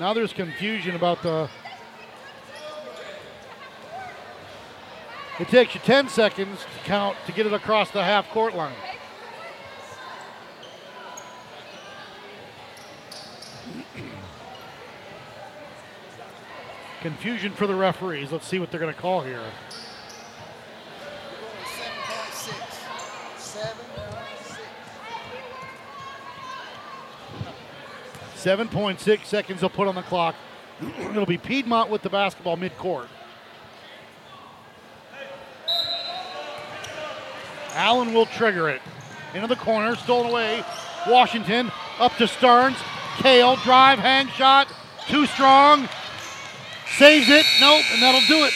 Now 0.00 0.14
there's 0.14 0.32
confusion 0.32 0.94
about 0.94 1.22
the. 1.22 1.48
It 5.40 5.48
takes 5.48 5.74
you 5.74 5.80
10 5.80 6.08
seconds 6.08 6.60
to 6.60 6.84
count 6.84 7.16
to 7.26 7.32
get 7.32 7.46
it 7.46 7.52
across 7.52 7.90
the 7.90 8.02
half 8.02 8.28
court 8.30 8.54
line. 8.54 8.74
Confusion 17.00 17.52
for 17.52 17.66
the 17.66 17.74
referees. 17.74 18.32
Let's 18.32 18.46
see 18.46 18.58
what 18.58 18.70
they're 18.70 18.80
going 18.80 18.94
to 18.94 19.00
call 19.00 19.22
here. 19.22 19.42
Seven 28.38 28.68
point 28.68 29.00
six 29.00 29.26
seconds 29.26 29.60
they'll 29.60 29.68
put 29.68 29.88
on 29.88 29.96
the 29.96 30.02
clock. 30.02 30.36
It'll 31.00 31.26
be 31.26 31.38
Piedmont 31.38 31.90
with 31.90 32.02
the 32.02 32.08
basketball 32.08 32.56
midcourt. 32.56 33.08
Allen 37.72 38.14
will 38.14 38.26
trigger 38.26 38.68
it. 38.68 38.80
Into 39.34 39.48
the 39.48 39.56
corner, 39.56 39.96
stolen 39.96 40.30
away. 40.30 40.62
Washington 41.08 41.72
up 41.98 42.14
to 42.16 42.24
Starnes. 42.24 42.76
Kale, 43.16 43.56
drive, 43.56 43.98
hang 43.98 44.28
shot. 44.28 44.72
Too 45.08 45.26
strong. 45.26 45.88
Saves 46.96 47.28
it. 47.28 47.44
Nope, 47.60 47.82
and 47.92 48.00
that'll 48.00 48.26
do 48.28 48.44
it. 48.44 48.54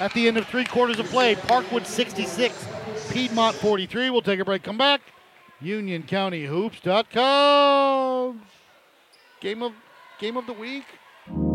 at 0.00 0.12
the 0.12 0.26
end 0.26 0.38
of 0.38 0.48
three 0.48 0.64
quarters 0.64 0.98
of 0.98 1.06
play. 1.06 1.36
Parkwood 1.36 1.86
66, 1.86 2.66
Piedmont 3.10 3.54
43. 3.56 4.10
We'll 4.10 4.22
take 4.22 4.40
a 4.40 4.44
break, 4.44 4.64
come 4.64 4.78
back. 4.78 5.02
UnionCountyHoops.com. 5.62 8.40
Game 9.40 9.62
of 9.62 9.72
game 10.18 10.36
of 10.36 10.46
the 10.46 10.52
week. 10.52 10.84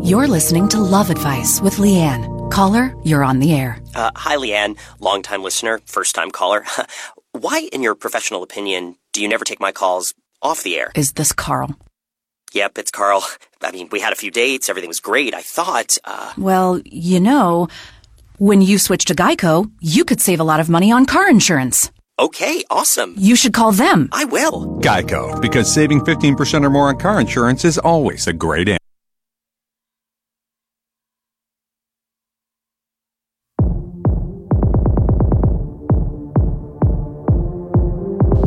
You're 0.02 0.26
listening 0.26 0.68
to 0.70 0.80
Love 0.80 1.08
Advice 1.08 1.60
with 1.60 1.76
Leanne. 1.76 2.50
Caller, 2.50 2.92
you're 3.04 3.22
on 3.22 3.38
the 3.38 3.52
air. 3.54 3.78
Uh, 3.94 4.10
hi, 4.16 4.36
Leanne. 4.36 4.76
Longtime 4.98 5.44
listener, 5.44 5.80
first 5.86 6.14
time 6.14 6.32
caller. 6.32 6.64
Why, 7.32 7.68
in 7.72 7.84
your 7.84 7.94
professional 7.94 8.42
opinion, 8.42 8.96
do 9.12 9.22
you 9.22 9.28
never 9.28 9.44
take 9.44 9.60
my 9.60 9.70
calls 9.70 10.14
off 10.42 10.64
the 10.64 10.76
air? 10.76 10.90
Is 10.96 11.12
this 11.12 11.32
Carl? 11.32 11.76
Yep, 12.54 12.78
it's 12.78 12.90
Carl. 12.90 13.24
I 13.62 13.70
mean, 13.70 13.88
we 13.92 14.00
had 14.00 14.12
a 14.12 14.16
few 14.16 14.32
dates, 14.32 14.68
everything 14.68 14.88
was 14.88 15.00
great. 15.00 15.32
I 15.32 15.42
thought, 15.42 15.96
uh. 16.04 16.32
Well, 16.36 16.80
you 16.84 17.20
know, 17.20 17.68
when 18.38 18.62
you 18.62 18.78
switch 18.78 19.04
to 19.06 19.14
Geico, 19.14 19.70
you 19.80 20.04
could 20.04 20.20
save 20.20 20.40
a 20.40 20.44
lot 20.44 20.58
of 20.58 20.68
money 20.68 20.90
on 20.90 21.06
car 21.06 21.30
insurance. 21.30 21.92
Okay, 22.18 22.64
awesome. 22.70 23.14
You 23.18 23.36
should 23.36 23.52
call 23.52 23.72
them. 23.72 24.08
I 24.10 24.24
will. 24.24 24.80
Geico, 24.80 25.38
because 25.42 25.70
saving 25.72 26.00
15% 26.00 26.64
or 26.64 26.70
more 26.70 26.88
on 26.88 26.98
car 26.98 27.20
insurance 27.20 27.62
is 27.62 27.76
always 27.76 28.26
a 28.26 28.32
great 28.32 28.68
answer. 28.70 28.78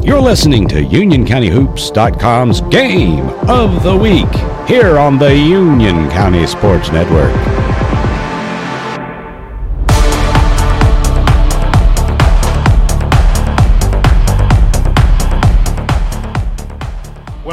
You're 0.02 0.20
listening 0.22 0.68
to 0.70 0.78
UnionCountyHoops.com's 0.84 2.62
Game 2.62 3.30
of 3.48 3.84
the 3.84 3.96
Week 3.96 4.34
here 4.68 4.98
on 4.98 5.20
the 5.20 5.36
Union 5.36 6.10
County 6.10 6.48
Sports 6.48 6.92
Network. 6.92 7.69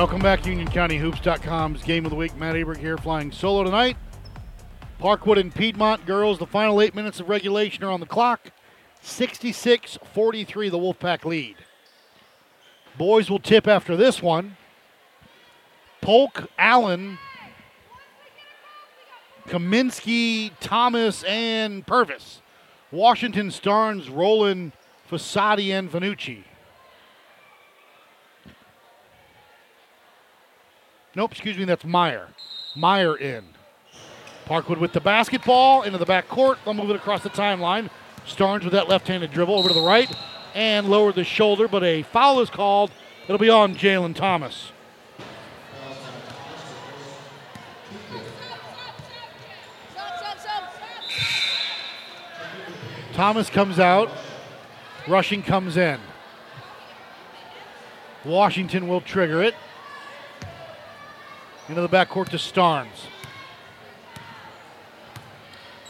Welcome 0.07 0.23
back, 0.23 0.41
to 0.43 0.51
UnionCountyHoops.com's 0.51 1.83
Game 1.83 2.07
of 2.07 2.11
the 2.11 2.17
Week. 2.17 2.37
Matt 2.37 2.55
Aberg 2.55 2.77
here, 2.77 2.97
flying 2.97 3.33
solo 3.33 3.65
tonight. 3.65 3.97
Parkwood 5.01 5.37
and 5.37 5.53
Piedmont 5.53 6.07
girls, 6.07 6.39
the 6.39 6.47
final 6.47 6.81
eight 6.81 6.95
minutes 6.95 7.19
of 7.19 7.29
regulation 7.29 7.83
are 7.83 7.91
on 7.91 7.99
the 7.99 8.07
clock. 8.07 8.53
66 9.03 9.99
43, 10.15 10.69
the 10.69 10.79
Wolfpack 10.79 11.25
lead. 11.25 11.57
Boys 12.97 13.29
will 13.29 13.41
tip 13.41 13.67
after 13.67 13.97
this 13.97 14.23
one. 14.23 14.57
Polk, 16.01 16.49
Allen, 16.57 17.19
Kaminsky, 19.49 20.53
Thomas, 20.61 21.25
and 21.25 21.85
Purvis. 21.85 22.43
Washington, 22.93 23.49
Starnes, 23.49 24.09
Roland, 24.09 24.71
Facetti, 25.11 25.77
and 25.77 25.91
Vanucci. 25.91 26.45
Nope, 31.17 31.33
excuse 31.33 31.57
me, 31.57 31.65
that's 31.65 31.83
Meyer. 31.83 32.29
Meyer 32.75 33.17
in. 33.17 33.43
Parkwood 34.45 34.79
with 34.79 34.93
the 34.93 35.01
basketball 35.01 35.81
into 35.81 35.97
the 35.97 36.05
back 36.05 36.29
court. 36.29 36.59
They'll 36.63 36.75
move 36.75 36.91
it 36.91 36.97
across 36.97 37.23
the 37.23 37.31
timeline. 37.31 37.89
Starnes 38.27 38.65
with 38.65 38.75
that 38.75 38.87
left 38.87 39.09
handed 39.09 39.33
dribble 39.33 39.55
over 39.55 39.69
to 39.69 39.75
the 39.75 39.81
right 39.81 40.15
and 40.55 40.91
lowered 40.91 41.15
the 41.15 41.25
shoulder, 41.25 41.69
but 41.69 41.83
a 41.83 42.03
foul 42.03 42.41
is 42.41 42.51
called. 42.51 42.91
It'll 43.25 43.39
be 43.39 43.49
on 43.49 43.75
Jalen 43.75 44.15
Thomas. 44.15 44.73
Thomas 53.15 53.49
comes 53.49 53.79
out. 53.79 54.11
Rushing 55.09 55.43
comes 55.43 55.79
in. 55.79 55.99
Washington 58.23 58.87
will 58.87 59.01
trigger 59.01 59.43
it. 59.43 59.55
Into 61.69 61.81
the 61.81 61.89
backcourt 61.89 62.29
to 62.29 62.37
Starnes. 62.37 63.09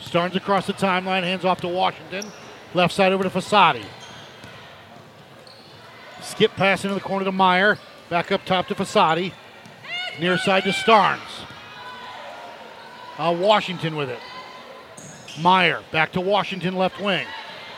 Starnes 0.01 0.35
across 0.35 0.67
the 0.67 0.73
timeline, 0.73 1.23
hands 1.23 1.45
off 1.45 1.61
to 1.61 1.69
Washington. 1.69 2.25
Left 2.73 2.95
side 2.95 3.13
over 3.13 3.25
to 3.25 3.31
Facetti. 3.31 3.85
Skip 6.23 6.53
pass 6.53 6.85
into 6.85 6.95
the 6.95 7.01
corner 7.01 7.25
to 7.25 7.33
Meyer. 7.33 7.79
Back 8.09 8.33
up 8.33 8.45
top 8.45 8.69
to 8.69 8.75
Facetti. 8.75 9.33
Near 10.19 10.39
side 10.39 10.65
to 10.65 10.71
Starnes. 10.71 11.21
Uh, 13.19 13.37
Washington 13.39 13.97
with 13.97 14.11
it. 14.11 14.21
Meyer 15.41 15.83
back 15.93 16.13
to 16.13 16.21
Washington 16.21 16.77
left 16.77 17.01
wing. 17.01 17.27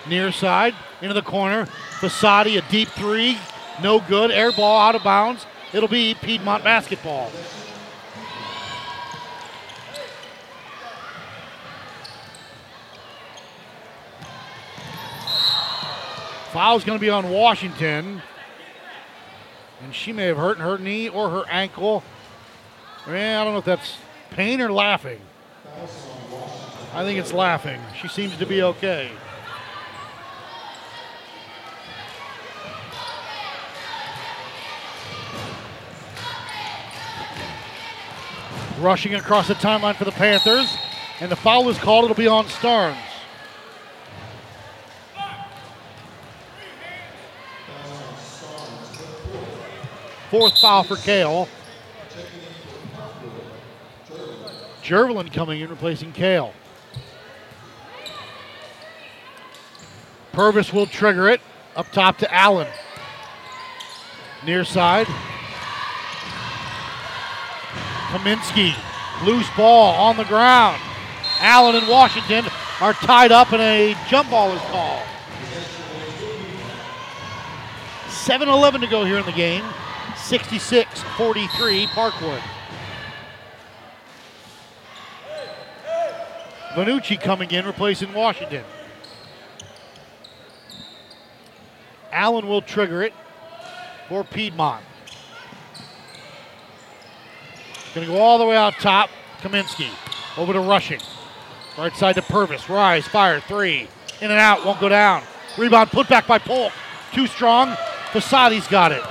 Near 0.08 0.30
side 0.30 0.74
into 1.00 1.14
the 1.14 1.22
corner. 1.22 1.66
Facetti 2.00 2.58
a 2.58 2.70
deep 2.70 2.88
three. 2.88 3.38
No 3.82 4.00
good. 4.00 4.30
Air 4.30 4.52
ball 4.52 4.80
out 4.80 4.94
of 4.94 5.02
bounds. 5.02 5.46
It'll 5.72 5.88
be 5.88 6.14
Piedmont 6.14 6.62
basketball. 6.62 7.30
Foul's 16.58 16.82
going 16.82 16.98
to 16.98 17.00
be 17.00 17.08
on 17.08 17.30
Washington. 17.30 18.20
And 19.80 19.94
she 19.94 20.12
may 20.12 20.24
have 20.24 20.38
hurt 20.38 20.58
her 20.58 20.76
knee 20.76 21.08
or 21.08 21.30
her 21.30 21.44
ankle. 21.48 22.02
I, 23.06 23.10
mean, 23.10 23.20
I 23.20 23.44
don't 23.44 23.52
know 23.52 23.60
if 23.60 23.64
that's 23.64 23.96
pain 24.30 24.60
or 24.60 24.72
laughing. 24.72 25.20
I 26.92 27.04
think 27.04 27.20
it's 27.20 27.32
laughing. 27.32 27.80
She 28.02 28.08
seems 28.08 28.36
to 28.38 28.44
be 28.44 28.60
okay. 28.60 29.12
Rushing 38.80 39.14
across 39.14 39.46
the 39.46 39.54
timeline 39.54 39.94
for 39.94 40.06
the 40.06 40.10
Panthers. 40.10 40.76
And 41.20 41.30
the 41.30 41.36
foul 41.36 41.68
is 41.68 41.78
called. 41.78 42.06
It'll 42.06 42.16
be 42.16 42.26
on 42.26 42.46
Starnes. 42.46 43.07
Fourth 50.30 50.58
foul 50.58 50.82
for 50.82 50.96
Kale. 50.96 51.48
Jervelin 54.82 55.32
coming 55.32 55.60
in, 55.60 55.70
replacing 55.70 56.12
Kale. 56.12 56.52
Purvis 60.32 60.72
will 60.72 60.86
trigger 60.86 61.28
it. 61.28 61.40
Up 61.76 61.90
top 61.92 62.18
to 62.18 62.34
Allen. 62.34 62.68
Near 64.44 64.64
side. 64.64 65.06
Kaminsky. 68.08 68.74
Loose 69.24 69.48
ball 69.56 69.94
on 69.94 70.16
the 70.16 70.24
ground. 70.24 70.80
Allen 71.40 71.76
and 71.76 71.88
Washington 71.88 72.44
are 72.80 72.92
tied 72.92 73.32
up 73.32 73.52
and 73.52 73.62
a 73.62 73.96
jump 74.08 74.30
ball 74.30 74.52
is 74.52 74.60
called. 74.62 75.02
7 78.08 78.48
11 78.48 78.80
to 78.80 78.86
go 78.86 79.04
here 79.04 79.18
in 79.18 79.26
the 79.26 79.32
game. 79.32 79.64
66 80.28 81.02
43 81.16 81.86
Parkwood. 81.86 82.42
Vanucci 86.74 87.18
coming 87.18 87.50
in, 87.50 87.64
replacing 87.64 88.12
Washington. 88.12 88.62
Allen 92.12 92.46
will 92.46 92.60
trigger 92.60 93.02
it 93.02 93.14
for 94.10 94.22
Piedmont. 94.22 94.84
Going 97.94 98.06
to 98.06 98.12
go 98.12 98.20
all 98.20 98.36
the 98.36 98.44
way 98.44 98.54
out 98.54 98.74
top. 98.74 99.08
Kaminsky 99.40 99.88
over 100.36 100.52
to 100.52 100.60
Rushing. 100.60 101.00
Right 101.78 101.96
side 101.96 102.16
to 102.16 102.22
Purvis. 102.22 102.68
Rise, 102.68 103.08
fire, 103.08 103.40
three. 103.40 103.88
In 104.20 104.30
and 104.30 104.38
out, 104.38 104.66
won't 104.66 104.78
go 104.78 104.90
down. 104.90 105.22
Rebound 105.56 105.90
put 105.90 106.06
back 106.06 106.26
by 106.26 106.36
Polk. 106.36 106.74
Too 107.14 107.26
strong. 107.26 107.70
Facetti's 108.12 108.68
got 108.68 108.92
it. 108.92 109.02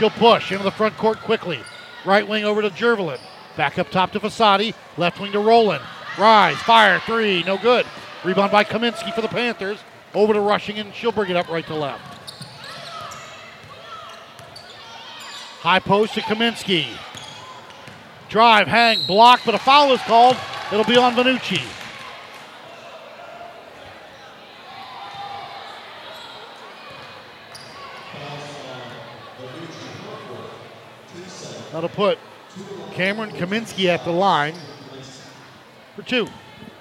She'll 0.00 0.08
push 0.08 0.50
into 0.50 0.64
the 0.64 0.70
front 0.70 0.96
court 0.96 1.18
quickly. 1.18 1.60
Right 2.06 2.26
wing 2.26 2.42
over 2.42 2.62
to 2.62 2.70
Jervelin. 2.70 3.20
Back 3.58 3.78
up 3.78 3.90
top 3.90 4.12
to 4.12 4.20
Facetti. 4.20 4.72
Left 4.96 5.20
wing 5.20 5.30
to 5.32 5.40
Roland. 5.40 5.82
Rise, 6.18 6.56
fire, 6.56 7.00
three, 7.00 7.42
no 7.42 7.58
good. 7.58 7.84
Rebound 8.24 8.50
by 8.50 8.64
Kaminsky 8.64 9.14
for 9.14 9.20
the 9.20 9.28
Panthers. 9.28 9.78
Over 10.14 10.32
to 10.32 10.40
Rushing, 10.40 10.78
and 10.78 10.94
she'll 10.94 11.12
bring 11.12 11.30
it 11.30 11.36
up 11.36 11.50
right 11.50 11.66
to 11.66 11.74
left. 11.74 12.00
High 15.60 15.80
post 15.80 16.14
to 16.14 16.22
Kaminsky. 16.22 16.86
Drive, 18.30 18.68
hang, 18.68 19.06
block, 19.06 19.42
but 19.44 19.54
a 19.54 19.58
foul 19.58 19.92
is 19.92 20.00
called. 20.00 20.38
It'll 20.72 20.86
be 20.86 20.96
on 20.96 21.14
Vanucci. 21.14 21.60
That'll 31.80 31.96
put 31.96 32.18
Cameron 32.92 33.30
Kaminsky 33.30 33.86
at 33.86 34.04
the 34.04 34.10
line 34.10 34.52
for 35.96 36.02
two. 36.02 36.26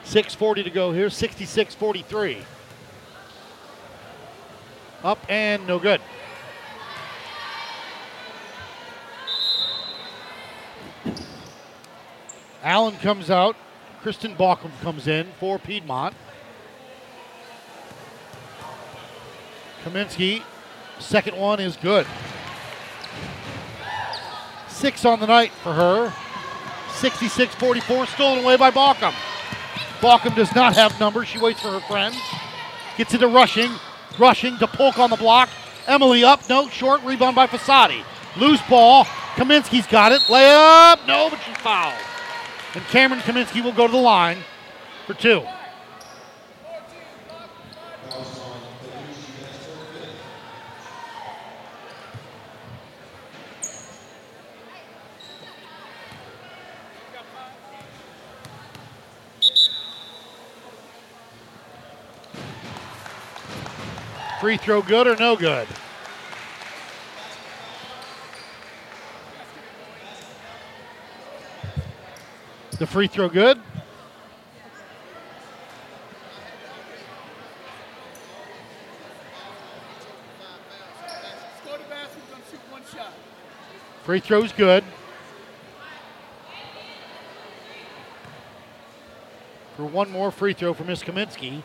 6.40 0.03 0.65
to 0.65 0.69
go 0.69 0.91
here, 0.91 1.09
66 1.09 1.73
43. 1.73 2.39
Up 5.01 5.19
and 5.29 5.65
no 5.65 5.79
good. 5.79 6.01
Allen 12.61 12.95
comes 12.97 13.31
out. 13.31 13.55
Kristen 14.01 14.35
Baucom 14.35 14.71
comes 14.81 15.07
in 15.07 15.29
for 15.39 15.57
Piedmont. 15.57 16.13
Kaminsky, 19.85 20.43
second 20.99 21.37
one 21.37 21.61
is 21.61 21.77
good. 21.77 22.05
Six 24.79 25.03
on 25.03 25.19
the 25.19 25.27
night 25.27 25.51
for 25.51 25.73
her. 25.73 26.13
66 26.93 27.53
44, 27.55 28.05
stolen 28.05 28.45
away 28.45 28.55
by 28.55 28.71
Baucom. 28.71 29.13
Baucom 29.99 30.33
does 30.37 30.55
not 30.55 30.73
have 30.73 30.97
numbers. 31.01 31.27
She 31.27 31.37
waits 31.37 31.59
for 31.59 31.67
her 31.67 31.81
friends. 31.81 32.17
Gets 32.95 33.13
into 33.13 33.27
Rushing. 33.27 33.71
Rushing 34.17 34.57
to 34.59 34.67
Polk 34.67 34.97
on 34.97 35.09
the 35.09 35.17
block. 35.17 35.49
Emily 35.85 36.23
up. 36.23 36.47
No, 36.47 36.69
short. 36.69 37.03
Rebound 37.03 37.35
by 37.35 37.45
Facetti. 37.45 38.05
Loose 38.37 38.61
ball. 38.69 39.03
Kaminsky's 39.35 39.85
got 39.85 40.13
it. 40.13 40.21
Layup. 40.21 41.05
No, 41.05 41.29
but 41.29 41.41
she's 41.45 41.57
fouled. 41.57 41.99
And 42.73 42.83
Cameron 42.85 43.19
Kaminsky 43.19 43.61
will 43.61 43.73
go 43.73 43.85
to 43.85 43.91
the 43.91 43.99
line 43.99 44.37
for 45.05 45.13
two. 45.13 45.43
Free 64.39 64.55
throw 64.55 64.81
good 64.81 65.05
or 65.05 65.17
no 65.17 65.35
good? 65.35 65.67
The 72.77 72.87
free 72.87 73.07
throw 73.07 73.27
good? 73.27 73.59
Free 84.03 84.21
throw's 84.21 84.53
good. 84.53 84.85
For 89.75 89.83
one 89.83 90.09
more 90.09 90.31
free 90.31 90.53
throw 90.53 90.73
for 90.73 90.85
Miss 90.85 91.03
Kaminsky. 91.03 91.61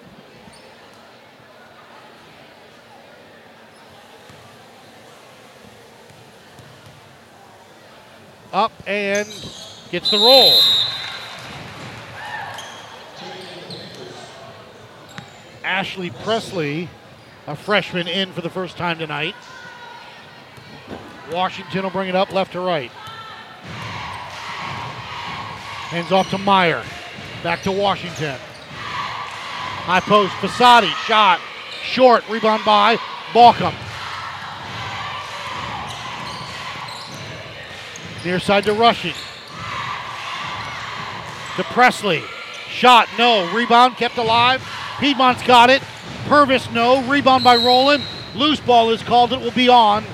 Up 8.54 8.72
and 8.86 9.26
gets 9.90 10.12
the 10.12 10.16
roll. 10.16 10.52
Ashley 15.64 16.10
Presley, 16.22 16.88
a 17.48 17.56
freshman, 17.56 18.06
in 18.06 18.32
for 18.32 18.42
the 18.42 18.48
first 18.48 18.76
time 18.76 18.96
tonight. 18.96 19.34
Washington 21.32 21.82
will 21.82 21.90
bring 21.90 22.08
it 22.08 22.14
up 22.14 22.32
left 22.32 22.52
to 22.52 22.60
right. 22.60 22.92
Hands 25.90 26.12
off 26.12 26.30
to 26.30 26.38
Meyer. 26.38 26.84
Back 27.42 27.62
to 27.62 27.72
Washington. 27.72 28.38
High 28.38 29.98
post, 29.98 30.32
Facetti, 30.34 30.92
shot, 31.06 31.40
short, 31.82 32.22
rebound 32.28 32.64
by 32.64 32.98
Baucom. 33.32 33.74
Near 38.24 38.38
side 38.40 38.64
to 38.64 38.72
Rushing. 38.72 39.12
To 41.56 41.64
Presley. 41.64 42.22
Shot, 42.68 43.08
no. 43.18 43.52
Rebound 43.54 43.96
kept 43.96 44.16
alive. 44.16 44.66
Piedmont's 44.98 45.42
got 45.42 45.68
it. 45.68 45.82
Purvis, 46.26 46.70
no. 46.70 47.02
Rebound 47.06 47.44
by 47.44 47.56
Roland. 47.56 48.02
Loose 48.34 48.60
ball 48.60 48.90
is 48.90 49.02
called. 49.02 49.32
It 49.32 49.40
will 49.40 49.50
be 49.50 49.68
on 49.68 50.04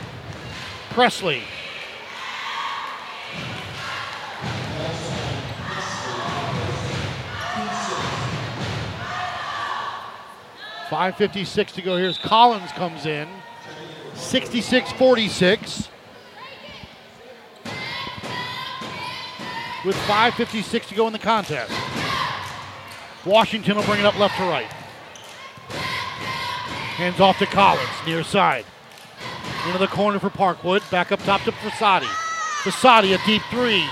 Presley. 0.91 1.43
Five 10.91 11.17
fifty-six 11.17 11.71
to 11.73 11.83
go. 11.83 11.97
Here's 11.97 12.19
Collins 12.19 12.73
comes 12.73 13.07
in. 13.07 13.29
66-46. 14.15 15.87
With 19.85 19.97
5.56 19.97 20.89
to 20.89 20.95
go 20.95 21.07
in 21.07 21.13
the 21.13 21.19
contest. 21.19 21.73
Washington 23.25 23.77
will 23.77 23.85
bring 23.85 24.01
it 24.01 24.07
up 24.07 24.19
left 24.19 24.37
to 24.37 24.45
right. 24.45 24.71
Hands 26.97 27.19
off 27.19 27.39
to 27.39 27.47
Collins, 27.47 27.89
near 28.07 28.23
side. 28.23 28.67
Into 29.67 29.79
the 29.79 29.87
corner 29.87 30.19
for 30.19 30.31
Parkwood. 30.31 30.89
Back 30.91 31.13
up 31.13 31.23
top 31.23 31.43
to 31.43 31.53
Facetti. 31.53 32.09
Facetti, 32.63 33.15
a 33.15 33.27
deep 33.27 33.43
three. 33.51 33.87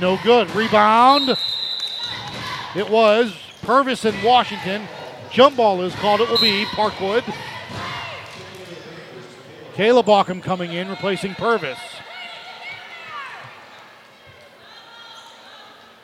No 0.00 0.18
good. 0.24 0.50
Rebound. 0.54 1.36
It 2.74 2.88
was 2.88 3.32
Purvis 3.62 4.04
and 4.04 4.20
Washington. 4.22 4.88
Jump 5.30 5.56
ball 5.56 5.82
is 5.82 5.94
called. 5.96 6.20
It 6.20 6.28
will 6.28 6.38
be 6.38 6.64
Parkwood. 6.66 7.22
Kayla 9.74 10.04
Baucom 10.04 10.42
coming 10.42 10.72
in, 10.72 10.88
replacing 10.88 11.34
Purvis. 11.34 11.78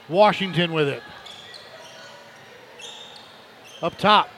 Washington 0.08 0.72
with 0.72 0.88
it. 0.88 1.02
Up 3.82 3.96
top. 3.98 4.28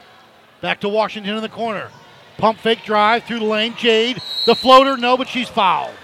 Back 0.60 0.80
to 0.80 0.88
Washington 0.88 1.36
in 1.36 1.42
the 1.42 1.48
corner. 1.48 1.90
Pump 2.38 2.58
fake 2.58 2.84
drive 2.84 3.24
through 3.24 3.38
the 3.40 3.44
lane. 3.44 3.74
Jade. 3.76 4.20
The 4.44 4.54
floater, 4.54 4.96
no, 4.96 5.16
but 5.16 5.28
she's 5.28 5.48
fouled. 5.48 5.94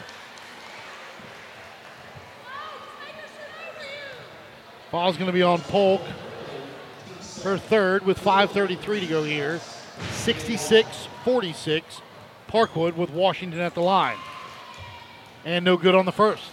Ball's 4.90 5.16
going 5.16 5.26
to 5.26 5.32
be 5.32 5.42
on 5.42 5.60
Polk. 5.60 6.02
Her 7.42 7.58
third 7.58 8.04
with 8.04 8.20
5.33 8.20 9.00
to 9.00 9.06
go 9.06 9.24
here. 9.24 9.60
66 10.10 11.08
46. 11.24 12.02
Parkwood 12.48 12.96
with 12.96 13.10
Washington 13.10 13.60
at 13.60 13.74
the 13.74 13.80
line. 13.80 14.18
And 15.44 15.64
no 15.64 15.76
good 15.76 15.94
on 15.94 16.04
the 16.04 16.12
first. 16.12 16.50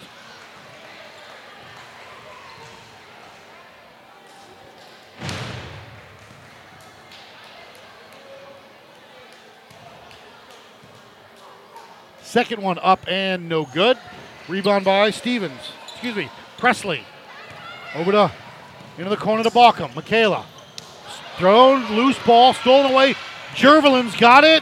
Second 12.29 12.61
one 12.61 12.77
up 12.83 12.99
and 13.07 13.49
no 13.49 13.65
good. 13.65 13.97
Rebound 14.47 14.85
by 14.85 15.09
Stevens. 15.09 15.71
Excuse 15.87 16.15
me, 16.15 16.29
Presley. 16.59 17.03
Over 17.95 18.11
to 18.11 18.31
into 18.99 19.09
the 19.09 19.17
corner 19.17 19.41
to 19.41 19.49
Baucom. 19.49 19.95
Michaela. 19.95 20.45
Thrown, 21.37 21.91
loose 21.95 22.19
ball, 22.27 22.53
stolen 22.53 22.91
away. 22.91 23.15
Jervelin's 23.55 24.15
got 24.15 24.43
it. 24.43 24.61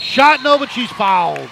Shot 0.00 0.44
no, 0.44 0.56
but 0.56 0.70
she's 0.70 0.92
fouled. 0.92 1.50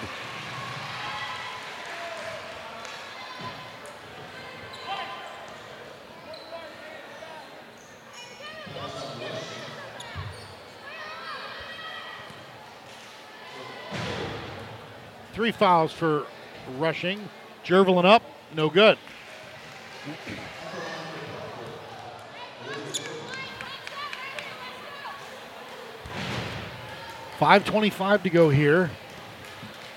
Three 15.39 15.53
fouls 15.53 15.93
for 15.93 16.25
Rushing. 16.77 17.29
Jervelin 17.63 18.03
up, 18.03 18.21
no 18.53 18.69
good. 18.69 18.97
Five 27.37 27.63
twenty-five 27.63 28.21
to 28.23 28.29
go 28.29 28.49
here. 28.49 28.91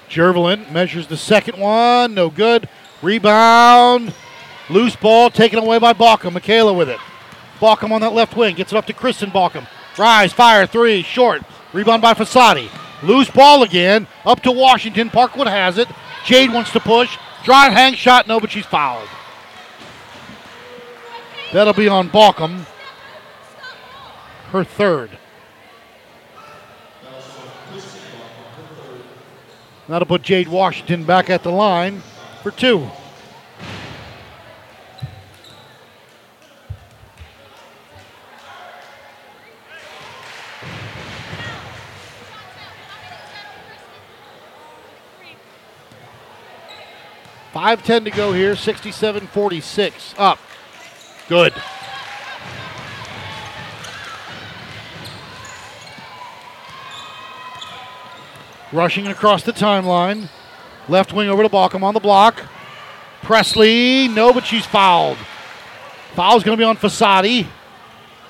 Jervelin 0.08 0.70
measures 0.70 1.08
the 1.08 1.16
second 1.16 1.58
one, 1.58 2.14
no 2.14 2.30
good. 2.30 2.68
Rebound, 3.02 4.14
loose 4.70 4.94
ball 4.94 5.28
taken 5.28 5.58
away 5.58 5.80
by 5.80 5.92
Baucom. 5.92 6.34
Michaela 6.34 6.72
with 6.72 6.88
it. 6.88 7.00
Baucom 7.58 7.90
on 7.90 8.00
that 8.02 8.12
left 8.12 8.36
wing 8.36 8.54
gets 8.54 8.70
it 8.70 8.76
up 8.76 8.86
to 8.86 8.92
Kristen 8.92 9.32
Baucom. 9.32 9.66
Rise, 9.98 10.32
fire, 10.32 10.66
three, 10.66 11.02
short. 11.02 11.42
Rebound 11.72 12.00
by 12.00 12.14
Facetti. 12.14 12.70
Loose 13.02 13.30
ball 13.30 13.62
again. 13.62 14.06
Up 14.24 14.40
to 14.42 14.52
Washington. 14.52 15.10
Parkwood 15.10 15.48
has 15.48 15.78
it. 15.78 15.88
Jade 16.24 16.52
wants 16.52 16.72
to 16.72 16.80
push. 16.80 17.18
Drive, 17.44 17.72
hang 17.72 17.94
shot. 17.94 18.28
No, 18.28 18.38
but 18.38 18.50
she's 18.50 18.66
fouled. 18.66 19.08
That'll 21.52 21.74
be 21.74 21.88
on 21.88 22.08
Baucom. 22.08 22.64
her 24.50 24.64
third. 24.64 25.18
That'll 29.88 30.06
put 30.06 30.22
Jade 30.22 30.48
Washington 30.48 31.04
back 31.04 31.28
at 31.28 31.42
the 31.42 31.50
line 31.50 32.02
for 32.42 32.50
two. 32.50 32.88
Five 47.52 47.82
ten 47.84 48.04
to 48.04 48.10
go 48.10 48.32
here. 48.32 48.54
67-46. 48.54 50.14
Up. 50.18 50.38
Good. 51.28 51.52
Rushing 58.72 59.06
across 59.06 59.42
the 59.42 59.52
timeline. 59.52 60.30
Left 60.88 61.12
wing 61.12 61.28
over 61.28 61.42
to 61.42 61.48
Baucom 61.50 61.82
on 61.82 61.92
the 61.92 62.00
block. 62.00 62.42
Presley, 63.22 64.08
no, 64.08 64.32
but 64.32 64.46
she's 64.46 64.64
fouled. 64.64 65.18
Foul's 66.14 66.42
going 66.42 66.56
to 66.56 66.60
be 66.60 66.64
on 66.64 66.76
Facetti. 66.76 67.46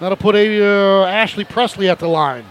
That'll 0.00 0.16
put 0.16 0.34
a, 0.34 0.64
uh, 0.64 1.06
Ashley 1.06 1.44
Presley 1.44 1.88
at 1.88 2.00
the 2.00 2.08
line. 2.08 2.44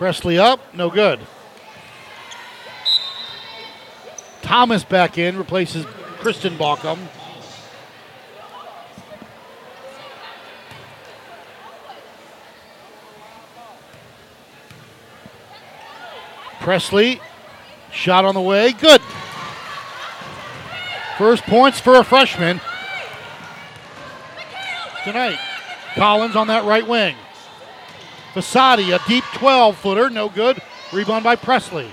Presley 0.00 0.38
up, 0.38 0.60
no 0.74 0.88
good. 0.88 1.20
Thomas 4.40 4.82
back 4.82 5.18
in, 5.18 5.36
replaces 5.36 5.84
Kristen 6.20 6.56
Baucom. 6.56 6.98
Presley, 16.60 17.20
shot 17.92 18.24
on 18.24 18.34
the 18.34 18.40
way, 18.40 18.72
good. 18.72 19.02
First 21.18 21.42
points 21.42 21.78
for 21.78 21.96
a 21.96 22.04
freshman 22.04 22.58
tonight. 25.04 25.38
Collins 25.94 26.36
on 26.36 26.46
that 26.46 26.64
right 26.64 26.88
wing. 26.88 27.16
Facetti, 28.34 28.94
a 28.94 29.08
deep 29.08 29.24
12 29.34 29.76
footer, 29.76 30.08
no 30.08 30.28
good. 30.28 30.60
Rebound 30.92 31.24
by 31.24 31.36
Presley. 31.36 31.90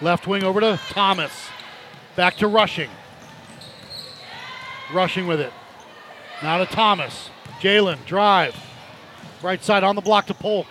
Left 0.00 0.28
wing 0.28 0.44
over 0.44 0.60
to 0.60 0.78
Thomas. 0.90 1.48
Back 2.14 2.36
to 2.36 2.46
Rushing. 2.46 2.90
Rushing 4.92 5.26
with 5.26 5.40
it. 5.40 5.52
Now 6.42 6.58
to 6.58 6.66
Thomas. 6.66 7.30
Jalen, 7.60 8.04
drive. 8.04 8.56
Right 9.42 9.62
side 9.62 9.82
on 9.82 9.96
the 9.96 10.00
block 10.00 10.26
to 10.26 10.34
Polk. 10.34 10.68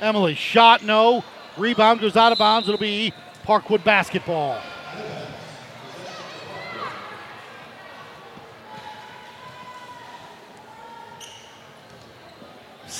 Emily, 0.00 0.34
shot, 0.34 0.82
no. 0.82 1.24
Rebound 1.58 2.00
goes 2.00 2.16
out 2.16 2.32
of 2.32 2.38
bounds. 2.38 2.68
It'll 2.68 2.78
be 2.80 3.12
Parkwood 3.44 3.84
basketball. 3.84 4.60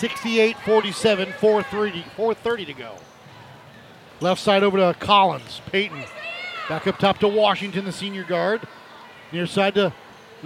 Sixty-eight, 0.05 0.59
forty-seven, 0.67 1.33
430, 1.41 2.05
430 2.15 2.65
to 2.67 2.73
go. 2.75 2.95
Left 4.21 4.39
side 4.39 4.63
over 4.63 4.77
to 4.77 4.95
Collins. 5.01 5.63
Peyton. 5.73 6.03
Back 6.69 6.87
up 6.87 6.99
top 6.99 7.17
to 7.21 7.29
Washington, 7.29 7.87
the 7.87 7.91
senior 7.91 8.23
guard. 8.23 8.61
Near 9.33 9.47
side 9.47 9.77
to 9.77 9.95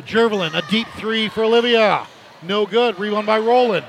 Jervelin. 0.03 0.55
A 0.55 0.63
deep 0.71 0.87
three 0.97 1.29
for 1.29 1.43
Olivia. 1.43 2.07
No 2.41 2.67
good. 2.67 3.01
Rebound 3.01 3.27
by 3.27 3.41
Roland. 3.41 3.85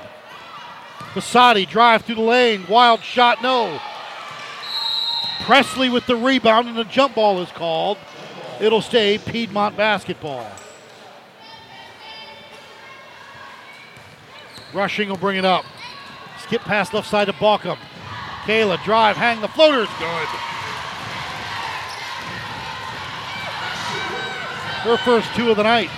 Facetti 1.14 1.68
drive 1.68 2.02
through 2.02 2.16
the 2.16 2.20
lane. 2.20 2.66
Wild 2.68 3.04
shot, 3.04 3.40
no. 3.40 3.80
Presley 5.42 5.88
with 5.88 6.04
the 6.06 6.16
rebound, 6.16 6.66
and 6.66 6.80
a 6.80 6.84
jump 6.84 7.14
ball 7.14 7.40
is 7.40 7.50
called. 7.52 7.96
It'll 8.60 8.82
stay 8.82 9.18
Piedmont 9.18 9.76
basketball. 9.76 10.50
Rushing 14.72 15.08
will 15.08 15.16
bring 15.16 15.36
it 15.36 15.44
up. 15.44 15.64
Skip 16.42 16.62
pass 16.62 16.92
left 16.92 17.08
side 17.08 17.26
to 17.26 17.32
Baucom. 17.32 17.78
Kayla 18.44 18.82
drive, 18.84 19.16
hang 19.16 19.40
the 19.40 19.48
floater's 19.48 19.88
good. 19.98 20.26
Her 24.82 24.96
first 24.96 25.34
two 25.34 25.50
of 25.50 25.56
the 25.56 25.62
night. 25.62 25.90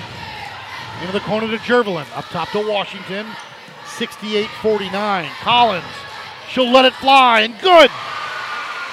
Into 1.00 1.12
the 1.12 1.20
corner 1.20 1.48
to 1.48 1.58
Jervelin. 1.58 2.06
Up 2.16 2.24
top 2.26 2.50
to 2.50 2.68
Washington. 2.68 3.26
68 3.86 4.48
49. 4.60 5.30
Collins. 5.40 5.84
She'll 6.48 6.70
let 6.70 6.84
it 6.84 6.92
fly, 6.94 7.40
and 7.42 7.58
good. 7.60 7.90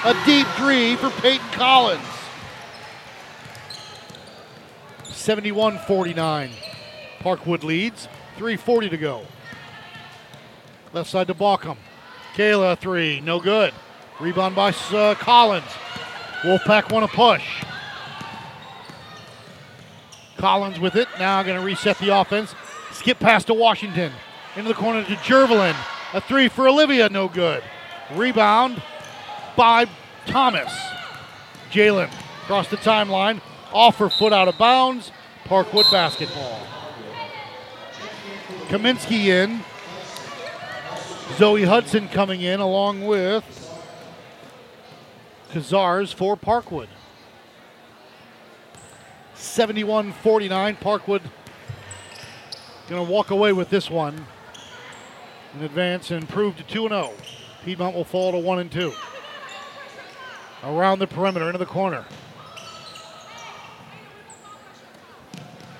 A 0.04 0.14
deep 0.24 0.46
three 0.56 0.96
for 0.96 1.10
Peyton 1.20 1.46
Collins. 1.52 2.02
71 5.04 5.78
49. 5.80 6.50
Parkwood 7.20 7.62
leads. 7.62 8.08
3.40 8.38 8.90
to 8.90 8.96
go. 8.96 9.26
Left 10.92 11.08
side 11.08 11.28
to 11.28 11.34
Baucom. 11.34 11.76
Kayla 12.34 12.78
three, 12.78 13.20
no 13.20 13.38
good. 13.40 13.72
Rebound 14.18 14.56
by 14.56 14.74
uh, 14.92 15.14
Collins. 15.14 15.64
Wolfpack 16.42 16.90
want 16.90 17.08
to 17.08 17.16
push. 17.16 17.64
Collins 20.36 20.80
with 20.80 20.96
it. 20.96 21.06
Now 21.18 21.42
going 21.42 21.58
to 21.58 21.64
reset 21.64 21.98
the 21.98 22.08
offense. 22.18 22.54
Skip 22.92 23.18
pass 23.18 23.44
to 23.44 23.54
Washington. 23.54 24.12
Into 24.56 24.68
the 24.68 24.74
corner 24.74 25.04
to 25.04 25.14
Jervelin. 25.16 25.76
A 26.12 26.20
three 26.20 26.48
for 26.48 26.66
Olivia, 26.66 27.08
no 27.08 27.28
good. 27.28 27.62
Rebound 28.14 28.82
by 29.56 29.86
Thomas. 30.26 30.72
Jalen 31.70 32.10
across 32.42 32.68
the 32.68 32.78
timeline. 32.78 33.40
Off 33.72 33.98
her 33.98 34.08
foot 34.08 34.32
out 34.32 34.48
of 34.48 34.58
bounds. 34.58 35.12
Parkwood 35.44 35.90
basketball. 35.92 36.60
Kaminsky 38.68 39.26
in. 39.26 39.60
Zoe 41.36 41.64
Hudson 41.64 42.08
coming 42.08 42.42
in 42.42 42.60
along 42.60 43.06
with 43.06 43.44
Kazars 45.52 46.12
for 46.12 46.36
Parkwood. 46.36 46.88
71 49.34 50.12
49. 50.12 50.76
Parkwood 50.76 51.22
going 52.88 53.06
to 53.06 53.10
walk 53.10 53.30
away 53.30 53.52
with 53.52 53.70
this 53.70 53.88
one 53.88 54.26
in 55.54 55.62
advance 55.62 56.10
and 56.10 56.22
improve 56.22 56.56
to 56.56 56.62
2 56.64 56.88
0. 56.88 57.10
Piedmont 57.64 57.94
will 57.94 58.04
fall 58.04 58.32
to 58.32 58.38
1 58.38 58.58
and 58.58 58.72
2. 58.72 58.92
Around 60.64 60.98
the 60.98 61.06
perimeter, 61.06 61.46
into 61.46 61.58
the 61.58 61.66
corner. 61.66 62.04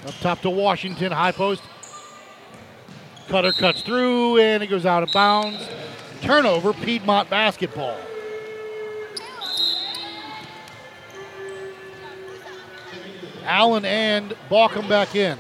Up 0.07 0.15
top 0.21 0.41
to 0.41 0.51
Washington, 0.51 1.13
high 1.13 1.33
post. 1.33 1.63
Cutter 3.31 3.53
cuts 3.53 3.83
through 3.83 4.41
and 4.41 4.61
it 4.61 4.67
goes 4.67 4.85
out 4.85 5.05
of 5.05 5.13
bounds. 5.13 5.69
Turnover, 6.21 6.73
Piedmont 6.73 7.31
basketball. 7.31 7.97
Allen 13.45 13.85
and 13.85 14.35
Baucom 14.51 14.89
back 14.89 15.15
in. 15.15 15.39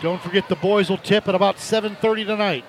Don't 0.00 0.22
forget 0.22 0.48
the 0.48 0.54
boys 0.54 0.88
will 0.88 0.96
tip 0.96 1.26
at 1.26 1.34
about 1.34 1.56
7:30 1.56 2.24
tonight. 2.24 2.64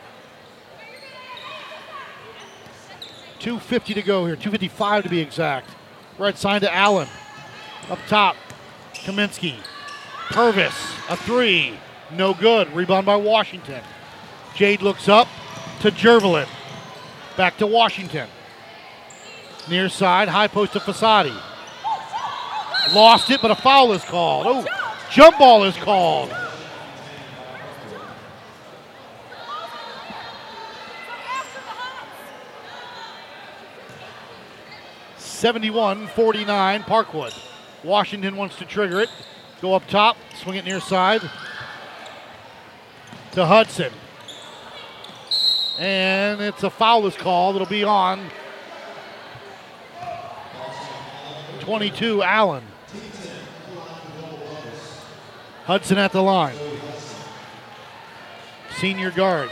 250 3.38 3.94
to 3.94 4.02
go 4.02 4.26
here, 4.26 4.36
255 4.36 5.04
to 5.04 5.10
be 5.10 5.20
exact. 5.20 5.70
Right 6.18 6.36
side 6.36 6.62
to 6.62 6.74
Allen. 6.74 7.08
Up 7.90 8.00
top, 8.08 8.36
Kaminsky. 9.04 9.56
Purvis, 10.30 10.74
a 11.10 11.16
three. 11.18 11.78
No 12.12 12.34
good. 12.34 12.72
Rebound 12.74 13.06
by 13.06 13.16
Washington. 13.16 13.82
Jade 14.56 14.82
looks 14.82 15.10
up 15.10 15.28
to 15.82 15.92
Jervelin. 15.92 16.48
Back 17.36 17.58
to 17.58 17.68
Washington. 17.68 18.28
Near 19.70 19.90
side, 19.90 20.28
high 20.28 20.48
post 20.48 20.74
to 20.74 20.80
Facetti. 20.80 21.36
Lost 22.94 23.30
it, 23.30 23.42
but 23.42 23.52
a 23.52 23.56
foul 23.56 23.94
is 23.94 24.04
called. 24.04 24.46
Oh, 24.48 24.66
jump 25.12 25.38
ball 25.38 25.64
is 25.64 25.76
called. 25.78 26.34
Seventy-one 35.18 36.08
forty-nine 36.08 36.84
Parkwood. 36.84 37.38
Washington 37.84 38.38
wants 38.38 38.56
to 38.58 38.66
trigger 38.66 39.02
it. 39.02 39.10
Go 39.62 39.74
up 39.74 39.88
top, 39.88 40.18
swing 40.36 40.58
it 40.58 40.66
near 40.66 40.80
side 40.80 41.22
to 43.34 43.46
Hudson. 43.46 43.92
And 45.80 46.42
it's 46.42 46.64
a 46.64 46.70
foul 46.70 47.08
is 47.08 47.16
called. 47.16 47.56
It'll 47.56 47.68
be 47.68 47.84
on 47.84 48.30
22 51.62 52.22
Allen. 52.22 52.64
Hudson 55.66 55.98
at 55.98 56.12
the 56.12 56.22
line. 56.22 56.56
Senior 58.76 59.12
guard. 59.12 59.50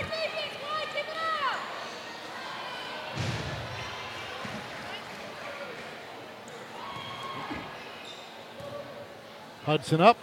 Hudson 9.72 10.02
up. 10.02 10.18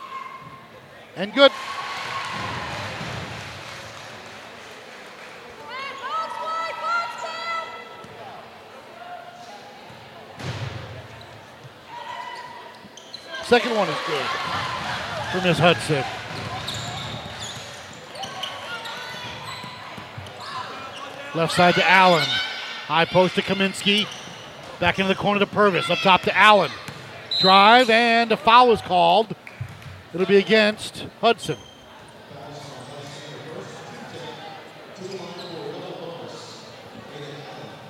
And 1.17 1.33
good. 1.33 1.51
Second 13.45 13.75
one 13.75 13.89
is 13.89 13.97
good 14.07 14.27
for 15.33 15.41
Miss 15.41 15.59
Hudson. 15.59 16.05
Left 21.35 21.55
side 21.55 21.75
to 21.77 21.91
Allen. 21.91 22.23
High 22.87 23.07
post 23.07 23.37
to 23.37 23.43
Kaminsky. 23.43 24.07
Back 24.79 24.99
into 24.99 25.09
the 25.09 25.15
corner 25.15 25.41
to 25.41 25.47
Purvis. 25.47 25.89
Up 25.89 26.01
top 26.01 26.21
to 26.23 26.37
Allen. 26.37 26.71
Drive 27.41 27.89
and 27.89 28.33
a 28.33 28.37
foul 28.37 28.73
is 28.73 28.81
called. 28.81 29.35
It'll 30.13 30.27
be 30.27 30.39
against 30.39 31.07
Hudson. 31.21 31.57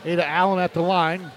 Ada 0.05 0.27
Allen 0.27 0.59
at 0.59 0.75
the 0.75 0.83
line. 0.83 1.31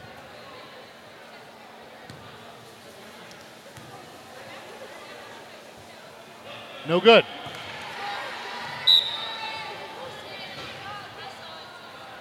No 6.88 7.00
good. 7.00 7.26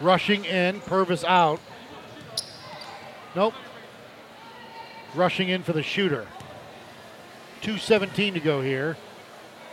Rushing 0.01 0.45
in, 0.45 0.81
Purvis 0.81 1.25
out. 1.25 1.61
Nope. 3.35 3.55
Rushing 5.15 5.49
in 5.49 5.63
for 5.63 5.73
the 5.73 5.83
shooter. 5.83 6.27
2.17 7.63 8.35
to 8.35 8.41
go 8.41 8.61
here. 8.61 8.97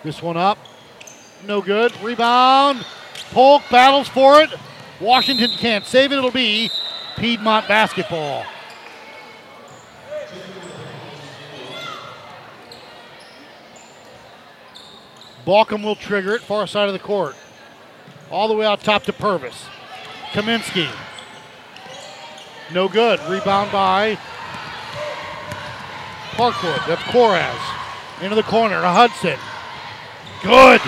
This 0.03 0.21
one 0.21 0.37
up. 0.37 0.57
No 1.45 1.61
good. 1.61 1.93
Rebound. 2.01 2.85
Polk 3.31 3.63
battles 3.69 4.07
for 4.07 4.41
it. 4.41 4.49
Washington 4.99 5.51
can't 5.51 5.85
save 5.85 6.11
it. 6.11 6.17
It'll 6.17 6.31
be 6.31 6.71
Piedmont 7.17 7.67
basketball. 7.67 8.45
Baucom 15.45 15.83
will 15.83 15.95
trigger 15.95 16.35
it, 16.35 16.41
far 16.41 16.67
side 16.67 16.87
of 16.87 16.93
the 16.93 16.99
court. 16.99 17.35
All 18.29 18.49
the 18.49 18.53
way 18.53 18.65
out 18.65 18.81
top 18.81 19.03
to 19.03 19.13
Purvis. 19.13 19.65
Kaminsky. 20.31 20.89
No 22.73 22.89
good. 22.89 23.19
Rebound 23.29 23.71
by 23.71 24.17
Parkwood. 26.37 26.85
That's 26.85 27.01
Coraz. 27.01 28.21
Into 28.21 28.35
the 28.35 28.43
corner 28.43 28.79
to 28.79 28.87
Hudson. 28.87 29.39
Good. 30.43 30.81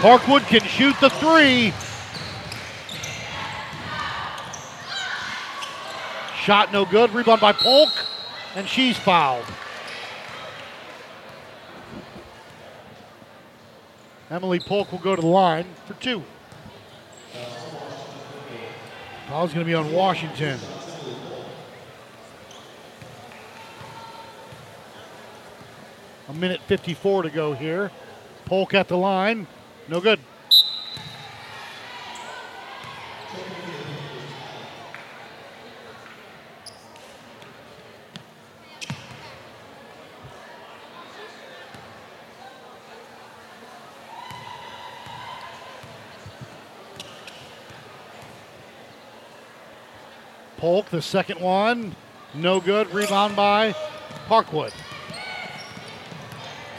Parkwood 0.00 0.46
can 0.46 0.62
shoot 0.62 0.94
the 1.00 1.10
three. 1.10 1.72
Shot 6.40 6.72
no 6.72 6.84
good. 6.84 7.12
Rebound 7.12 7.40
by 7.40 7.52
Polk. 7.52 7.90
And 8.54 8.68
she's 8.68 8.96
fouled. 8.96 9.44
Emily 14.30 14.60
Polk 14.60 14.92
will 14.92 15.00
go 15.00 15.16
to 15.16 15.20
the 15.20 15.26
line 15.26 15.66
for 15.86 15.94
two. 15.94 16.22
Foul's 19.28 19.52
going 19.52 19.66
to 19.66 19.68
be 19.68 19.74
on 19.74 19.92
Washington. 19.92 20.60
A 26.30 26.32
minute 26.32 26.60
54 26.68 27.24
to 27.24 27.30
go 27.30 27.54
here. 27.54 27.90
Polk 28.44 28.72
at 28.72 28.86
the 28.86 28.96
line. 28.96 29.48
No 29.88 30.00
good. 30.00 30.20
Polk, 50.58 50.90
the 50.90 51.02
second 51.02 51.40
one. 51.40 51.96
No 52.34 52.60
good. 52.60 52.94
Rebound 52.94 53.34
by 53.34 53.74
Parkwood. 54.28 54.72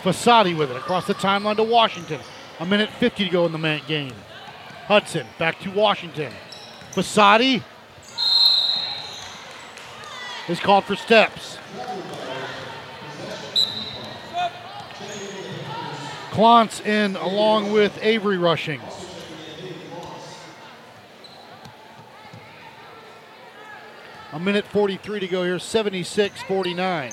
Facetti 0.04 0.58
with 0.58 0.72
it 0.72 0.78
across 0.78 1.06
the 1.06 1.14
timeline 1.14 1.56
to 1.58 1.64
Washington. 1.64 2.20
A 2.60 2.66
minute 2.66 2.90
50 2.90 3.26
to 3.26 3.30
go 3.30 3.46
in 3.46 3.52
the 3.52 3.82
game. 3.88 4.14
Hudson 4.88 5.28
back 5.38 5.60
to 5.62 5.70
Washington. 5.72 6.34
Facetti 6.92 7.62
is 10.48 10.60
called 10.60 10.86
for 10.86 10.96
steps. 10.96 11.58
Clontz 16.32 16.84
in 16.86 17.16
along 17.18 17.72
with 17.72 17.98
Avery 18.02 18.38
Rushing. 18.38 18.82
A 24.34 24.40
minute 24.40 24.66
43 24.66 25.20
to 25.20 25.28
go 25.28 25.44
here, 25.44 25.60
76 25.60 26.42
49. 26.44 27.12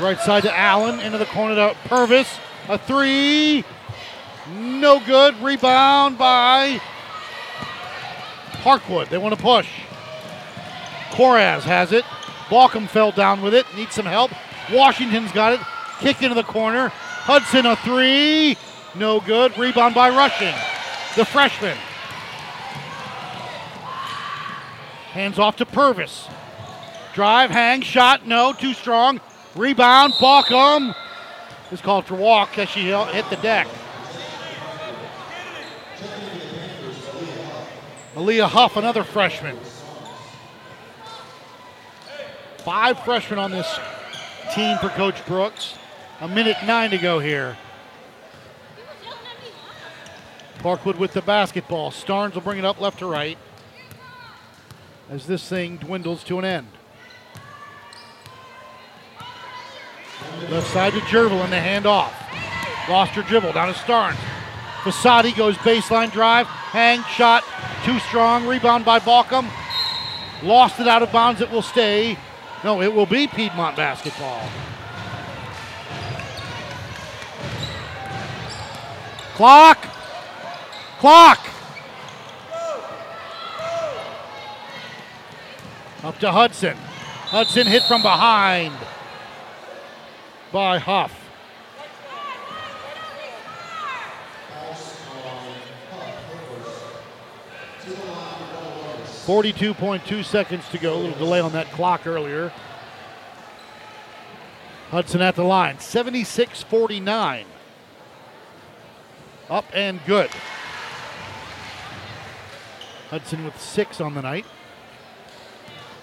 Right 0.00 0.18
side 0.18 0.42
to 0.42 0.56
Allen, 0.56 1.00
into 1.00 1.18
the 1.18 1.26
corner 1.26 1.54
to 1.54 1.76
Purvis. 1.84 2.38
A 2.68 2.78
three. 2.78 3.64
No 4.50 5.00
good. 5.00 5.40
Rebound 5.40 6.18
by 6.18 6.80
Parkwood. 8.62 9.08
They 9.08 9.18
want 9.18 9.36
to 9.36 9.40
push. 9.40 9.68
Coraz 11.10 11.62
has 11.62 11.92
it. 11.92 12.04
Baucom 12.48 12.88
fell 12.88 13.12
down 13.12 13.40
with 13.40 13.54
it. 13.54 13.66
Needs 13.76 13.94
some 13.94 14.06
help. 14.06 14.32
Washington's 14.72 15.30
got 15.32 15.52
it. 15.52 15.60
Kick 16.00 16.22
into 16.22 16.34
the 16.34 16.42
corner. 16.42 16.88
Hudson 16.88 17.64
a 17.64 17.76
three. 17.76 18.56
No 18.96 19.20
good. 19.20 19.56
Rebound 19.56 19.94
by 19.94 20.10
Rushing. 20.10 20.54
The 21.16 21.24
freshman. 21.24 21.76
Hands 25.12 25.38
off 25.38 25.56
to 25.56 25.66
Purvis. 25.66 26.26
Drive, 27.14 27.50
hang, 27.50 27.82
shot, 27.82 28.26
no, 28.26 28.52
too 28.52 28.74
strong. 28.74 29.20
Rebound, 29.56 30.14
Baucom 30.14 30.94
is 31.70 31.80
called 31.80 32.06
for 32.06 32.16
walk 32.16 32.58
as 32.58 32.68
she 32.68 32.90
hit 32.90 33.30
the 33.30 33.36
deck. 33.36 33.68
Aaliyah 38.14 38.48
Huff, 38.48 38.76
another 38.76 39.04
freshman. 39.04 39.56
Five 42.58 42.98
freshmen 43.04 43.38
on 43.38 43.50
this 43.50 43.78
team 44.54 44.78
for 44.78 44.88
Coach 44.90 45.24
Brooks. 45.26 45.76
A 46.20 46.28
minute 46.28 46.56
nine 46.64 46.90
to 46.90 46.98
go 46.98 47.18
here. 47.18 47.56
Parkwood 50.58 50.96
with 50.96 51.12
the 51.12 51.22
basketball. 51.22 51.90
Starnes 51.90 52.34
will 52.34 52.40
bring 52.40 52.58
it 52.58 52.64
up 52.64 52.80
left 52.80 53.00
to 53.00 53.06
right 53.06 53.36
as 55.10 55.26
this 55.26 55.46
thing 55.48 55.76
dwindles 55.76 56.24
to 56.24 56.38
an 56.38 56.44
end. 56.44 56.68
Left 60.54 60.72
side 60.72 60.92
to 60.92 61.00
Jervil 61.00 61.42
in 61.42 61.50
the 61.50 61.56
handoff. 61.56 62.12
Lost 62.88 63.10
her 63.14 63.22
dribble 63.22 63.54
down 63.54 63.74
to 63.74 63.74
Starnes. 63.80 64.14
Facetti 64.84 65.36
goes 65.36 65.56
baseline 65.56 66.12
drive, 66.12 66.46
hang, 66.46 67.02
shot, 67.16 67.42
too 67.84 67.98
strong, 67.98 68.46
rebound 68.46 68.84
by 68.84 69.00
Baucom. 69.00 69.50
Lost 70.44 70.78
it 70.78 70.86
out 70.86 71.02
of 71.02 71.10
bounds, 71.10 71.40
it 71.40 71.50
will 71.50 71.60
stay. 71.60 72.16
No, 72.62 72.80
it 72.82 72.94
will 72.94 73.04
be 73.04 73.26
Piedmont 73.26 73.74
basketball. 73.74 74.48
Clock! 79.34 79.88
Clock! 81.00 81.48
Up 86.04 86.16
to 86.20 86.30
Hudson. 86.30 86.76
Hudson 86.76 87.66
hit 87.66 87.82
from 87.82 88.02
behind 88.02 88.72
by 90.54 90.78
Huff. 90.78 91.12
Forty-two 99.24 99.74
point 99.74 100.06
two 100.06 100.22
seconds 100.22 100.68
to 100.68 100.78
go. 100.78 100.94
A 100.94 100.96
little 100.96 101.18
delay 101.18 101.40
on 101.40 101.50
that 101.52 101.72
clock 101.72 102.06
earlier. 102.06 102.52
Hudson 104.90 105.20
at 105.22 105.34
the 105.34 105.42
line. 105.42 105.78
76-49. 105.78 107.46
Up 109.50 109.64
and 109.74 109.98
good. 110.06 110.30
Hudson 113.10 113.44
with 113.44 113.60
six 113.60 114.00
on 114.00 114.14
the 114.14 114.22
night. 114.22 114.46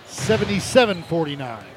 77 0.07 1.03
49. 1.03 1.70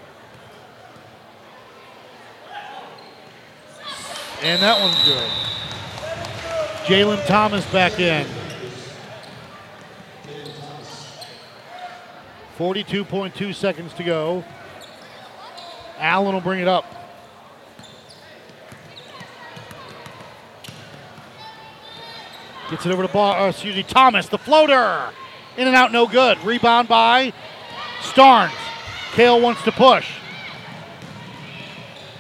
And 4.45 4.61
that 4.61 4.79
one's 4.79 5.03
good. 5.05 5.31
Jalen 6.85 7.27
Thomas 7.27 7.65
back 7.73 7.99
in. 7.99 8.27
42.2 12.59 13.55
seconds 13.55 13.95
to 13.95 14.05
go. 14.05 14.45
Allen 15.99 16.35
will 16.35 16.43
bring 16.43 16.61
it 16.61 16.69
up. 16.69 16.85
Gets 22.69 22.85
it 22.85 22.93
over 22.93 23.01
to 23.01 23.09
ball, 23.09 23.33
uh, 23.33 23.49
excuse 23.49 23.75
me, 23.75 23.83
Thomas, 23.83 24.29
the 24.29 24.37
floater. 24.37 25.09
In 25.57 25.67
and 25.67 25.75
out, 25.75 25.91
no 25.91 26.07
good. 26.07 26.37
Rebound 26.45 26.87
by 26.87 27.33
Starnes. 28.01 28.53
Kale 29.13 29.41
wants 29.41 29.63
to 29.63 29.73
push. 29.73 30.07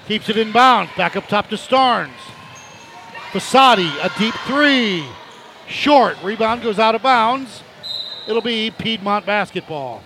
Keeps 0.07 0.29
it 0.29 0.37
in 0.37 0.53
bounds. 0.53 0.93
Back 0.97 1.17
up 1.17 1.27
top 1.29 1.49
to 1.49 1.57
Starnes. 1.57 2.11
Facetti, 3.33 3.91
a 4.05 4.19
deep 4.19 4.35
three. 4.47 5.05
Short. 5.67 6.17
Rebound 6.23 6.63
goes 6.63 6.79
out 6.79 6.95
of 6.95 7.03
bounds. 7.03 7.63
It'll 8.29 8.43
be 8.43 8.71
Piedmont 8.71 9.27
basketball. 9.27 10.03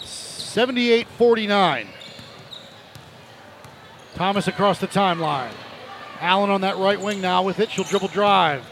Seventy-eight 0.00 1.06
forty-nine. 1.08 1.88
Thomas 4.14 4.48
across 4.48 4.80
the 4.80 4.88
timeline. 4.88 5.52
Allen 6.20 6.50
on 6.50 6.62
that 6.62 6.76
right 6.78 7.00
wing 7.00 7.20
now 7.20 7.42
with 7.42 7.60
it. 7.60 7.70
She'll 7.70 7.84
dribble 7.84 8.08
drive. 8.08 8.64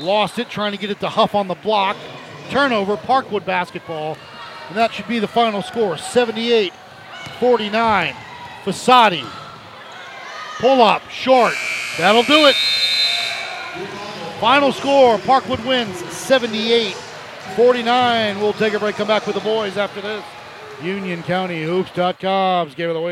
Lost 0.00 0.38
it, 0.38 0.48
trying 0.48 0.72
to 0.72 0.78
get 0.78 0.90
it 0.90 1.00
to 1.00 1.08
Huff 1.08 1.34
on 1.34 1.48
the 1.48 1.54
block. 1.54 1.96
Turnover, 2.50 2.96
Parkwood 2.96 3.44
basketball. 3.44 4.16
And 4.68 4.76
that 4.76 4.92
should 4.92 5.08
be 5.08 5.18
the 5.18 5.28
final 5.28 5.62
score 5.62 5.96
78 5.96 6.72
49. 7.40 8.14
Facetti. 8.64 9.26
Pull 10.58 10.82
up, 10.82 11.08
short. 11.08 11.54
That'll 11.96 12.22
do 12.22 12.46
it. 12.46 12.54
Final 14.40 14.72
score 14.72 15.18
Parkwood 15.18 15.66
wins 15.66 15.96
78 16.12 16.94
49. 17.56 18.40
We'll 18.40 18.52
take 18.52 18.72
a 18.74 18.78
break, 18.78 18.96
come 18.96 19.08
back 19.08 19.26
with 19.26 19.34
the 19.34 19.40
boys 19.40 19.76
after 19.76 20.00
this. 20.00 20.24
UnionCountyHoops.com's 20.78 22.74
game 22.76 22.88
of 22.88 22.94
the 22.94 23.00
week. 23.00 23.06